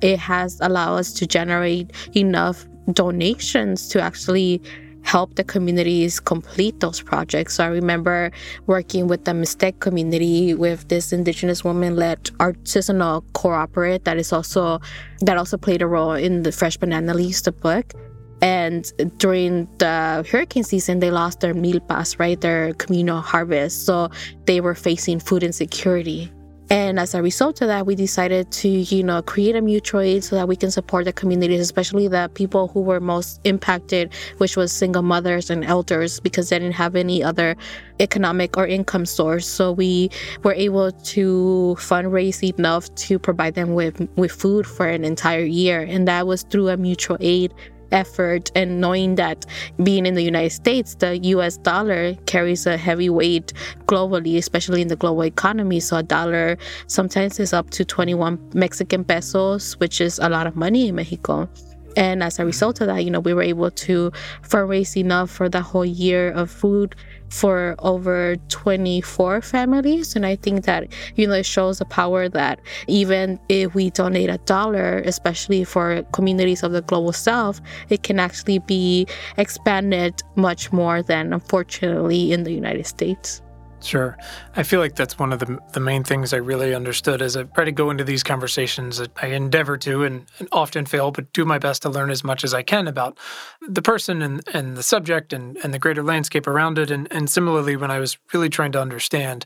it 0.00 0.18
has 0.18 0.60
allowed 0.60 0.96
us 0.96 1.12
to 1.12 1.26
generate 1.26 1.90
enough 2.14 2.66
donations 2.92 3.88
to 3.88 4.00
actually 4.00 4.62
help 5.02 5.36
the 5.36 5.44
communities 5.44 6.20
complete 6.20 6.80
those 6.80 7.00
projects. 7.00 7.54
So 7.54 7.64
I 7.64 7.68
remember 7.68 8.30
working 8.66 9.08
with 9.08 9.24
the 9.24 9.32
Mixtec 9.32 9.80
community 9.80 10.54
with 10.54 10.88
this 10.88 11.12
indigenous 11.12 11.64
woman 11.64 11.96
led 11.96 12.24
artisanal 12.38 13.24
cooperative 13.32 14.04
that 14.04 14.18
is 14.18 14.32
also 14.32 14.80
that 15.20 15.38
also 15.38 15.56
played 15.56 15.82
a 15.82 15.86
role 15.86 16.12
in 16.12 16.42
the 16.42 16.52
Fresh 16.52 16.76
Banana 16.76 17.14
Leaves, 17.14 17.42
the 17.42 17.52
book. 17.52 17.94
And 18.40 18.92
during 19.18 19.66
the 19.78 20.24
hurricane 20.30 20.62
season, 20.62 21.00
they 21.00 21.10
lost 21.10 21.40
their 21.40 21.54
milpas, 21.54 22.20
right? 22.20 22.40
Their 22.40 22.74
communal 22.74 23.20
harvest. 23.20 23.84
So 23.84 24.10
they 24.44 24.60
were 24.60 24.76
facing 24.76 25.18
food 25.18 25.42
insecurity. 25.42 26.30
And 26.70 27.00
as 27.00 27.14
a 27.14 27.22
result 27.22 27.62
of 27.62 27.68
that, 27.68 27.86
we 27.86 27.94
decided 27.94 28.50
to, 28.52 28.68
you 28.68 29.02
know, 29.02 29.22
create 29.22 29.56
a 29.56 29.62
mutual 29.62 30.00
aid 30.00 30.22
so 30.22 30.36
that 30.36 30.48
we 30.48 30.54
can 30.54 30.70
support 30.70 31.06
the 31.06 31.14
communities, 31.14 31.60
especially 31.60 32.08
the 32.08 32.30
people 32.34 32.68
who 32.68 32.82
were 32.82 33.00
most 33.00 33.40
impacted, 33.44 34.12
which 34.36 34.54
was 34.54 34.70
single 34.70 35.00
mothers 35.00 35.48
and 35.48 35.64
elders, 35.64 36.20
because 36.20 36.50
they 36.50 36.58
didn't 36.58 36.74
have 36.74 36.94
any 36.94 37.24
other 37.24 37.56
economic 38.00 38.58
or 38.58 38.66
income 38.66 39.06
source. 39.06 39.46
So 39.46 39.72
we 39.72 40.10
were 40.42 40.52
able 40.52 40.92
to 40.92 41.76
fundraise 41.78 42.42
enough 42.58 42.94
to 42.96 43.18
provide 43.18 43.54
them 43.54 43.74
with, 43.74 44.06
with 44.16 44.32
food 44.32 44.66
for 44.66 44.86
an 44.86 45.04
entire 45.04 45.44
year. 45.44 45.80
And 45.80 46.06
that 46.06 46.26
was 46.26 46.42
through 46.42 46.68
a 46.68 46.76
mutual 46.76 47.16
aid 47.20 47.54
effort 47.92 48.50
and 48.54 48.80
knowing 48.80 49.14
that 49.16 49.46
being 49.82 50.06
in 50.06 50.14
the 50.14 50.22
United 50.22 50.50
States, 50.50 50.94
the 50.96 51.18
US 51.18 51.56
dollar 51.56 52.14
carries 52.26 52.66
a 52.66 52.76
heavy 52.76 53.10
weight 53.10 53.52
globally, 53.86 54.36
especially 54.36 54.82
in 54.82 54.88
the 54.88 54.96
global 54.96 55.24
economy. 55.24 55.80
So 55.80 55.98
a 55.98 56.02
dollar 56.02 56.56
sometimes 56.86 57.40
is 57.40 57.52
up 57.52 57.70
to 57.70 57.84
21 57.84 58.38
Mexican 58.54 59.04
pesos, 59.04 59.78
which 59.80 60.00
is 60.00 60.18
a 60.18 60.28
lot 60.28 60.46
of 60.46 60.56
money 60.56 60.88
in 60.88 60.94
Mexico. 60.94 61.48
And 61.96 62.22
as 62.22 62.38
a 62.38 62.44
result 62.44 62.80
of 62.80 62.86
that, 62.86 63.04
you 63.04 63.10
know, 63.10 63.20
we 63.20 63.34
were 63.34 63.42
able 63.42 63.70
to 63.70 64.12
fundraise 64.42 64.96
enough 64.96 65.30
for 65.30 65.48
the 65.48 65.60
whole 65.60 65.84
year 65.84 66.30
of 66.30 66.50
food 66.50 66.94
for 67.30 67.74
over 67.80 68.36
24 68.48 69.42
families. 69.42 70.16
And 70.16 70.24
I 70.26 70.36
think 70.36 70.64
that, 70.64 70.88
you 71.16 71.26
know, 71.26 71.34
it 71.34 71.46
shows 71.46 71.78
the 71.78 71.84
power 71.84 72.28
that 72.28 72.60
even 72.86 73.38
if 73.48 73.74
we 73.74 73.90
donate 73.90 74.30
a 74.30 74.38
dollar, 74.38 74.98
especially 75.04 75.64
for 75.64 76.02
communities 76.12 76.62
of 76.62 76.72
the 76.72 76.82
global 76.82 77.12
south, 77.12 77.60
it 77.88 78.02
can 78.02 78.18
actually 78.18 78.58
be 78.60 79.06
expanded 79.36 80.22
much 80.36 80.72
more 80.72 81.02
than, 81.02 81.32
unfortunately, 81.32 82.32
in 82.32 82.44
the 82.44 82.52
United 82.52 82.86
States. 82.86 83.42
Sure. 83.80 84.18
I 84.56 84.64
feel 84.64 84.80
like 84.80 84.96
that's 84.96 85.18
one 85.18 85.32
of 85.32 85.38
the, 85.38 85.58
the 85.72 85.80
main 85.80 86.02
things 86.02 86.32
I 86.32 86.38
really 86.38 86.74
understood 86.74 87.22
as 87.22 87.36
I 87.36 87.44
try 87.44 87.64
to 87.64 87.72
go 87.72 87.90
into 87.90 88.02
these 88.02 88.22
conversations. 88.22 89.00
I 89.16 89.26
endeavor 89.28 89.76
to 89.78 90.04
and, 90.04 90.26
and, 90.38 90.48
often 90.50 90.84
fail, 90.84 91.12
but 91.12 91.32
do 91.32 91.44
my 91.44 91.58
best 91.58 91.82
to 91.82 91.88
learn 91.88 92.10
as 92.10 92.24
much 92.24 92.42
as 92.42 92.52
I 92.52 92.62
can 92.62 92.88
about 92.88 93.18
the 93.66 93.82
person 93.82 94.20
and, 94.20 94.42
and 94.52 94.76
the 94.76 94.82
subject 94.82 95.32
and, 95.32 95.56
and 95.58 95.72
the 95.72 95.78
greater 95.78 96.02
landscape 96.02 96.46
around 96.46 96.78
it. 96.78 96.90
And, 96.90 97.06
and 97.12 97.30
similarly, 97.30 97.76
when 97.76 97.90
I 97.90 98.00
was 98.00 98.18
really 98.32 98.48
trying 98.48 98.72
to 98.72 98.80
understand 98.80 99.44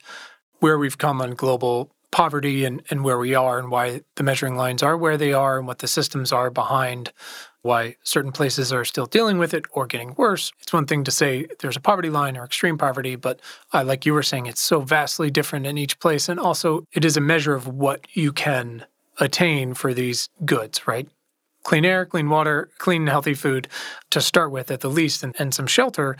where 0.61 0.79
we've 0.79 0.99
come 0.99 1.21
on 1.21 1.33
global 1.33 1.91
poverty 2.13 2.65
and, 2.65 2.83
and 2.91 3.03
where 3.03 3.19
we 3.19 3.35
are 3.35 3.59
and 3.59 3.71
why 3.71 4.03
the 4.17 4.23
measuring 4.23 4.55
lines 4.55 4.83
are 4.83 4.97
where 4.97 5.17
they 5.17 5.33
are 5.33 5.59
and 5.59 5.67
what 5.67 5.81
the 5.81 5.89
systems 5.89 6.31
are 6.31 6.51
behind 6.51 7.13
why 7.63 7.97
certain 8.03 8.33
places 8.33 8.73
are 8.73 8.85
still 8.85 9.07
dealing 9.07 9.39
with 9.39 9.55
it 9.55 9.65
or 9.71 9.87
getting 9.87 10.15
worse. 10.17 10.53
It's 10.61 10.73
one 10.73 10.87
thing 10.87 11.05
to 11.05 11.11
say 11.11 11.47
there's 11.61 11.77
a 11.77 11.81
poverty 11.81 12.11
line 12.11 12.37
or 12.37 12.45
extreme 12.45 12.77
poverty, 12.77 13.17
but 13.17 13.41
uh, 13.73 13.85
like 13.85 14.05
you 14.05 14.13
were 14.13 14.23
saying, 14.23 14.47
it's 14.47 14.61
so 14.61 14.81
vastly 14.81 15.31
different 15.31 15.67
in 15.67 15.79
each 15.79 15.99
place. 16.01 16.29
And 16.29 16.41
also, 16.41 16.87
it 16.93 17.05
is 17.05 17.17
a 17.17 17.21
measure 17.21 17.55
of 17.55 17.69
what 17.69 18.07
you 18.15 18.33
can 18.33 18.85
attain 19.21 19.75
for 19.75 19.95
these 19.95 20.29
goods, 20.45 20.87
right? 20.89 21.09
Clean 21.63 21.85
air, 21.85 22.05
clean 22.05 22.29
water, 22.29 22.71
clean, 22.79 23.07
healthy 23.07 23.35
food 23.35 23.69
to 24.11 24.21
start 24.21 24.51
with 24.51 24.71
at 24.73 24.81
the 24.81 24.91
least, 24.91 25.23
and, 25.23 25.35
and 25.39 25.55
some 25.55 25.69
shelter. 25.69 26.17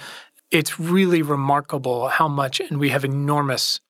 It's 0.53 0.79
really 0.79 1.23
remarkable 1.23 2.09
how 2.09 2.29
much, 2.29 2.61
and 2.61 2.79
we 2.79 2.91
have 2.91 3.05
enormous 3.05 3.81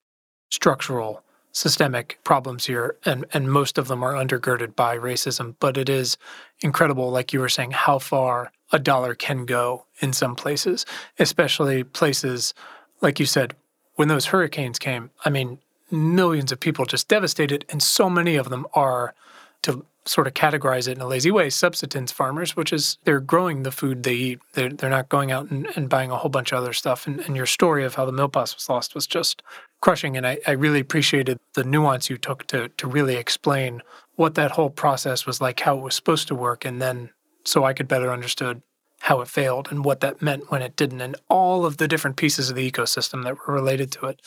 structural 0.50 1.22
systemic 1.52 2.18
problems 2.24 2.66
here, 2.66 2.96
and, 3.04 3.26
and 3.32 3.52
most 3.52 3.78
of 3.78 3.88
them 3.88 4.02
are 4.02 4.14
undergirded 4.14 4.74
by 4.74 4.96
racism. 4.96 5.54
But 5.60 5.76
it 5.76 5.88
is 5.88 6.16
incredible, 6.60 7.10
like 7.10 7.32
you 7.32 7.40
were 7.40 7.48
saying, 7.48 7.72
how 7.72 7.98
far 7.98 8.50
a 8.72 8.78
dollar 8.78 9.14
can 9.14 9.44
go 9.44 9.84
in 10.00 10.12
some 10.12 10.34
places, 10.34 10.86
especially 11.18 11.84
places, 11.84 12.54
like 13.02 13.20
you 13.20 13.26
said, 13.26 13.54
when 13.96 14.08
those 14.08 14.26
hurricanes 14.26 14.78
came. 14.78 15.10
I 15.24 15.30
mean, 15.30 15.58
millions 15.90 16.52
of 16.52 16.58
people 16.58 16.86
just 16.86 17.08
devastated, 17.08 17.66
and 17.68 17.82
so 17.82 18.08
many 18.08 18.36
of 18.36 18.48
them 18.48 18.66
are, 18.72 19.14
to 19.62 19.84
sort 20.04 20.26
of 20.26 20.34
categorize 20.34 20.88
it 20.88 20.96
in 20.96 21.00
a 21.02 21.06
lazy 21.06 21.30
way, 21.30 21.50
subsistence 21.50 22.10
farmers, 22.10 22.56
which 22.56 22.72
is 22.72 22.96
they're 23.04 23.20
growing 23.20 23.62
the 23.62 23.70
food 23.70 24.02
they 24.02 24.14
eat. 24.14 24.40
They're, 24.54 24.70
they're 24.70 24.90
not 24.90 25.08
going 25.08 25.30
out 25.30 25.50
and, 25.50 25.68
and 25.76 25.88
buying 25.88 26.10
a 26.10 26.16
whole 26.16 26.30
bunch 26.30 26.50
of 26.50 26.58
other 26.58 26.72
stuff. 26.72 27.06
And, 27.06 27.20
and 27.20 27.36
your 27.36 27.46
story 27.46 27.84
of 27.84 27.94
how 27.94 28.04
the 28.04 28.12
milpas 28.12 28.54
was 28.54 28.68
lost 28.68 28.94
was 28.94 29.06
just 29.06 29.42
crushing. 29.82 30.16
And 30.16 30.26
I, 30.26 30.38
I 30.46 30.52
really 30.52 30.80
appreciated 30.80 31.38
the 31.52 31.64
nuance 31.64 32.08
you 32.08 32.16
took 32.16 32.46
to, 32.46 32.68
to 32.68 32.86
really 32.86 33.16
explain 33.16 33.82
what 34.14 34.36
that 34.36 34.52
whole 34.52 34.70
process 34.70 35.26
was 35.26 35.42
like, 35.42 35.60
how 35.60 35.76
it 35.76 35.82
was 35.82 35.94
supposed 35.94 36.28
to 36.28 36.34
work, 36.34 36.64
and 36.64 36.80
then 36.80 37.10
so 37.44 37.64
I 37.64 37.72
could 37.72 37.88
better 37.88 38.12
understood 38.12 38.62
how 39.00 39.20
it 39.20 39.28
failed 39.28 39.68
and 39.70 39.84
what 39.84 40.00
that 40.00 40.22
meant 40.22 40.50
when 40.50 40.62
it 40.62 40.76
didn't, 40.76 41.00
and 41.00 41.16
all 41.28 41.66
of 41.66 41.78
the 41.78 41.88
different 41.88 42.16
pieces 42.16 42.48
of 42.48 42.56
the 42.56 42.70
ecosystem 42.70 43.24
that 43.24 43.36
were 43.36 43.54
related 43.54 43.90
to 43.92 44.06
it. 44.06 44.20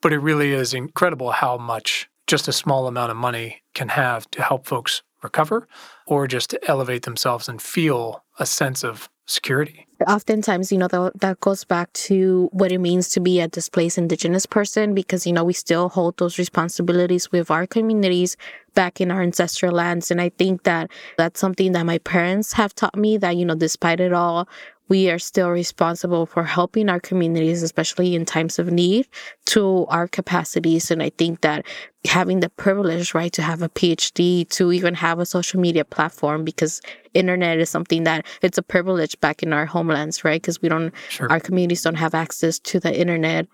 But 0.00 0.12
it 0.12 0.18
really 0.18 0.52
is 0.52 0.74
incredible 0.74 1.30
how 1.30 1.56
much 1.58 2.10
just 2.26 2.48
a 2.48 2.52
small 2.52 2.86
amount 2.86 3.10
of 3.10 3.16
money 3.16 3.62
can 3.74 3.90
have 3.90 4.28
to 4.32 4.42
help 4.42 4.66
folks 4.66 5.02
recover 5.22 5.68
or 6.06 6.26
just 6.26 6.50
to 6.50 6.70
elevate 6.70 7.02
themselves 7.02 7.48
and 7.48 7.60
feel 7.60 8.24
a 8.38 8.46
sense 8.46 8.82
of 8.82 9.08
security. 9.30 9.86
Oftentimes, 10.06 10.72
you 10.72 10.78
know, 10.78 10.88
that, 10.88 11.12
that 11.20 11.40
goes 11.40 11.64
back 11.64 11.92
to 11.92 12.48
what 12.52 12.72
it 12.72 12.78
means 12.78 13.10
to 13.10 13.20
be 13.20 13.38
a 13.40 13.48
displaced 13.48 13.98
Indigenous 13.98 14.46
person 14.46 14.94
because, 14.94 15.26
you 15.26 15.32
know, 15.32 15.44
we 15.44 15.52
still 15.52 15.90
hold 15.90 16.16
those 16.16 16.38
responsibilities 16.38 17.30
with 17.30 17.50
our 17.50 17.66
communities 17.66 18.36
back 18.74 19.00
in 19.00 19.10
our 19.10 19.22
ancestral 19.22 19.72
lands. 19.72 20.10
And 20.10 20.20
I 20.20 20.30
think 20.30 20.62
that 20.62 20.90
that's 21.18 21.38
something 21.38 21.72
that 21.72 21.84
my 21.84 21.98
parents 21.98 22.54
have 22.54 22.74
taught 22.74 22.96
me 22.96 23.18
that, 23.18 23.36
you 23.36 23.44
know, 23.44 23.54
despite 23.54 24.00
it 24.00 24.12
all, 24.12 24.48
we 24.90 25.08
are 25.08 25.20
still 25.20 25.48
responsible 25.48 26.26
for 26.26 26.42
helping 26.42 26.88
our 26.88 26.98
communities, 26.98 27.62
especially 27.62 28.16
in 28.16 28.26
times 28.26 28.58
of 28.58 28.70
need, 28.70 29.08
to 29.46 29.86
our 29.88 30.08
capacities. 30.08 30.90
And 30.90 31.00
I 31.00 31.10
think 31.10 31.42
that 31.42 31.64
having 32.04 32.40
the 32.40 32.48
privilege, 32.48 33.14
right, 33.14 33.32
to 33.32 33.42
have 33.42 33.62
a 33.62 33.68
PhD, 33.68 34.48
to 34.50 34.72
even 34.72 34.94
have 34.94 35.20
a 35.20 35.24
social 35.24 35.60
media 35.60 35.84
platform, 35.84 36.44
because 36.44 36.82
internet 37.14 37.60
is 37.60 37.70
something 37.70 38.02
that 38.02 38.26
it's 38.42 38.58
a 38.58 38.62
privilege 38.62 39.18
back 39.20 39.44
in 39.44 39.52
our 39.52 39.64
homelands, 39.64 40.24
right? 40.24 40.42
Because 40.42 40.60
we 40.60 40.68
don't, 40.68 40.92
sure. 41.08 41.30
our 41.30 41.38
communities 41.38 41.82
don't 41.82 41.94
have 41.94 42.14
access 42.14 42.58
to 42.58 42.80
the 42.80 42.92
internet 42.92 43.46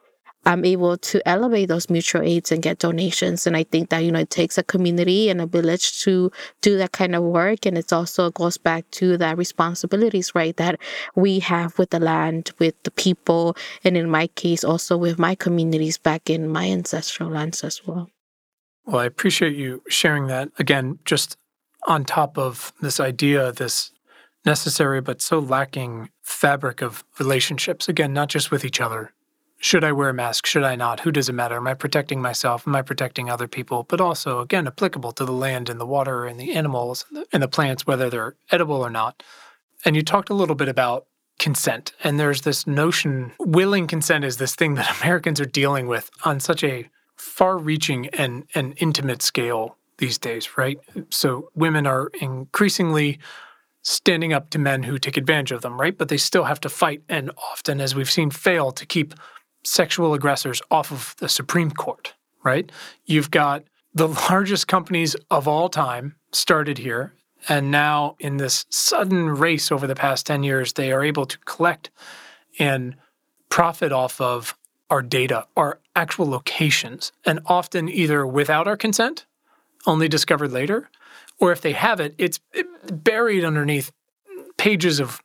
I'm 0.47 0.65
able 0.65 0.97
to 0.97 1.29
elevate 1.29 1.69
those 1.69 1.91
mutual 1.91 2.23
aids 2.23 2.53
and 2.53 2.63
get 2.63 2.79
donations. 2.79 3.47
And 3.47 3.57
I 3.57 3.65
think 3.65 3.91
that, 3.91 4.05
you 4.05 4.13
know, 4.13 4.21
it 4.21 4.31
takes 4.31 4.57
a 4.57 4.63
community 4.63 5.29
and 5.29 5.41
a 5.41 5.47
village 5.47 6.01
to 6.03 6.31
do 6.63 6.79
that 6.79 6.93
kind 6.93 7.17
of 7.17 7.25
work. 7.25 7.67
And 7.67 7.77
it 7.77 7.93
also 7.93 8.31
goes 8.31 8.57
back 8.57 8.89
to 8.93 9.17
that 9.19 9.37
responsibilities, 9.37 10.35
right, 10.37 10.57
that 10.57 10.81
we 11.17 11.41
have 11.41 11.77
with 11.79 11.91
the 11.91 11.99
land, 11.99 12.53
with 12.61 12.81
the 12.85 12.93
people, 12.93 13.57
and 13.83 13.97
in 13.97 14.09
my 14.09 14.29
case, 14.29 14.63
also 14.63 14.97
with 14.97 15.19
my 15.19 15.35
communities 15.35 15.99
back 15.99 16.31
in 16.31 16.49
my 16.49 16.71
ancestral 16.71 17.29
lands 17.29 17.65
as 17.65 17.85
well. 17.85 18.09
Well, 18.85 19.01
I 19.01 19.07
appreciate 19.07 19.57
you 19.57 19.83
sharing 19.89 20.29
that. 20.29 20.51
Again, 20.61 21.01
just 21.05 21.37
on 21.89 22.05
top 22.05 22.39
of 22.39 22.73
this 22.81 23.01
idea, 23.01 23.51
this 23.51 23.91
necessary 24.45 25.01
but 25.01 25.21
so 25.21 25.41
lacking 25.41 26.11
fabric 26.23 26.83
of 26.83 27.05
relationships, 27.19 27.89
again, 27.89 28.13
not 28.13 28.29
just 28.29 28.53
with 28.53 28.65
each 28.65 28.81
other, 28.81 29.13
should 29.59 29.85
I 29.85 29.93
wear 29.93 30.11
a 30.11 30.15
mask? 30.15 30.47
Should 30.47 30.65
I 30.65 30.77
not? 30.77 31.01
Who 31.01 31.11
does 31.11 31.29
it 31.29 31.33
matter? 31.33 31.57
Am 31.57 31.67
I 31.67 31.75
protecting 31.75 32.21
myself? 32.21 32.67
Am 32.67 32.77
I 32.77 32.83
protecting 32.83 33.31
other 33.31 33.49
people? 33.49 33.85
But 33.85 34.01
also, 34.01 34.41
again, 34.41 34.67
applicable 34.67 35.13
to 35.13 35.25
the 35.25 35.33
land 35.33 35.69
and 35.71 35.81
the 35.81 35.87
water 35.87 36.27
and 36.27 36.39
the 36.39 36.53
animals 36.53 37.07
and 37.33 37.43
the 37.43 37.49
plants, 37.49 37.87
whether 37.87 38.11
they're 38.11 38.37
edible 38.51 38.83
or 38.83 38.91
not. 38.91 39.23
And 39.85 39.97
you 39.97 40.03
talked 40.03 40.31
a 40.31 40.35
little 40.35 40.55
bit 40.55 40.69
about 40.69 41.07
consent. 41.39 41.93
And 42.03 42.19
there's 42.19 42.43
this 42.43 42.67
notion 42.67 43.33
willing 43.39 43.87
consent 43.87 44.25
is 44.25 44.37
this 44.37 44.55
thing 44.55 44.75
that 44.77 45.01
Americans 45.03 45.41
are 45.41 45.47
dealing 45.47 45.87
with 45.87 46.11
on 46.25 46.41
such 46.41 46.63
a 46.63 46.89
far 47.17 47.57
reaching 47.57 48.09
and, 48.09 48.45
and 48.55 48.75
intimate 48.79 49.23
scale 49.23 49.77
these 49.99 50.19
days, 50.19 50.59
right? 50.59 50.79
So 51.09 51.51
women 51.55 51.87
are 51.87 52.11
increasingly 52.21 53.19
standing 53.81 54.33
up 54.33 54.51
to 54.51 54.59
men 54.59 54.83
who 54.83 54.99
take 54.99 55.17
advantage 55.17 55.53
of 55.53 55.63
them, 55.63 55.81
right? 55.81 55.97
But 55.97 56.09
they 56.09 56.17
still 56.19 56.45
have 56.45 56.61
to 56.61 56.69
fight 56.69 57.03
and 57.09 57.31
often, 57.39 57.81
as 57.81 57.95
we've 57.95 58.11
seen, 58.11 58.31
fail 58.31 58.73
to 58.73 58.85
keep 58.85 59.15
sexual 59.67 60.15
aggressors 60.15 60.63
off 60.71 60.93
of 60.93 61.15
the 61.19 61.29
Supreme 61.29 61.71
Court, 61.71 62.15
right? 62.45 62.71
You've 63.05 63.31
got 63.31 63.65
the 63.95 64.09
largest 64.09 64.69
companies 64.69 65.17
of 65.31 65.49
all 65.49 65.69
time 65.69 66.15
started 66.33 66.79
here. 66.79 67.15
And 67.49 67.71
now, 67.71 68.17
in 68.19 68.39
this 68.39 68.67
sudden 68.71 69.29
race 69.29 69.71
over 69.71 69.87
the 69.87 69.95
past 69.95 70.27
10 70.27 70.43
years, 70.43 70.73
they 70.73 70.93
are 70.93 71.05
able 71.05 71.27
to 71.27 71.39
collect 71.39 71.91
and 72.59 72.97
profit 73.49 73.93
off 73.93 74.21
of 74.21 74.57
our 74.91 75.03
data, 75.03 75.47
our 75.57 75.81
actual 75.95 76.29
locations, 76.29 77.13
and 77.25 77.41
often 77.47 77.89
either 77.89 78.27
without 78.27 78.67
our 78.69 78.77
consent, 78.77 79.27
only 79.87 80.09
discovered 80.09 80.53
later, 80.53 80.91
or 81.39 81.53
if 81.53 81.61
they 81.61 81.73
have 81.73 82.01
it, 82.01 82.15
it's 82.19 82.41
buried 82.93 83.45
underneath 83.45 83.93
pages 84.57 85.01
of 85.01 85.23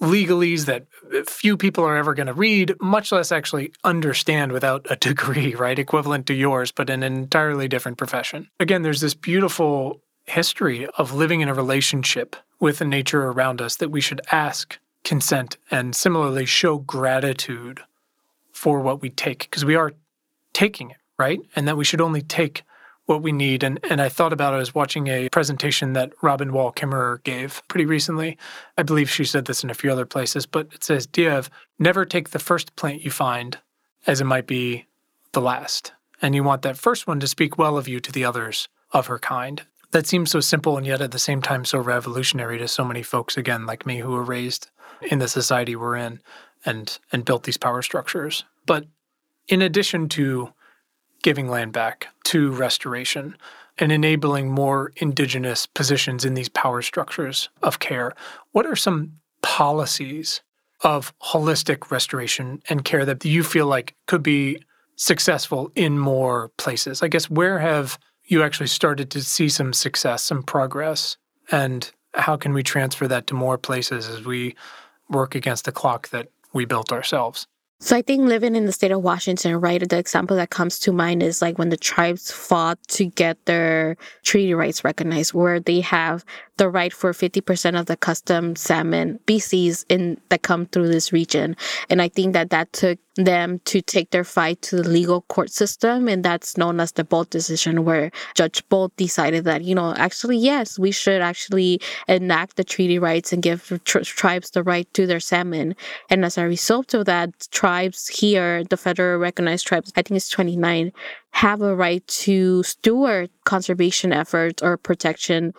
legalese 0.00 0.66
that 0.66 0.86
few 1.28 1.56
people 1.56 1.84
are 1.84 1.96
ever 1.96 2.14
going 2.14 2.26
to 2.26 2.32
read, 2.32 2.74
much 2.80 3.10
less 3.10 3.32
actually 3.32 3.72
understand 3.84 4.52
without 4.52 4.86
a 4.90 4.96
degree, 5.08 5.54
right? 5.54 5.78
Equivalent 5.78 6.26
to 6.26 6.34
yours, 6.34 6.70
but 6.72 6.90
in 6.90 7.02
an 7.02 7.14
entirely 7.14 7.68
different 7.68 7.98
profession. 7.98 8.48
Again, 8.60 8.82
there's 8.82 9.00
this 9.00 9.14
beautiful 9.14 10.00
history 10.26 10.86
of 10.98 11.14
living 11.14 11.40
in 11.40 11.48
a 11.48 11.54
relationship 11.54 12.36
with 12.60 12.78
the 12.78 12.84
nature 12.84 13.24
around 13.24 13.60
us 13.60 13.76
that 13.76 13.90
we 13.90 14.00
should 14.00 14.20
ask 14.30 14.78
consent 15.04 15.56
and 15.70 15.94
similarly 15.96 16.44
show 16.44 16.78
gratitude 16.78 17.80
for 18.52 18.80
what 18.80 19.00
we 19.00 19.08
take 19.08 19.40
because 19.40 19.64
we 19.64 19.76
are 19.76 19.92
taking 20.52 20.90
it, 20.90 20.96
right? 21.18 21.40
And 21.56 21.66
that 21.66 21.76
we 21.76 21.84
should 21.84 22.00
only 22.00 22.20
take 22.20 22.62
what 23.08 23.22
we 23.22 23.32
need. 23.32 23.62
And, 23.62 23.80
and 23.88 24.02
I 24.02 24.10
thought 24.10 24.34
about 24.34 24.52
it 24.52 24.58
as 24.58 24.74
watching 24.74 25.08
a 25.08 25.30
presentation 25.30 25.94
that 25.94 26.12
Robin 26.22 26.52
Wall 26.52 26.70
Kimmerer 26.70 27.24
gave 27.24 27.62
pretty 27.66 27.86
recently. 27.86 28.36
I 28.76 28.82
believe 28.82 29.10
she 29.10 29.24
said 29.24 29.46
this 29.46 29.64
in 29.64 29.70
a 29.70 29.74
few 29.74 29.90
other 29.90 30.04
places, 30.04 30.44
but 30.44 30.68
it 30.74 30.84
says, 30.84 31.06
Diev, 31.06 31.48
never 31.78 32.04
take 32.04 32.30
the 32.30 32.38
first 32.38 32.76
plant 32.76 33.02
you 33.02 33.10
find 33.10 33.58
as 34.06 34.20
it 34.20 34.26
might 34.26 34.46
be 34.46 34.86
the 35.32 35.40
last. 35.40 35.92
And 36.20 36.34
you 36.34 36.44
want 36.44 36.60
that 36.62 36.76
first 36.76 37.06
one 37.06 37.18
to 37.20 37.26
speak 37.26 37.56
well 37.56 37.78
of 37.78 37.88
you 37.88 37.98
to 37.98 38.12
the 38.12 38.26
others 38.26 38.68
of 38.92 39.06
her 39.06 39.18
kind. 39.18 39.62
That 39.92 40.06
seems 40.06 40.30
so 40.30 40.40
simple 40.40 40.76
and 40.76 40.86
yet 40.86 41.00
at 41.00 41.10
the 41.10 41.18
same 41.18 41.40
time 41.40 41.64
so 41.64 41.78
revolutionary 41.78 42.58
to 42.58 42.68
so 42.68 42.84
many 42.84 43.02
folks, 43.02 43.38
again, 43.38 43.64
like 43.64 43.86
me, 43.86 44.00
who 44.00 44.10
were 44.10 44.22
raised 44.22 44.70
in 45.00 45.18
the 45.18 45.28
society 45.28 45.74
we're 45.74 45.96
in 45.96 46.20
and, 46.66 46.98
and 47.10 47.24
built 47.24 47.44
these 47.44 47.56
power 47.56 47.80
structures. 47.80 48.44
But 48.66 48.84
in 49.46 49.62
addition 49.62 50.10
to 50.10 50.52
giving 51.22 51.48
land 51.48 51.72
back 51.72 52.08
to 52.24 52.50
restoration 52.52 53.36
and 53.78 53.92
enabling 53.92 54.50
more 54.50 54.92
indigenous 54.96 55.66
positions 55.66 56.24
in 56.24 56.34
these 56.34 56.48
power 56.48 56.82
structures 56.82 57.48
of 57.62 57.78
care. 57.78 58.12
What 58.52 58.66
are 58.66 58.76
some 58.76 59.12
policies 59.42 60.42
of 60.82 61.16
holistic 61.20 61.90
restoration 61.90 62.62
and 62.68 62.84
care 62.84 63.04
that 63.04 63.24
you 63.24 63.42
feel 63.42 63.66
like 63.66 63.94
could 64.06 64.22
be 64.22 64.62
successful 64.96 65.70
in 65.74 65.98
more 65.98 66.50
places? 66.56 67.02
I 67.02 67.08
guess 67.08 67.30
where 67.30 67.58
have 67.58 67.98
you 68.24 68.42
actually 68.42 68.66
started 68.66 69.10
to 69.10 69.22
see 69.22 69.48
some 69.48 69.72
success, 69.72 70.22
some 70.24 70.42
progress? 70.42 71.16
And 71.50 71.90
how 72.14 72.36
can 72.36 72.52
we 72.52 72.62
transfer 72.62 73.08
that 73.08 73.26
to 73.28 73.34
more 73.34 73.58
places 73.58 74.08
as 74.08 74.24
we 74.24 74.54
work 75.08 75.34
against 75.34 75.64
the 75.64 75.72
clock 75.72 76.08
that 76.10 76.28
we 76.52 76.64
built 76.64 76.92
ourselves? 76.92 77.46
So 77.80 77.96
I 77.96 78.02
think 78.02 78.26
living 78.26 78.56
in 78.56 78.66
the 78.66 78.72
state 78.72 78.90
of 78.90 79.02
Washington, 79.02 79.54
right, 79.60 79.88
the 79.88 79.98
example 79.98 80.36
that 80.36 80.50
comes 80.50 80.80
to 80.80 80.92
mind 80.92 81.22
is 81.22 81.40
like 81.40 81.58
when 81.58 81.68
the 81.68 81.76
tribes 81.76 82.32
fought 82.32 82.78
to 82.88 83.06
get 83.06 83.44
their 83.46 83.96
treaty 84.24 84.52
rights 84.52 84.82
recognized, 84.82 85.32
where 85.32 85.60
they 85.60 85.80
have 85.82 86.24
the 86.56 86.68
right 86.68 86.92
for 86.92 87.12
50% 87.12 87.78
of 87.78 87.86
the 87.86 87.96
custom 87.96 88.56
salmon 88.56 89.20
species 89.20 89.86
in 89.88 90.20
that 90.28 90.42
come 90.42 90.66
through 90.66 90.88
this 90.88 91.12
region. 91.12 91.56
And 91.88 92.02
I 92.02 92.08
think 92.08 92.32
that 92.32 92.50
that 92.50 92.72
took 92.72 92.98
them 93.24 93.60
to 93.64 93.82
take 93.82 94.10
their 94.10 94.24
fight 94.24 94.62
to 94.62 94.76
the 94.76 94.88
legal 94.88 95.22
court 95.22 95.50
system. 95.50 96.08
And 96.08 96.24
that's 96.24 96.56
known 96.56 96.80
as 96.80 96.92
the 96.92 97.04
Boldt 97.04 97.30
decision, 97.30 97.84
where 97.84 98.10
Judge 98.34 98.66
Boldt 98.68 98.92
decided 98.96 99.44
that, 99.44 99.64
you 99.64 99.74
know, 99.74 99.94
actually, 99.96 100.36
yes, 100.36 100.78
we 100.78 100.90
should 100.92 101.20
actually 101.20 101.80
enact 102.06 102.56
the 102.56 102.64
treaty 102.64 102.98
rights 102.98 103.32
and 103.32 103.42
give 103.42 103.80
tr- 103.84 104.00
tribes 104.00 104.50
the 104.50 104.62
right 104.62 104.92
to 104.94 105.06
their 105.06 105.20
salmon. 105.20 105.74
And 106.10 106.24
as 106.24 106.38
a 106.38 106.46
result 106.46 106.94
of 106.94 107.06
that, 107.06 107.48
tribes 107.50 108.08
here, 108.08 108.64
the 108.64 108.76
federal 108.76 109.18
recognized 109.18 109.66
tribes, 109.66 109.92
I 109.96 110.02
think 110.02 110.16
it's 110.16 110.30
29, 110.30 110.92
have 111.32 111.60
a 111.60 111.74
right 111.74 112.06
to 112.06 112.62
steward 112.62 113.30
conservation 113.44 114.12
efforts 114.12 114.62
or 114.62 114.76
protection 114.76 115.52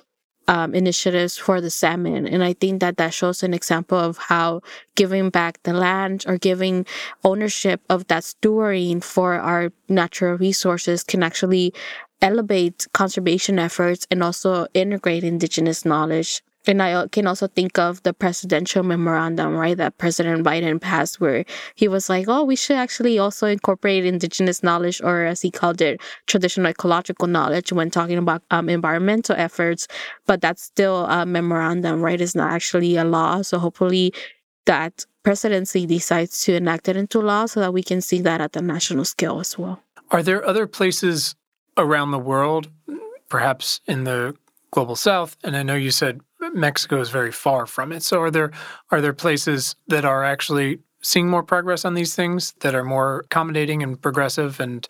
um, 0.49 0.73
initiatives 0.73 1.37
for 1.37 1.61
the 1.61 1.69
salmon. 1.69 2.27
And 2.27 2.43
I 2.43 2.53
think 2.53 2.81
that 2.81 2.97
that 2.97 3.13
shows 3.13 3.43
an 3.43 3.53
example 3.53 3.99
of 3.99 4.17
how 4.17 4.61
giving 4.95 5.29
back 5.29 5.61
the 5.63 5.73
land 5.73 6.25
or 6.27 6.39
giving 6.39 6.87
ownership 7.23 7.81
of 7.87 8.07
that 8.07 8.23
stewarding 8.23 9.03
for 9.03 9.35
our 9.35 9.71
natural 9.87 10.37
resources 10.37 11.03
can 11.03 11.21
actually 11.21 11.71
elevate 12.21 12.87
conservation 12.93 13.59
efforts 13.59 14.07
and 14.09 14.23
also 14.23 14.65
integrate 14.73 15.23
indigenous 15.23 15.85
knowledge 15.85 16.41
and 16.67 16.83
I 16.83 17.07
can 17.07 17.25
also 17.25 17.47
think 17.47 17.79
of 17.79 18.03
the 18.03 18.13
presidential 18.13 18.83
memorandum, 18.83 19.55
right, 19.55 19.77
that 19.77 19.97
President 19.97 20.45
Biden 20.45 20.79
passed, 20.79 21.19
where 21.21 21.45
he 21.75 21.87
was 21.87 22.09
like, 22.09 22.27
oh, 22.27 22.43
we 22.43 22.55
should 22.55 22.75
actually 22.75 23.17
also 23.17 23.47
incorporate 23.47 24.05
indigenous 24.05 24.61
knowledge, 24.61 25.01
or 25.01 25.25
as 25.25 25.41
he 25.41 25.51
called 25.51 25.81
it, 25.81 26.01
traditional 26.27 26.67
ecological 26.67 27.27
knowledge 27.27 27.71
when 27.71 27.89
talking 27.89 28.17
about 28.17 28.43
um, 28.51 28.67
environmental 28.69 29.35
efforts. 29.37 29.87
But 30.25 30.41
that's 30.41 30.61
still 30.61 31.05
a 31.05 31.25
memorandum, 31.25 32.01
right? 32.01 32.19
It's 32.19 32.35
not 32.35 32.51
actually 32.51 32.97
a 32.97 33.05
law. 33.05 33.41
So 33.41 33.57
hopefully 33.57 34.13
that 34.65 35.05
presidency 35.23 35.85
decides 35.85 36.41
to 36.41 36.53
enact 36.53 36.89
it 36.89 36.97
into 36.97 37.19
law 37.19 37.45
so 37.45 37.61
that 37.61 37.73
we 37.73 37.83
can 37.83 38.01
see 38.01 38.21
that 38.21 38.41
at 38.41 38.53
the 38.53 38.61
national 38.61 39.05
scale 39.05 39.39
as 39.39 39.57
well. 39.57 39.81
Are 40.11 40.23
there 40.23 40.45
other 40.45 40.67
places 40.67 41.35
around 41.77 42.11
the 42.11 42.19
world, 42.19 42.69
perhaps 43.29 43.79
in 43.87 44.03
the 44.03 44.35
global 44.71 44.95
south? 44.95 45.37
And 45.43 45.55
I 45.55 45.63
know 45.63 45.75
you 45.75 45.91
said 45.91 46.21
Mexico 46.53 46.99
is 46.99 47.09
very 47.09 47.31
far 47.31 47.65
from 47.65 47.91
it. 47.91 48.03
So 48.03 48.21
are 48.21 48.31
there 48.31 48.51
are 48.91 49.01
there 49.01 49.13
places 49.13 49.75
that 49.87 50.05
are 50.05 50.23
actually 50.23 50.79
seeing 51.01 51.29
more 51.29 51.43
progress 51.43 51.85
on 51.85 51.93
these 51.93 52.15
things 52.15 52.53
that 52.59 52.75
are 52.75 52.83
more 52.83 53.21
accommodating 53.21 53.81
and 53.83 54.01
progressive 54.01 54.59
and 54.59 54.87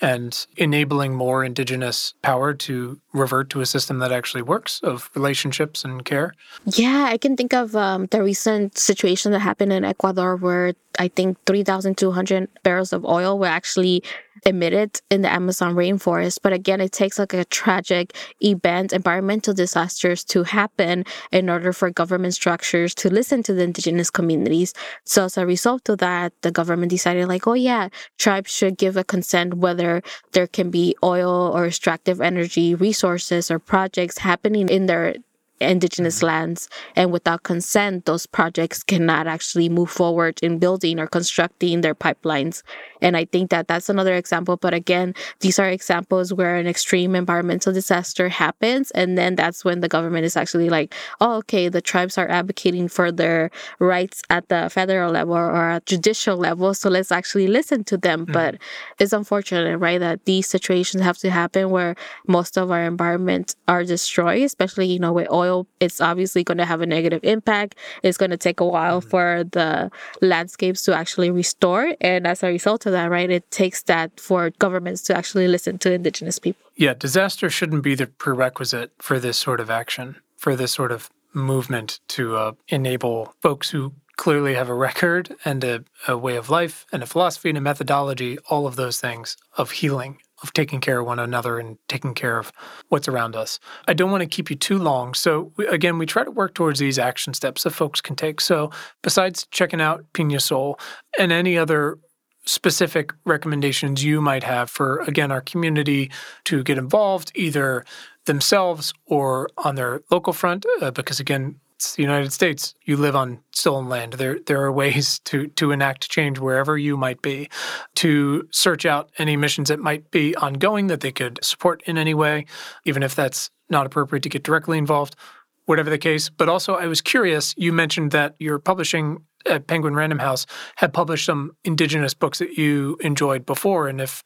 and 0.00 0.46
enabling 0.56 1.14
more 1.14 1.44
indigenous 1.44 2.14
power 2.22 2.54
to 2.54 2.98
revert 3.12 3.50
to 3.50 3.60
a 3.60 3.66
system 3.66 3.98
that 3.98 4.12
actually 4.12 4.42
works 4.42 4.80
of 4.82 5.10
relationships 5.14 5.84
and 5.84 6.04
care? 6.04 6.34
Yeah, 6.64 7.04
I 7.04 7.18
can 7.18 7.36
think 7.36 7.52
of 7.52 7.76
um, 7.76 8.06
the 8.06 8.22
recent 8.22 8.78
situation 8.78 9.32
that 9.32 9.40
happened 9.40 9.72
in 9.72 9.84
Ecuador 9.84 10.36
where 10.36 10.74
I 10.98 11.08
think 11.08 11.38
3,200 11.46 12.48
barrels 12.62 12.92
of 12.92 13.04
oil 13.04 13.38
were 13.38 13.46
actually 13.46 14.02
emitted 14.44 15.00
in 15.10 15.22
the 15.22 15.32
Amazon 15.32 15.74
rainforest. 15.74 16.38
But 16.42 16.52
again, 16.52 16.80
it 16.80 16.92
takes 16.92 17.18
like 17.18 17.34
a 17.34 17.44
tragic 17.44 18.14
event, 18.40 18.92
environmental 18.92 19.54
disasters 19.54 20.24
to 20.24 20.42
happen 20.44 21.04
in 21.32 21.48
order 21.50 21.72
for 21.72 21.90
government 21.90 22.34
structures 22.34 22.94
to 22.96 23.10
listen 23.10 23.42
to 23.44 23.54
the 23.54 23.62
indigenous 23.62 24.10
communities. 24.10 24.74
So 25.04 25.24
as 25.24 25.36
a 25.36 25.46
result 25.46 25.88
of 25.88 25.98
that, 25.98 26.32
the 26.42 26.50
government 26.50 26.90
decided 26.90 27.28
like, 27.28 27.46
oh 27.46 27.54
yeah, 27.54 27.88
tribes 28.18 28.52
should 28.52 28.78
give 28.78 28.96
a 28.96 29.04
consent 29.04 29.54
whether 29.54 30.02
there 30.32 30.46
can 30.46 30.70
be 30.70 30.96
oil 31.02 31.52
or 31.54 31.66
extractive 31.66 32.20
energy 32.20 32.74
resources 32.74 33.50
or 33.50 33.58
projects 33.58 34.18
happening 34.18 34.68
in 34.68 34.86
their 34.86 35.14
indigenous 35.60 36.18
mm-hmm. 36.18 36.26
lands 36.26 36.68
and 36.96 37.12
without 37.12 37.42
consent 37.42 38.06
those 38.06 38.26
projects 38.26 38.82
cannot 38.82 39.26
actually 39.26 39.68
move 39.68 39.90
forward 39.90 40.38
in 40.42 40.58
building 40.58 40.98
or 40.98 41.06
constructing 41.06 41.82
their 41.82 41.94
pipelines 41.94 42.62
and 43.02 43.16
i 43.16 43.24
think 43.24 43.50
that 43.50 43.68
that's 43.68 43.88
another 43.88 44.14
example 44.14 44.56
but 44.56 44.72
again 44.72 45.14
these 45.40 45.58
are 45.58 45.68
examples 45.68 46.32
where 46.32 46.56
an 46.56 46.66
extreme 46.66 47.14
environmental 47.14 47.72
disaster 47.72 48.28
happens 48.28 48.90
and 48.92 49.18
then 49.18 49.36
that's 49.36 49.64
when 49.64 49.80
the 49.80 49.88
government 49.88 50.24
is 50.24 50.36
actually 50.36 50.70
like 50.70 50.94
oh 51.20 51.36
okay 51.36 51.68
the 51.68 51.80
tribes 51.80 52.16
are 52.16 52.28
advocating 52.28 52.88
for 52.88 53.12
their 53.12 53.50
rights 53.78 54.22
at 54.30 54.48
the 54.48 54.68
federal 54.70 55.12
level 55.12 55.34
or 55.34 55.70
at 55.70 55.86
judicial 55.86 56.36
level 56.36 56.72
so 56.74 56.88
let's 56.88 57.12
actually 57.12 57.48
listen 57.48 57.84
to 57.84 57.96
them 57.96 58.22
mm-hmm. 58.22 58.32
but 58.32 58.56
it's 58.98 59.12
unfortunate 59.12 59.76
right 59.78 60.00
that 60.00 60.24
these 60.24 60.46
situations 60.46 61.02
have 61.02 61.18
to 61.18 61.30
happen 61.30 61.70
where 61.70 61.94
most 62.26 62.56
of 62.56 62.70
our 62.70 62.84
environment 62.84 63.56
are 63.68 63.84
destroyed 63.84 64.42
especially 64.42 64.86
you 64.86 64.98
know 64.98 65.12
with 65.12 65.30
oil 65.30 65.50
oil, 65.50 65.66
it's 65.80 66.00
obviously 66.00 66.44
going 66.44 66.58
to 66.58 66.64
have 66.64 66.80
a 66.80 66.86
negative 66.86 67.20
impact. 67.22 67.74
It's 68.02 68.18
going 68.18 68.30
to 68.30 68.36
take 68.36 68.60
a 68.60 68.66
while 68.66 69.00
mm-hmm. 69.00 69.10
for 69.10 69.44
the 69.50 69.90
landscapes 70.20 70.82
to 70.82 70.96
actually 70.96 71.30
restore. 71.30 71.94
And 72.00 72.26
as 72.26 72.42
a 72.42 72.48
result 72.48 72.86
of 72.86 72.89
that, 72.90 73.10
right, 73.10 73.30
it 73.30 73.50
takes 73.50 73.82
that 73.84 74.18
for 74.18 74.50
governments 74.58 75.02
to 75.02 75.16
actually 75.16 75.48
listen 75.48 75.78
to 75.78 75.92
indigenous 75.92 76.38
people. 76.38 76.62
Yeah, 76.76 76.94
disaster 76.94 77.50
shouldn't 77.50 77.82
be 77.82 77.94
the 77.94 78.06
prerequisite 78.06 78.92
for 78.98 79.18
this 79.18 79.36
sort 79.36 79.60
of 79.60 79.70
action, 79.70 80.16
for 80.36 80.56
this 80.56 80.72
sort 80.72 80.92
of 80.92 81.10
movement 81.32 82.00
to 82.08 82.36
uh, 82.36 82.52
enable 82.68 83.34
folks 83.40 83.70
who 83.70 83.92
clearly 84.16 84.54
have 84.54 84.68
a 84.68 84.74
record 84.74 85.34
and 85.44 85.64
a, 85.64 85.84
a, 86.06 86.18
way 86.18 86.36
of 86.36 86.50
life 86.50 86.84
and 86.92 87.02
a 87.02 87.06
philosophy 87.06 87.48
and 87.48 87.56
a 87.56 87.60
methodology, 87.60 88.36
all 88.50 88.66
of 88.66 88.76
those 88.76 89.00
things 89.00 89.36
of 89.56 89.70
healing 89.70 90.18
of 90.42 90.52
taking 90.52 90.80
care 90.80 91.00
of 91.00 91.06
one 91.06 91.18
another 91.18 91.58
and 91.58 91.78
taking 91.88 92.14
care 92.14 92.38
of 92.38 92.52
what's 92.88 93.08
around 93.08 93.36
us. 93.36 93.58
I 93.88 93.94
don't 93.94 94.10
want 94.10 94.22
to 94.22 94.26
keep 94.26 94.50
you 94.50 94.56
too 94.56 94.78
long. 94.78 95.14
So, 95.14 95.52
we, 95.56 95.66
again, 95.66 95.98
we 95.98 96.06
try 96.06 96.24
to 96.24 96.30
work 96.30 96.54
towards 96.54 96.80
these 96.80 96.98
action 96.98 97.34
steps 97.34 97.62
that 97.64 97.70
folks 97.70 98.00
can 98.00 98.16
take. 98.16 98.40
So, 98.40 98.70
besides 99.02 99.46
checking 99.50 99.80
out 99.80 100.04
Pina 100.12 100.40
Sol 100.40 100.78
and 101.18 101.32
any 101.32 101.58
other 101.58 101.98
specific 102.44 103.12
recommendations 103.24 104.04
you 104.04 104.20
might 104.20 104.44
have 104.44 104.70
for, 104.70 105.00
again, 105.00 105.30
our 105.30 105.40
community 105.40 106.10
to 106.44 106.62
get 106.62 106.78
involved, 106.78 107.32
either 107.34 107.84
themselves 108.26 108.92
or 109.06 109.48
on 109.58 109.74
their 109.74 110.02
local 110.10 110.32
front, 110.32 110.64
uh, 110.80 110.90
because, 110.90 111.20
again, 111.20 111.60
it's 111.80 111.96
the 111.96 112.02
United 112.02 112.30
States. 112.30 112.74
You 112.84 112.98
live 112.98 113.16
on 113.16 113.40
stolen 113.52 113.88
land. 113.88 114.12
There, 114.14 114.38
there 114.44 114.60
are 114.60 114.70
ways 114.70 115.18
to 115.24 115.46
to 115.46 115.72
enact 115.72 116.10
change 116.10 116.38
wherever 116.38 116.76
you 116.76 116.96
might 116.98 117.22
be, 117.22 117.48
to 117.96 118.46
search 118.50 118.84
out 118.84 119.10
any 119.16 119.34
missions 119.34 119.70
that 119.70 119.80
might 119.80 120.10
be 120.10 120.36
ongoing 120.36 120.88
that 120.88 121.00
they 121.00 121.10
could 121.10 121.42
support 121.42 121.82
in 121.86 121.96
any 121.96 122.12
way, 122.12 122.44
even 122.84 123.02
if 123.02 123.14
that's 123.14 123.50
not 123.70 123.86
appropriate 123.86 124.22
to 124.24 124.28
get 124.28 124.42
directly 124.42 124.76
involved. 124.76 125.16
Whatever 125.64 125.88
the 125.88 125.98
case. 125.98 126.28
But 126.28 126.50
also, 126.50 126.74
I 126.74 126.86
was 126.86 127.00
curious. 127.00 127.54
You 127.56 127.72
mentioned 127.72 128.10
that 128.10 128.34
you're 128.38 128.58
publishing 128.58 129.24
at 129.46 129.66
Penguin 129.66 129.94
Random 129.94 130.18
House 130.18 130.46
had 130.76 130.92
published 130.92 131.24
some 131.24 131.52
indigenous 131.64 132.14
books 132.14 132.38
that 132.38 132.58
you 132.58 132.96
enjoyed 133.00 133.46
before, 133.46 133.88
and 133.88 134.00
if 134.00 134.22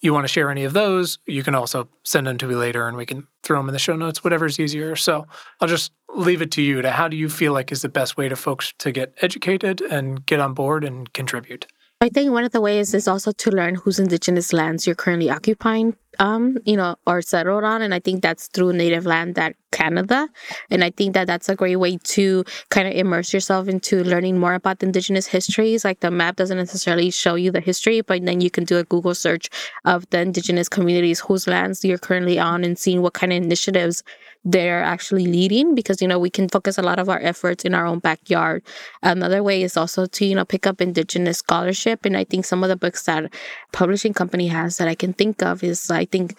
you 0.00 0.12
want 0.12 0.24
to 0.24 0.32
share 0.32 0.50
any 0.50 0.64
of 0.64 0.74
those, 0.74 1.18
you 1.26 1.42
can 1.42 1.54
also 1.54 1.88
send 2.04 2.26
them 2.26 2.36
to 2.36 2.46
me 2.46 2.54
later 2.54 2.86
and 2.86 2.96
we 2.96 3.06
can 3.06 3.26
throw 3.42 3.58
them 3.58 3.70
in 3.70 3.72
the 3.72 3.78
show 3.78 3.96
notes, 3.96 4.22
whatever's 4.22 4.60
easier. 4.60 4.94
So 4.96 5.26
I'll 5.60 5.68
just 5.68 5.92
leave 6.14 6.42
it 6.42 6.50
to 6.52 6.62
you 6.62 6.82
to 6.82 6.90
how 6.90 7.08
do 7.08 7.16
you 7.16 7.30
feel 7.30 7.54
like 7.54 7.72
is 7.72 7.80
the 7.80 7.88
best 7.88 8.16
way 8.16 8.28
to 8.28 8.36
folks 8.36 8.74
to 8.80 8.92
get 8.92 9.14
educated 9.22 9.80
and 9.80 10.24
get 10.26 10.40
on 10.40 10.52
board 10.52 10.84
and 10.84 11.10
contribute? 11.14 11.66
I 12.00 12.08
think 12.10 12.32
one 12.32 12.44
of 12.44 12.52
the 12.52 12.60
ways 12.60 12.92
is 12.92 13.08
also 13.08 13.32
to 13.32 13.50
learn 13.50 13.76
whose 13.76 13.98
indigenous 13.98 14.52
lands 14.52 14.86
you're 14.86 14.96
currently 14.96 15.30
occupying, 15.30 15.96
um, 16.18 16.58
you 16.64 16.76
know, 16.76 16.96
or 17.06 17.22
settled 17.22 17.64
on. 17.64 17.80
And 17.80 17.94
I 17.94 18.00
think 18.00 18.20
that's 18.20 18.48
through 18.48 18.74
Native 18.74 19.06
Land 19.06 19.36
that 19.36 19.56
Canada. 19.72 20.28
And 20.70 20.84
I 20.84 20.90
think 20.90 21.14
that 21.14 21.26
that's 21.26 21.48
a 21.48 21.54
great 21.54 21.76
way 21.76 21.96
to 21.96 22.44
kind 22.68 22.86
of 22.86 22.94
immerse 22.94 23.32
yourself 23.32 23.68
into 23.68 24.04
learning 24.04 24.38
more 24.38 24.54
about 24.54 24.80
the 24.80 24.86
indigenous 24.86 25.26
histories. 25.26 25.84
Like 25.84 26.00
the 26.00 26.10
map 26.10 26.36
doesn't 26.36 26.58
necessarily 26.58 27.10
show 27.10 27.36
you 27.36 27.50
the 27.50 27.60
history, 27.60 28.00
but 28.02 28.24
then 28.26 28.40
you 28.40 28.50
can 28.50 28.64
do 28.64 28.78
a 28.78 28.84
Google 28.84 29.14
search 29.14 29.48
of 29.84 30.08
the 30.10 30.20
indigenous 30.20 30.68
communities 30.68 31.20
whose 31.20 31.46
lands 31.46 31.84
you're 31.84 31.98
currently 31.98 32.38
on 32.38 32.64
and 32.64 32.78
seeing 32.78 33.02
what 33.02 33.14
kind 33.14 33.32
of 33.32 33.42
initiatives 33.42 34.02
they're 34.44 34.82
actually 34.82 35.26
leading 35.26 35.74
because 35.74 36.02
you 36.02 36.08
know 36.08 36.18
we 36.18 36.30
can 36.30 36.48
focus 36.48 36.78
a 36.78 36.82
lot 36.82 36.98
of 36.98 37.08
our 37.08 37.20
efforts 37.20 37.64
in 37.64 37.74
our 37.74 37.86
own 37.86 37.98
backyard. 37.98 38.62
Another 39.02 39.42
way 39.42 39.62
is 39.62 39.76
also 39.76 40.06
to 40.06 40.24
you 40.24 40.34
know 40.34 40.44
pick 40.44 40.66
up 40.66 40.80
indigenous 40.80 41.38
scholarship 41.38 42.04
and 42.04 42.16
i 42.16 42.24
think 42.24 42.44
some 42.44 42.62
of 42.62 42.68
the 42.68 42.76
books 42.76 43.04
that 43.04 43.32
publishing 43.72 44.12
company 44.14 44.48
has 44.48 44.78
that 44.78 44.88
i 44.88 44.94
can 44.94 45.12
think 45.12 45.42
of 45.42 45.62
is 45.62 45.90
i 45.90 46.04
think 46.04 46.36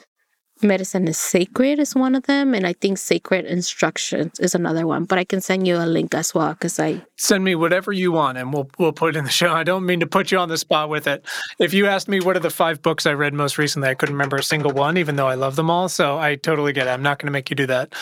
Medicine 0.66 1.08
is 1.08 1.18
Sacred 1.18 1.80
is 1.80 1.96
one 1.96 2.16
of 2.16 2.24
them, 2.24 2.54
and 2.54 2.66
I 2.68 2.74
think 2.74 2.98
Sacred 2.98 3.46
Instructions 3.46 4.40
is 4.40 4.56
another 4.56 4.86
one. 4.86 5.06
But 5.06 5.20
I 5.20 5.24
can 5.24 5.42
send 5.42 5.68
you 5.68 5.78
a 5.78 5.86
link 5.86 6.14
as 6.14 6.34
well 6.34 6.54
because 6.54 6.80
I 6.80 7.02
send 7.18 7.44
me 7.44 7.56
whatever 7.56 7.92
you 7.92 8.12
want, 8.12 8.38
and 8.38 8.54
we'll 8.54 8.70
we'll 8.78 8.92
put 8.92 9.16
it 9.16 9.18
in 9.18 9.26
the 9.26 9.32
show. 9.32 9.54
I 9.54 9.64
don't 9.64 9.86
mean 9.86 10.00
to 10.02 10.08
put 10.08 10.32
you 10.32 10.38
on 10.38 10.50
the 10.50 10.58
spot 10.58 10.90
with 10.90 11.08
it. 11.08 11.24
If 11.60 11.74
you 11.74 11.88
asked 11.88 12.08
me 12.08 12.20
what 12.20 12.36
are 12.36 12.42
the 12.42 12.50
five 12.50 12.82
books 12.82 13.06
I 13.06 13.14
read 13.14 13.34
most 13.34 13.58
recently, 13.58 13.90
I 13.90 13.96
couldn't 13.96 14.16
remember 14.16 14.38
a 14.38 14.44
single 14.44 14.72
one, 14.72 14.98
even 14.98 15.16
though 15.16 15.28
I 15.28 15.36
love 15.36 15.56
them 15.56 15.70
all. 15.70 15.90
So 15.90 16.18
I 16.18 16.36
totally 16.36 16.74
get 16.74 16.88
it. 16.88 16.92
I'm 16.92 17.04
not 17.04 17.20
going 17.20 17.28
to 17.28 17.32
make 17.32 17.50
you 17.50 17.56
do 17.56 17.68
that. 17.68 17.94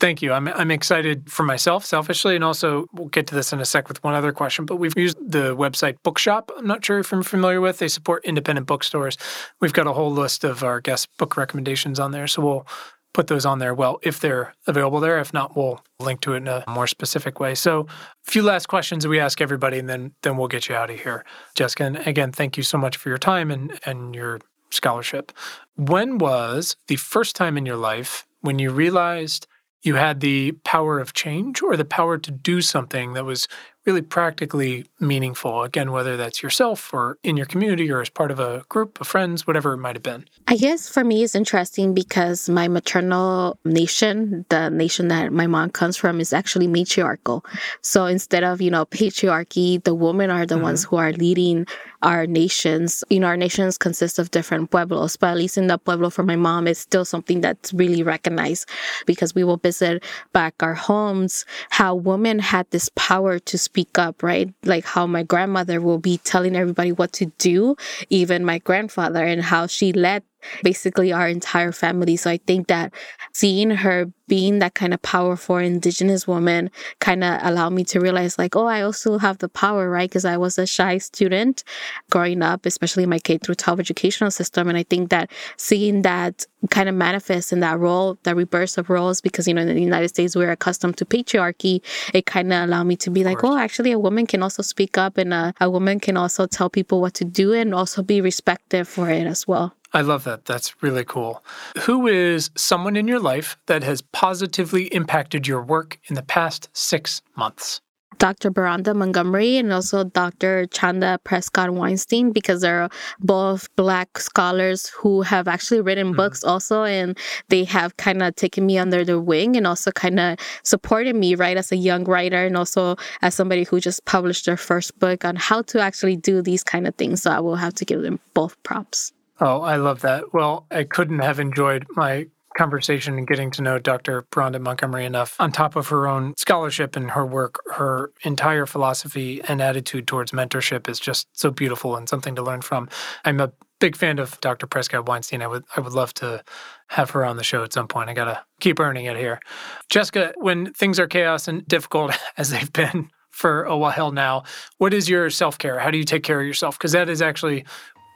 Thank 0.00 0.22
you. 0.22 0.32
I'm 0.32 0.48
I'm 0.48 0.70
excited 0.70 1.30
for 1.30 1.42
myself, 1.42 1.84
selfishly, 1.84 2.34
and 2.34 2.42
also 2.42 2.86
we'll 2.94 3.08
get 3.08 3.26
to 3.26 3.34
this 3.34 3.52
in 3.52 3.60
a 3.60 3.66
sec 3.66 3.86
with 3.86 4.02
one 4.02 4.14
other 4.14 4.32
question. 4.32 4.64
But 4.64 4.76
we've 4.76 4.96
used 4.96 5.18
the 5.20 5.54
website 5.54 5.96
Bookshop. 6.02 6.50
I'm 6.56 6.66
not 6.66 6.82
sure 6.82 6.98
if 6.98 7.12
you're 7.12 7.22
familiar 7.22 7.60
with. 7.60 7.78
They 7.78 7.88
support 7.88 8.24
independent 8.24 8.66
bookstores. 8.66 9.18
We've 9.60 9.74
got 9.74 9.86
a 9.86 9.92
whole 9.92 10.10
list 10.10 10.42
of 10.42 10.64
our 10.64 10.80
guest 10.80 11.08
book 11.18 11.36
recommendations 11.36 12.00
on 12.00 12.12
there, 12.12 12.26
so 12.26 12.42
we'll 12.42 12.66
put 13.12 13.26
those 13.26 13.44
on 13.44 13.58
there. 13.58 13.74
Well, 13.74 13.98
if 14.02 14.20
they're 14.20 14.54
available 14.66 15.00
there. 15.00 15.18
If 15.18 15.34
not, 15.34 15.54
we'll 15.54 15.82
link 15.98 16.22
to 16.22 16.32
it 16.32 16.38
in 16.38 16.48
a 16.48 16.64
more 16.66 16.86
specific 16.86 17.38
way. 17.38 17.54
So, 17.54 17.86
a 18.26 18.30
few 18.30 18.42
last 18.42 18.68
questions 18.68 19.06
we 19.06 19.20
ask 19.20 19.42
everybody, 19.42 19.78
and 19.78 19.88
then 19.88 20.12
then 20.22 20.38
we'll 20.38 20.48
get 20.48 20.66
you 20.70 20.74
out 20.74 20.90
of 20.90 20.98
here, 20.98 21.26
Jessica. 21.54 21.84
And 21.84 21.98
again, 22.06 22.32
thank 22.32 22.56
you 22.56 22.62
so 22.62 22.78
much 22.78 22.96
for 22.96 23.10
your 23.10 23.18
time 23.18 23.50
and 23.50 23.78
and 23.84 24.14
your 24.14 24.40
scholarship. 24.70 25.30
When 25.76 26.16
was 26.16 26.76
the 26.86 26.96
first 26.96 27.36
time 27.36 27.58
in 27.58 27.66
your 27.66 27.76
life 27.76 28.26
when 28.40 28.58
you 28.58 28.70
realized 28.70 29.46
you 29.82 29.94
had 29.94 30.20
the 30.20 30.52
power 30.64 30.98
of 31.00 31.14
change 31.14 31.62
or 31.62 31.76
the 31.76 31.84
power 31.84 32.18
to 32.18 32.30
do 32.30 32.60
something 32.60 33.14
that 33.14 33.24
was 33.24 33.48
really 33.86 34.02
practically 34.02 34.86
meaningful. 34.98 35.62
Again, 35.62 35.90
whether 35.92 36.16
that's 36.16 36.42
yourself 36.42 36.92
or 36.92 37.18
in 37.22 37.36
your 37.36 37.46
community 37.46 37.90
or 37.90 38.00
as 38.00 38.10
part 38.10 38.30
of 38.30 38.38
a 38.38 38.64
group 38.68 39.00
of 39.00 39.06
friends, 39.06 39.46
whatever 39.46 39.72
it 39.72 39.78
might 39.78 39.96
have 39.96 40.02
been. 40.02 40.26
I 40.48 40.56
guess 40.56 40.88
for 40.88 41.04
me, 41.04 41.22
it's 41.22 41.34
interesting 41.34 41.94
because 41.94 42.48
my 42.48 42.68
maternal 42.68 43.58
nation, 43.64 44.44
the 44.50 44.68
nation 44.70 45.08
that 45.08 45.32
my 45.32 45.46
mom 45.46 45.70
comes 45.70 45.96
from, 45.96 46.20
is 46.20 46.32
actually 46.32 46.66
matriarchal. 46.66 47.44
So 47.82 48.06
instead 48.06 48.44
of, 48.44 48.60
you 48.60 48.70
know, 48.70 48.84
patriarchy, 48.84 49.82
the 49.82 49.94
women 49.94 50.30
are 50.30 50.44
the 50.44 50.56
mm-hmm. 50.56 50.64
ones 50.64 50.84
who 50.84 50.96
are 50.96 51.12
leading 51.12 51.66
our 52.02 52.26
nations. 52.26 53.04
You 53.10 53.20
know, 53.20 53.26
our 53.26 53.36
nations 53.36 53.76
consist 53.76 54.18
of 54.18 54.30
different 54.30 54.70
pueblos, 54.70 55.16
but 55.16 55.30
at 55.30 55.36
least 55.36 55.58
in 55.58 55.66
the 55.66 55.78
pueblo 55.78 56.10
for 56.10 56.22
my 56.22 56.36
mom, 56.36 56.66
it's 56.66 56.80
still 56.80 57.04
something 57.04 57.40
that's 57.40 57.72
really 57.72 58.02
recognized 58.02 58.68
because 59.06 59.34
we 59.34 59.44
will 59.44 59.58
visit 59.58 60.02
back 60.32 60.54
our 60.62 60.74
homes, 60.74 61.44
how 61.70 61.94
women 61.94 62.38
had 62.38 62.70
this 62.70 62.90
power 62.94 63.38
to 63.38 63.58
speak 63.70 63.98
up, 63.98 64.22
right? 64.22 64.52
Like 64.64 64.84
how 64.84 65.06
my 65.06 65.22
grandmother 65.22 65.80
will 65.80 65.98
be 65.98 66.18
telling 66.18 66.56
everybody 66.56 66.92
what 66.92 67.12
to 67.14 67.26
do, 67.38 67.76
even 68.10 68.44
my 68.44 68.58
grandfather, 68.58 69.24
and 69.24 69.42
how 69.42 69.66
she 69.66 69.92
led 69.92 70.22
basically 70.62 71.12
our 71.12 71.28
entire 71.28 71.72
family. 71.72 72.16
So 72.16 72.30
I 72.30 72.38
think 72.46 72.68
that 72.68 72.92
seeing 73.32 73.70
her 73.70 74.10
being 74.30 74.60
that 74.60 74.74
kind 74.74 74.94
of 74.94 75.02
powerful 75.02 75.56
indigenous 75.56 76.24
woman 76.24 76.70
kind 77.00 77.24
of 77.24 77.40
allowed 77.42 77.70
me 77.70 77.82
to 77.82 77.98
realize 77.98 78.38
like, 78.38 78.54
oh, 78.54 78.66
I 78.66 78.80
also 78.82 79.18
have 79.18 79.38
the 79.38 79.48
power, 79.48 79.90
right? 79.90 80.08
Because 80.08 80.24
I 80.24 80.36
was 80.36 80.56
a 80.56 80.68
shy 80.68 80.98
student 80.98 81.64
growing 82.10 82.40
up, 82.40 82.64
especially 82.64 83.02
in 83.02 83.10
my 83.10 83.18
K 83.18 83.38
through 83.38 83.56
12 83.56 83.80
educational 83.80 84.30
system. 84.30 84.68
And 84.68 84.78
I 84.78 84.84
think 84.84 85.10
that 85.10 85.32
seeing 85.56 86.02
that 86.02 86.46
kind 86.70 86.88
of 86.88 86.94
manifest 86.94 87.52
in 87.52 87.58
that 87.60 87.80
role, 87.80 88.18
that 88.22 88.36
reverse 88.36 88.78
of 88.78 88.88
roles, 88.88 89.20
because, 89.20 89.48
you 89.48 89.54
know, 89.54 89.62
in 89.62 89.74
the 89.74 89.82
United 89.82 90.10
States, 90.10 90.36
we're 90.36 90.52
accustomed 90.52 90.96
to 90.98 91.04
patriarchy. 91.04 91.82
It 92.14 92.26
kind 92.26 92.52
of 92.52 92.68
allowed 92.68 92.84
me 92.84 92.94
to 92.98 93.10
be 93.10 93.24
like, 93.24 93.42
oh, 93.42 93.58
actually, 93.58 93.90
a 93.90 93.98
woman 93.98 94.28
can 94.28 94.44
also 94.44 94.62
speak 94.62 94.96
up 94.96 95.18
and 95.18 95.34
a, 95.34 95.52
a 95.60 95.68
woman 95.68 95.98
can 95.98 96.16
also 96.16 96.46
tell 96.46 96.70
people 96.70 97.00
what 97.00 97.14
to 97.14 97.24
do 97.24 97.52
and 97.52 97.74
also 97.74 98.00
be 98.00 98.20
respected 98.20 98.86
for 98.86 99.10
it 99.10 99.26
as 99.26 99.48
well. 99.48 99.74
I 99.92 100.02
love 100.02 100.24
that. 100.24 100.44
That's 100.44 100.82
really 100.82 101.04
cool. 101.04 101.44
Who 101.82 102.06
is 102.06 102.50
someone 102.56 102.96
in 102.96 103.08
your 103.08 103.18
life 103.18 103.56
that 103.66 103.82
has 103.82 104.02
positively 104.02 104.84
impacted 104.86 105.48
your 105.48 105.62
work 105.62 105.98
in 106.04 106.14
the 106.14 106.22
past 106.22 106.68
six 106.72 107.22
months? 107.36 107.80
Dr. 108.20 108.50
Beronda 108.50 108.92
Montgomery 108.92 109.56
and 109.56 109.72
also 109.72 110.04
Dr. 110.04 110.66
Chanda 110.66 111.18
Prescod-Weinstein 111.24 112.32
because 112.32 112.60
they're 112.60 112.90
both 113.18 113.74
Black 113.76 114.18
scholars 114.18 114.88
who 114.88 115.22
have 115.22 115.48
actually 115.48 115.80
written 115.80 116.08
mm-hmm. 116.08 116.16
books 116.16 116.44
also. 116.44 116.84
And 116.84 117.16
they 117.48 117.64
have 117.64 117.96
kind 117.96 118.22
of 118.22 118.36
taken 118.36 118.66
me 118.66 118.76
under 118.76 119.06
their 119.06 119.18
wing 119.18 119.56
and 119.56 119.66
also 119.66 119.90
kind 119.90 120.20
of 120.20 120.38
supported 120.64 121.16
me, 121.16 121.34
right, 121.34 121.56
as 121.56 121.72
a 121.72 121.76
young 121.76 122.04
writer 122.04 122.44
and 122.44 122.58
also 122.58 122.96
as 123.22 123.34
somebody 123.34 123.64
who 123.64 123.80
just 123.80 124.04
published 124.04 124.44
their 124.44 124.58
first 124.58 124.98
book 124.98 125.24
on 125.24 125.36
how 125.36 125.62
to 125.62 125.80
actually 125.80 126.16
do 126.16 126.42
these 126.42 126.62
kind 126.62 126.86
of 126.86 126.94
things. 126.96 127.22
So 127.22 127.30
I 127.30 127.40
will 127.40 127.56
have 127.56 127.72
to 127.74 127.86
give 127.86 128.02
them 128.02 128.20
both 128.34 128.62
props. 128.64 129.14
Oh, 129.40 129.62
I 129.62 129.76
love 129.76 130.02
that. 130.02 130.34
Well, 130.34 130.66
I 130.70 130.84
couldn't 130.84 131.20
have 131.20 131.40
enjoyed 131.40 131.86
my 131.96 132.26
conversation 132.56 133.16
and 133.16 133.26
getting 133.26 133.50
to 133.52 133.62
know 133.62 133.78
Dr. 133.78 134.26
Beronda 134.30 134.58
Montgomery 134.58 135.06
enough. 135.06 135.36
On 135.40 135.50
top 135.50 135.76
of 135.76 135.88
her 135.88 136.06
own 136.06 136.34
scholarship 136.36 136.96
and 136.96 137.10
her 137.12 137.24
work, 137.24 137.60
her 137.74 138.12
entire 138.22 138.66
philosophy 138.66 139.40
and 139.48 139.62
attitude 139.62 140.06
towards 140.06 140.32
mentorship 140.32 140.88
is 140.88 141.00
just 141.00 141.26
so 141.32 141.50
beautiful 141.50 141.96
and 141.96 142.08
something 142.08 142.34
to 142.34 142.42
learn 142.42 142.60
from. 142.60 142.88
I'm 143.24 143.40
a 143.40 143.52
big 143.78 143.96
fan 143.96 144.18
of 144.18 144.38
Dr. 144.40 144.66
Prescod-Weinstein. 144.66 145.42
I 145.42 145.46
would 145.46 145.64
I 145.74 145.80
would 145.80 145.94
love 145.94 146.12
to 146.14 146.44
have 146.88 147.10
her 147.10 147.24
on 147.24 147.36
the 147.36 147.44
show 147.44 147.64
at 147.64 147.72
some 147.72 147.88
point. 147.88 148.10
I 148.10 148.14
gotta 148.14 148.44
keep 148.60 148.78
earning 148.78 149.06
it 149.06 149.16
here. 149.16 149.40
Jessica, 149.88 150.34
when 150.36 150.72
things 150.74 150.98
are 150.98 151.06
chaos 151.06 151.48
and 151.48 151.66
difficult 151.66 152.12
as 152.36 152.50
they've 152.50 152.72
been 152.72 153.08
for 153.30 153.62
a 153.62 153.76
while 153.76 154.10
now, 154.10 154.42
what 154.78 154.92
is 154.92 155.08
your 155.08 155.30
self 155.30 155.56
care? 155.56 155.78
How 155.78 155.90
do 155.90 155.98
you 155.98 156.04
take 156.04 156.24
care 156.24 156.40
of 156.40 156.46
yourself? 156.46 156.76
Because 156.78 156.92
that 156.92 157.08
is 157.08 157.22
actually 157.22 157.64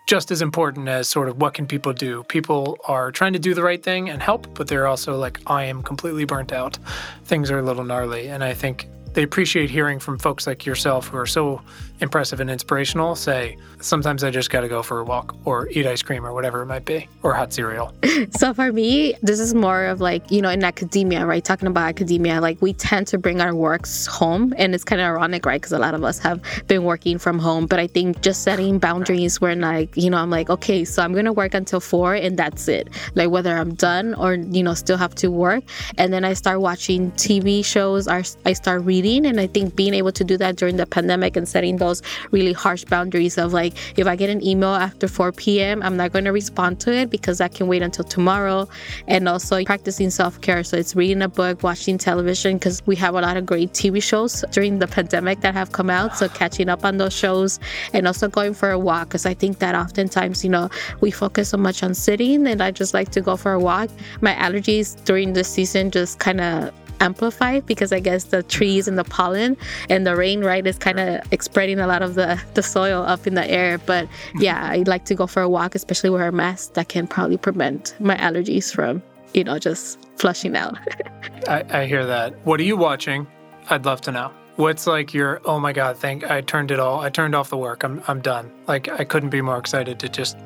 just 0.07 0.31
as 0.31 0.43
important 0.43 0.89
as 0.89 1.09
sort 1.09 1.29
of 1.29 1.41
what 1.41 1.55
can 1.55 1.67
people 1.67 1.93
do. 1.93 2.23
People 2.25 2.79
are 2.87 3.11
trying 3.11 3.33
to 3.33 3.39
do 3.39 3.55
the 3.55 3.63
right 3.63 3.83
thing 3.83 4.11
and 4.11 4.23
help, 4.23 4.53
but 4.55 4.69
they're 4.69 4.87
also 4.87 5.17
like, 5.17 5.41
I 5.47 5.65
am 5.65 5.83
completely 5.83 6.25
burnt 6.25 6.53
out. 6.53 6.79
Things 7.25 7.51
are 7.51 7.59
a 7.59 7.63
little 7.63 7.85
gnarly. 7.85 8.29
And 8.29 8.45
I 8.45 8.53
think 8.53 8.89
they 9.15 9.23
appreciate 9.23 9.71
hearing 9.71 9.99
from 9.99 10.19
folks 10.19 10.47
like 10.47 10.67
yourself 10.67 11.09
who 11.09 11.17
are 11.17 11.27
so 11.27 11.63
impressive 12.05 12.39
and 12.39 12.51
inspirational 12.51 13.17
say, 13.17 13.57
sometimes 13.81 14.23
I 14.23 14.31
just 14.31 14.51
got 14.51 14.61
to 14.61 14.69
go 14.69 14.83
for 14.83 15.01
a 15.01 15.05
walk 15.05 15.35
or 15.45 15.69
eat 15.71 15.87
ice 15.87 16.03
cream 16.03 16.25
or 16.25 16.33
whatever 16.33 16.63
it 16.63 16.67
might 16.67 16.85
be, 16.85 17.09
or 17.25 17.35
hot 17.35 17.53
cereal. 17.53 17.93
so 18.31 18.55
for 18.55 18.73
me, 18.73 19.15
this 19.23 19.41
is 19.41 19.55
more 19.55 19.87
of 19.87 20.01
like, 20.01 20.31
you 20.31 20.41
know, 20.41 20.51
in 20.51 20.63
academia, 20.63 21.27
right? 21.27 21.45
Talking 21.45 21.67
about 21.67 21.89
academia, 21.89 22.41
like 22.41 22.61
we 22.63 22.73
tend 22.75 23.09
to 23.09 23.19
bring 23.19 23.41
our 23.41 23.55
works 23.55 24.07
home. 24.07 24.55
And 24.57 24.75
it's 24.75 24.85
kind 24.85 25.01
of 25.01 25.07
ironic, 25.07 25.45
right? 25.47 25.61
Because 25.61 25.73
a 25.73 25.79
lot 25.79 25.95
of 25.95 26.05
us 26.05 26.19
have 26.19 26.41
been 26.69 26.85
working 26.85 27.19
from 27.19 27.39
home. 27.39 27.67
But 27.67 27.81
I 27.81 27.87
think 27.87 28.21
just 28.21 28.43
setting 28.43 28.79
boundaries 28.79 29.41
where, 29.41 29.57
like, 29.57 29.97
you 29.97 30.11
know, 30.11 30.19
I'm 30.19 30.31
like, 30.31 30.51
okay, 30.51 30.85
so 30.85 31.03
I'm 31.03 31.13
going 31.13 31.25
to 31.25 31.33
work 31.33 31.55
until 31.55 31.81
four 31.81 32.15
and 32.15 32.39
that's 32.39 32.69
it. 32.69 32.89
Like 33.15 33.31
whether 33.31 33.57
I'm 33.57 33.75
done 33.75 34.15
or, 34.15 34.35
you 34.35 34.63
know, 34.63 34.75
still 34.75 34.99
have 34.99 35.15
to 35.17 35.31
work. 35.31 35.65
And 35.97 36.13
then 36.13 36.25
I 36.25 36.35
start 36.35 36.61
watching 36.61 37.11
TV 37.13 37.65
shows, 37.65 38.07
I 38.07 38.53
start 38.53 38.83
reading. 38.83 39.25
And 39.25 39.41
I 39.41 39.47
think 39.47 39.75
being 39.75 39.95
able 39.95 40.13
to 40.13 40.25
do 40.25 40.37
that 40.37 40.57
during 40.57 40.77
the 40.77 40.87
pandemic 40.87 41.37
and 41.37 41.49
setting 41.49 41.79
those 41.79 41.94
really 42.31 42.53
harsh 42.53 42.85
boundaries 42.85 43.39
of 43.39 43.53
like, 43.53 43.75
if 43.99 44.07
I 44.07 44.17
get 44.17 44.31
an 44.31 44.45
email 44.45 44.75
after 44.75 45.09
4 45.09 45.33
p.m., 45.33 45.83
I'm 45.83 45.97
not 45.97 46.13
going 46.13 46.25
to 46.25 46.33
respond 46.33 46.81
to 46.81 46.93
it 46.93 47.11
because 47.11 47.41
I 47.41 47.49
can 47.49 47.67
wait 47.67 47.83
until 47.83 48.05
tomorrow. 48.05 48.69
And 49.09 49.29
also 49.29 49.63
practicing 49.65 50.11
self 50.11 50.41
care. 50.41 50.63
So 50.65 50.77
it's 50.77 50.95
reading 50.97 51.23
a 51.23 51.29
book, 51.29 51.63
watching 51.63 51.99
television, 51.99 52.59
because 52.59 52.85
we 52.87 52.97
have 52.97 53.15
a 53.15 53.21
lot 53.21 53.37
of 53.37 53.47
great 53.47 53.73
TV 53.73 54.03
shows 54.03 54.45
during 54.53 54.79
the 54.79 54.87
pandemic 54.87 55.41
that 55.41 55.55
have 55.55 55.73
come 55.73 55.91
out. 55.91 56.17
So 56.17 56.29
catching 56.29 56.69
up 56.69 56.85
on 56.85 56.99
those 56.99 57.13
shows 57.13 57.59
and 57.93 58.07
also 58.07 58.29
going 58.29 58.55
for 58.55 58.71
a 58.71 58.79
walk, 58.79 59.09
because 59.09 59.27
I 59.27 59.35
think 59.35 59.59
that 59.59 59.75
oftentimes, 59.75 60.45
you 60.45 60.51
know, 60.51 60.69
we 61.01 61.11
focus 61.11 61.51
so 61.51 61.57
much 61.57 61.83
on 61.83 61.95
sitting 61.95 62.47
and 62.47 62.63
I 62.63 62.71
just 62.71 62.95
like 62.95 63.11
to 63.11 63.21
go 63.21 63.37
for 63.37 63.53
a 63.53 63.61
walk. 63.61 63.91
My 64.21 64.35
allergies 64.35 65.03
during 65.05 65.33
this 65.33 65.49
season 65.49 65.91
just 65.91 66.19
kind 66.19 66.41
of 66.41 66.73
amplified 67.01 67.67
because 67.67 67.93
I 67.93 68.01
guess 68.01 68.25
the 68.25 68.43
trees 68.43 68.89
and 68.89 68.99
the 68.99 69.05
pollen 69.05 69.57
and 69.89 70.07
the 70.07 70.17
rain, 70.17 70.43
right, 70.43 70.67
is 70.67 70.79
kind 70.79 71.01
of 71.01 71.23
spreading 71.43 71.79
a 71.79 71.87
lot 71.87 72.03
of 72.03 72.15
the, 72.15 72.41
the 72.55 72.63
soil 72.63 73.03
up 73.03 73.27
in 73.27 73.35
the 73.35 73.49
air. 73.51 73.79
But 73.79 74.09
yeah, 74.37 74.69
I 74.71 74.79
like 74.87 75.05
to 75.07 75.15
go 75.15 75.27
for 75.27 75.43
a 75.43 75.49
walk, 75.49 75.75
especially 75.75 76.11
wear 76.11 76.29
a 76.29 76.33
mask 76.33 76.75
that 76.75 76.89
can 76.89 77.07
probably 77.07 77.37
prevent 77.37 77.95
my 78.01 78.17
allergies 78.17 78.73
from, 78.73 79.03
you 79.33 79.45
know, 79.45 79.59
just 79.59 79.99
flushing 80.17 80.57
out. 80.57 80.77
I, 81.49 81.65
I 81.71 81.87
hear 81.87 82.07
that. 82.07 82.35
What 82.47 82.61
are 82.61 82.65
you 82.65 82.77
watching? 82.77 83.27
I'd 83.71 83.85
love 83.85 84.01
to 84.03 84.13
know. 84.13 84.31
What's 84.57 84.87
like 84.87 85.13
your 85.13 85.41
oh 85.45 85.59
my 85.59 85.73
god, 85.73 85.97
thank 85.97 86.31
I 86.31 86.41
turned 86.41 86.71
it 86.71 86.79
all 86.79 87.01
I 87.01 87.11
turned 87.11 87.35
off 87.35 87.51
the 87.51 87.57
work. 87.57 87.83
I'm 87.83 88.01
I'm 88.07 88.21
done. 88.21 88.53
Like 88.69 88.89
I 88.89 89.03
couldn't 89.03 89.31
be 89.31 89.43
more 89.43 89.59
excited 89.59 89.99
to 89.99 90.09
just 90.09 90.37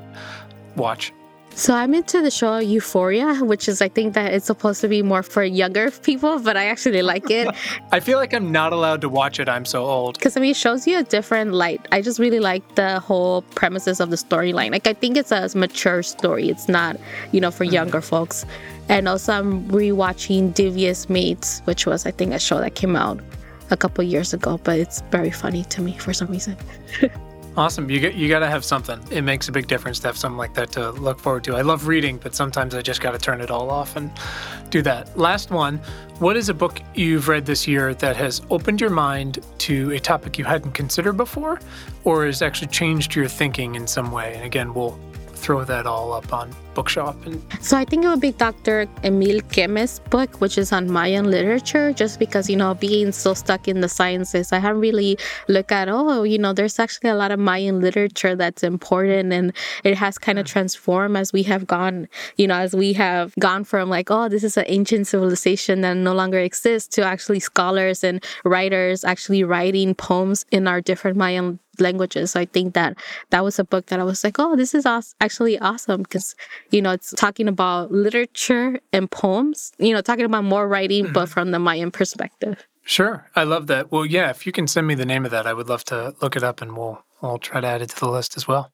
watch. 0.77 1.13
So 1.59 1.75
I'm 1.75 1.93
into 1.93 2.23
the 2.23 2.31
show 2.31 2.59
Euphoria, 2.59 3.35
which 3.45 3.69
is 3.69 3.83
I 3.83 3.89
think 3.89 4.15
that 4.15 4.33
it's 4.33 4.47
supposed 4.47 4.81
to 4.83 4.87
be 4.87 5.03
more 5.03 5.25
for 5.25 5.43
younger 5.43 5.91
people, 6.09 6.39
but 6.39 6.57
I 6.57 6.67
actually 6.67 7.03
like 7.03 7.33
it. 7.33 7.49
I 7.93 7.99
feel 7.99 8.17
like 8.17 8.33
I'm 8.33 8.53
not 8.53 8.73
allowed 8.73 9.01
to 9.01 9.09
watch 9.09 9.41
it. 9.41 9.49
I'm 9.49 9.65
so 9.65 9.85
old. 9.85 10.15
Because 10.15 10.37
I 10.37 10.41
mean, 10.41 10.53
it 10.53 10.57
shows 10.57 10.87
you 10.87 11.01
a 11.01 11.03
different 11.03 11.55
light. 11.55 11.85
I 11.91 12.01
just 12.01 12.21
really 12.21 12.39
like 12.39 12.77
the 12.77 13.01
whole 13.01 13.43
premises 13.57 13.99
of 13.99 14.11
the 14.11 14.17
storyline. 14.17 14.71
Like 14.71 14.87
I 14.87 14.93
think 14.93 15.17
it's 15.17 15.33
a 15.33 15.51
mature 15.57 16.05
story. 16.05 16.49
It's 16.49 16.69
not, 16.69 16.97
you 17.33 17.41
know, 17.41 17.51
for 17.51 17.65
mm-hmm. 17.65 17.75
younger 17.75 18.01
folks. 18.03 18.47
And 18.89 19.09
also 19.09 19.33
I'm 19.33 19.67
rewatching 19.69 20.55
Devious 20.55 21.11
Maids, 21.11 21.61
which 21.65 21.87
was 21.87 22.07
I 22.07 22.13
think 22.13 22.35
a 22.35 22.39
show 22.39 22.61
that 22.61 22.77
came 22.77 22.95
out 22.95 23.19
a 23.73 23.77
couple 23.77 24.05
years 24.05 24.33
ago, 24.33 24.61
but 24.63 24.79
it's 24.79 25.01
very 25.11 25.33
funny 25.33 25.65
to 25.65 25.83
me 25.83 25.99
for 25.99 26.13
some 26.13 26.29
reason. 26.29 26.57
Awesome. 27.59 27.91
You 27.91 27.99
get 27.99 28.15
you 28.15 28.29
got 28.29 28.39
to 28.39 28.47
have 28.47 28.65
something. 28.65 29.01
It 29.11 29.23
makes 29.23 29.49
a 29.49 29.53
big 29.53 29.67
difference 29.67 29.99
to 29.99 30.07
have 30.07 30.17
something 30.17 30.39
like 30.39 30.55
that 30.55 30.71
to 30.73 30.93
look 30.93 31.19
forward 31.19 31.43
to. 31.43 31.57
I 31.57 31.63
love 31.63 31.89
reading, 31.89 32.17
but 32.17 32.33
sometimes 32.33 32.73
I 32.73 32.83
just 32.83 33.01
got 33.01 33.11
to 33.11 33.19
turn 33.19 33.41
it 33.41 33.51
all 33.51 33.69
off 33.69 33.97
and 33.97 34.13
do 34.71 34.81
that. 34.83 35.19
Last 35.19 35.51
one. 35.51 35.79
What 36.21 36.37
is 36.37 36.49
a 36.49 36.55
book 36.55 36.81
you've 36.95 37.27
read 37.27 37.47
this 37.47 37.67
year 37.67 37.95
that 37.95 38.15
has 38.15 38.43
opened 38.51 38.81
your 38.81 38.91
mind 38.91 39.45
to 39.59 39.91
a 39.91 39.99
topic 39.99 40.39
you 40.39 40.45
hadn't 40.45 40.71
considered 40.71 41.15
before 41.15 41.59
or 42.05 42.27
has 42.27 42.43
actually 42.43 42.69
changed 42.69 43.17
your 43.17 43.27
thinking 43.27 43.75
in 43.75 43.89
some 43.89 44.13
way? 44.13 44.35
And 44.37 44.45
again, 44.45 44.73
we'll 44.73 44.97
throw 45.49 45.65
that 45.65 45.87
all 45.87 46.13
up 46.13 46.31
on 46.31 46.55
bookshop 46.75 47.17
and 47.25 47.43
so 47.63 47.75
i 47.75 47.83
think 47.83 48.05
it 48.05 48.09
would 48.09 48.21
be 48.21 48.33
dr 48.33 48.87
emil 49.03 49.41
Keme's 49.51 49.99
book 50.11 50.43
which 50.43 50.59
is 50.59 50.73
on 50.73 50.93
mayan 50.93 51.31
literature 51.31 51.91
just 51.91 52.19
because 52.19 52.51
you 52.51 52.55
know 52.55 52.75
being 52.75 53.11
so 53.13 53.33
stuck 53.33 53.67
in 53.67 53.81
the 53.81 53.89
sciences 53.89 54.53
i 54.53 54.59
haven't 54.59 54.83
really 54.83 55.17
looked 55.49 55.73
at 55.73 55.89
oh 55.89 56.23
you 56.23 56.39
know 56.39 56.53
there's 56.53 56.79
actually 56.79 57.09
a 57.09 57.15
lot 57.15 57.31
of 57.31 57.39
mayan 57.39 57.81
literature 57.81 58.37
that's 58.37 58.63
important 58.63 59.33
and 59.33 59.55
it 59.85 59.97
has 59.97 60.19
kind 60.19 60.39
of 60.39 60.45
transformed 60.45 61.17
as 61.17 61.33
we 61.33 61.43
have 61.43 61.67
gone 61.67 62.07
you 62.37 62.47
know 62.47 62.57
as 62.57 62.77
we 62.77 62.93
have 62.93 63.35
gone 63.39 63.65
from 63.65 63.89
like 63.89 64.11
oh 64.11 64.29
this 64.29 64.45
is 64.45 64.59
an 64.59 64.67
ancient 64.67 65.07
civilization 65.07 65.81
that 65.81 65.95
no 65.95 66.13
longer 66.13 66.39
exists 66.39 66.95
to 66.95 67.03
actually 67.03 67.41
scholars 67.41 68.05
and 68.05 68.23
writers 68.45 69.03
actually 69.03 69.43
writing 69.43 69.95
poems 69.95 70.45
in 70.53 70.69
our 70.69 70.83
different 70.83 71.17
mayan 71.17 71.59
languages. 71.81 72.33
So 72.33 72.41
I 72.41 72.47
think 72.47 72.75
that 72.75 72.97
that 73.31 73.45
was 73.45 73.59
a 73.59 73.65
book 73.65 73.87
that 73.87 74.01
I 74.01 74.05
was 74.05 74.25
like, 74.25 74.39
oh, 74.39 74.57
this 74.57 74.75
is 74.75 74.87
actually 75.21 75.59
awesome 75.59 76.03
because, 76.03 76.35
you 76.71 76.83
know, 76.83 76.91
it's 76.91 77.13
talking 77.13 77.49
about 77.49 77.93
literature 77.93 78.81
and 78.93 79.11
poems, 79.11 79.73
you 79.79 79.93
know, 79.93 80.01
talking 80.01 80.25
about 80.25 80.45
more 80.45 80.69
writing, 80.69 81.05
mm-hmm. 81.05 81.13
but 81.13 81.29
from 81.29 81.51
the 81.51 81.59
Mayan 81.59 81.91
perspective. 81.91 82.67
Sure. 82.85 83.27
I 83.37 83.45
love 83.45 83.67
that. 83.67 83.93
Well, 83.93 84.07
yeah, 84.07 84.31
if 84.31 84.47
you 84.47 84.53
can 84.53 84.67
send 84.67 84.87
me 84.87 84.95
the 84.95 85.05
name 85.05 85.25
of 85.25 85.31
that, 85.31 85.47
I 85.47 85.53
would 85.53 85.69
love 85.69 85.85
to 85.85 86.15
look 86.23 86.37
it 86.37 86.43
up 86.43 86.63
and 86.63 86.77
we'll 86.77 87.05
I'll 87.21 87.39
try 87.39 87.61
to 87.61 87.67
add 87.67 87.83
it 87.83 87.91
to 87.91 88.01
the 88.01 88.09
list 88.09 88.37
as 88.37 88.47
well. 88.47 88.73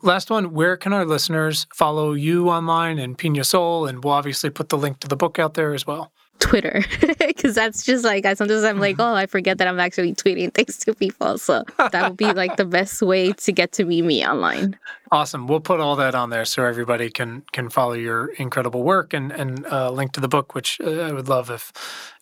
Last 0.00 0.30
one, 0.30 0.52
where 0.52 0.76
can 0.76 0.92
our 0.92 1.04
listeners 1.04 1.66
follow 1.74 2.12
you 2.12 2.48
online 2.48 2.98
and 2.98 3.18
Pina 3.18 3.42
Sol? 3.42 3.86
And 3.86 4.04
we'll 4.04 4.14
obviously 4.14 4.48
put 4.48 4.68
the 4.68 4.78
link 4.78 5.00
to 5.00 5.08
the 5.08 5.16
book 5.16 5.40
out 5.40 5.54
there 5.54 5.74
as 5.74 5.84
well. 5.86 6.12
Twitter 6.44 6.84
because 7.18 7.54
that's 7.54 7.84
just 7.84 8.04
like 8.04 8.26
I 8.26 8.34
sometimes 8.34 8.64
I'm 8.64 8.78
like, 8.78 8.96
oh, 8.98 9.14
I 9.14 9.26
forget 9.26 9.58
that 9.58 9.66
I'm 9.66 9.80
actually 9.80 10.14
tweeting 10.14 10.52
things 10.52 10.76
to 10.78 10.94
people. 10.94 11.38
So 11.38 11.64
that 11.78 12.08
would 12.08 12.16
be 12.16 12.32
like 12.32 12.56
the 12.56 12.64
best 12.64 13.00
way 13.00 13.32
to 13.32 13.52
get 13.52 13.72
to 13.72 13.84
meet 13.84 14.02
me 14.02 14.26
online. 14.26 14.78
Awesome. 15.10 15.46
We'll 15.46 15.60
put 15.60 15.80
all 15.80 15.96
that 15.96 16.14
on 16.14 16.30
there 16.30 16.44
so 16.44 16.64
everybody 16.64 17.08
can 17.08 17.44
can 17.52 17.70
follow 17.70 17.94
your 17.94 18.28
incredible 18.34 18.82
work 18.82 19.14
and 19.14 19.32
and 19.32 19.66
uh, 19.66 19.90
link 19.90 20.12
to 20.12 20.20
the 20.20 20.28
book, 20.28 20.54
which 20.54 20.80
uh, 20.80 20.90
I 20.90 21.12
would 21.12 21.28
love 21.28 21.50
if 21.50 21.72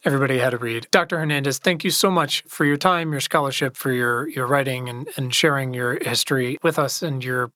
everybody 0.04 0.38
had 0.38 0.50
to 0.50 0.58
read. 0.58 0.86
Dr. 0.90 1.18
Hernandez, 1.18 1.58
thank 1.58 1.84
you 1.84 1.90
so 1.90 2.10
much 2.10 2.42
for 2.46 2.64
your 2.64 2.76
time, 2.76 3.12
your 3.12 3.20
scholarship, 3.20 3.76
for 3.76 3.92
your 3.92 4.28
your 4.28 4.46
writing 4.46 4.88
and 4.88 5.08
and 5.16 5.34
sharing 5.34 5.74
your 5.74 5.98
history 6.02 6.58
with 6.62 6.78
us 6.78 7.02
and 7.02 7.24
your 7.24 7.50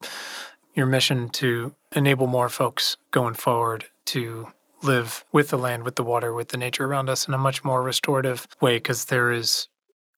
your 0.75 0.87
mission 0.87 1.29
to 1.31 1.75
enable 1.95 2.27
more 2.27 2.49
folks 2.49 2.97
going 3.11 3.35
forward 3.35 3.87
to 4.05 4.49
live 4.83 5.25
with 5.33 5.49
the 5.49 5.59
land, 5.59 5.85
with 5.85 5.97
the 5.97 6.03
water, 6.03 6.33
with 6.33 6.49
the 6.49 6.57
nature 6.57 6.85
around 6.85 7.09
us 7.09 7.27
in 7.27 7.35
a 7.35 7.39
much 7.39 7.65
more 7.65 7.83
restorative 7.83 8.47
way 8.61 8.77
because 8.77 9.07
there 9.07 9.33
is 9.33 9.69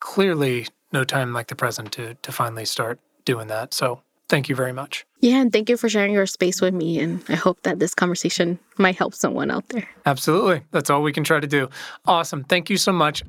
clearly 0.00 0.66
no 0.92 1.04
time 1.04 1.32
like 1.32 1.48
the 1.48 1.54
present 1.54 1.92
to 1.92 2.14
to 2.14 2.32
finally 2.32 2.64
start 2.64 2.98
doing 3.24 3.48
that. 3.48 3.74
So 3.74 4.00
thank 4.28 4.48
you 4.48 4.54
very 4.54 4.72
much. 4.72 5.06
Yeah, 5.20 5.40
and 5.40 5.52
thank 5.52 5.68
you 5.68 5.76
for 5.76 5.88
sharing 5.88 6.12
your 6.12 6.26
space 6.26 6.60
with 6.60 6.74
me. 6.74 7.00
And 7.00 7.22
I 7.28 7.34
hope 7.34 7.62
that 7.62 7.78
this 7.78 7.94
conversation 7.94 8.58
might 8.76 8.96
help 8.96 9.14
someone 9.14 9.50
out 9.50 9.68
there. 9.68 9.88
Absolutely. 10.06 10.62
That's 10.70 10.90
all 10.90 11.02
we 11.02 11.12
can 11.12 11.24
try 11.24 11.40
to 11.40 11.46
do. 11.46 11.68
Awesome. 12.06 12.44
Thank 12.44 12.70
you 12.70 12.76
so 12.76 12.92
much. 12.92 13.24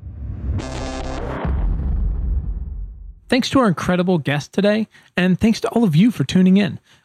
Thanks 3.28 3.48
to 3.50 3.60
our 3.60 3.68
incredible 3.68 4.18
guest 4.18 4.52
today, 4.52 4.88
and 5.16 5.38
thanks 5.38 5.60
to 5.60 5.68
all 5.68 5.84
of 5.84 5.94
you 5.94 6.10
for 6.10 6.24
tuning 6.24 6.56
in. 6.56 6.80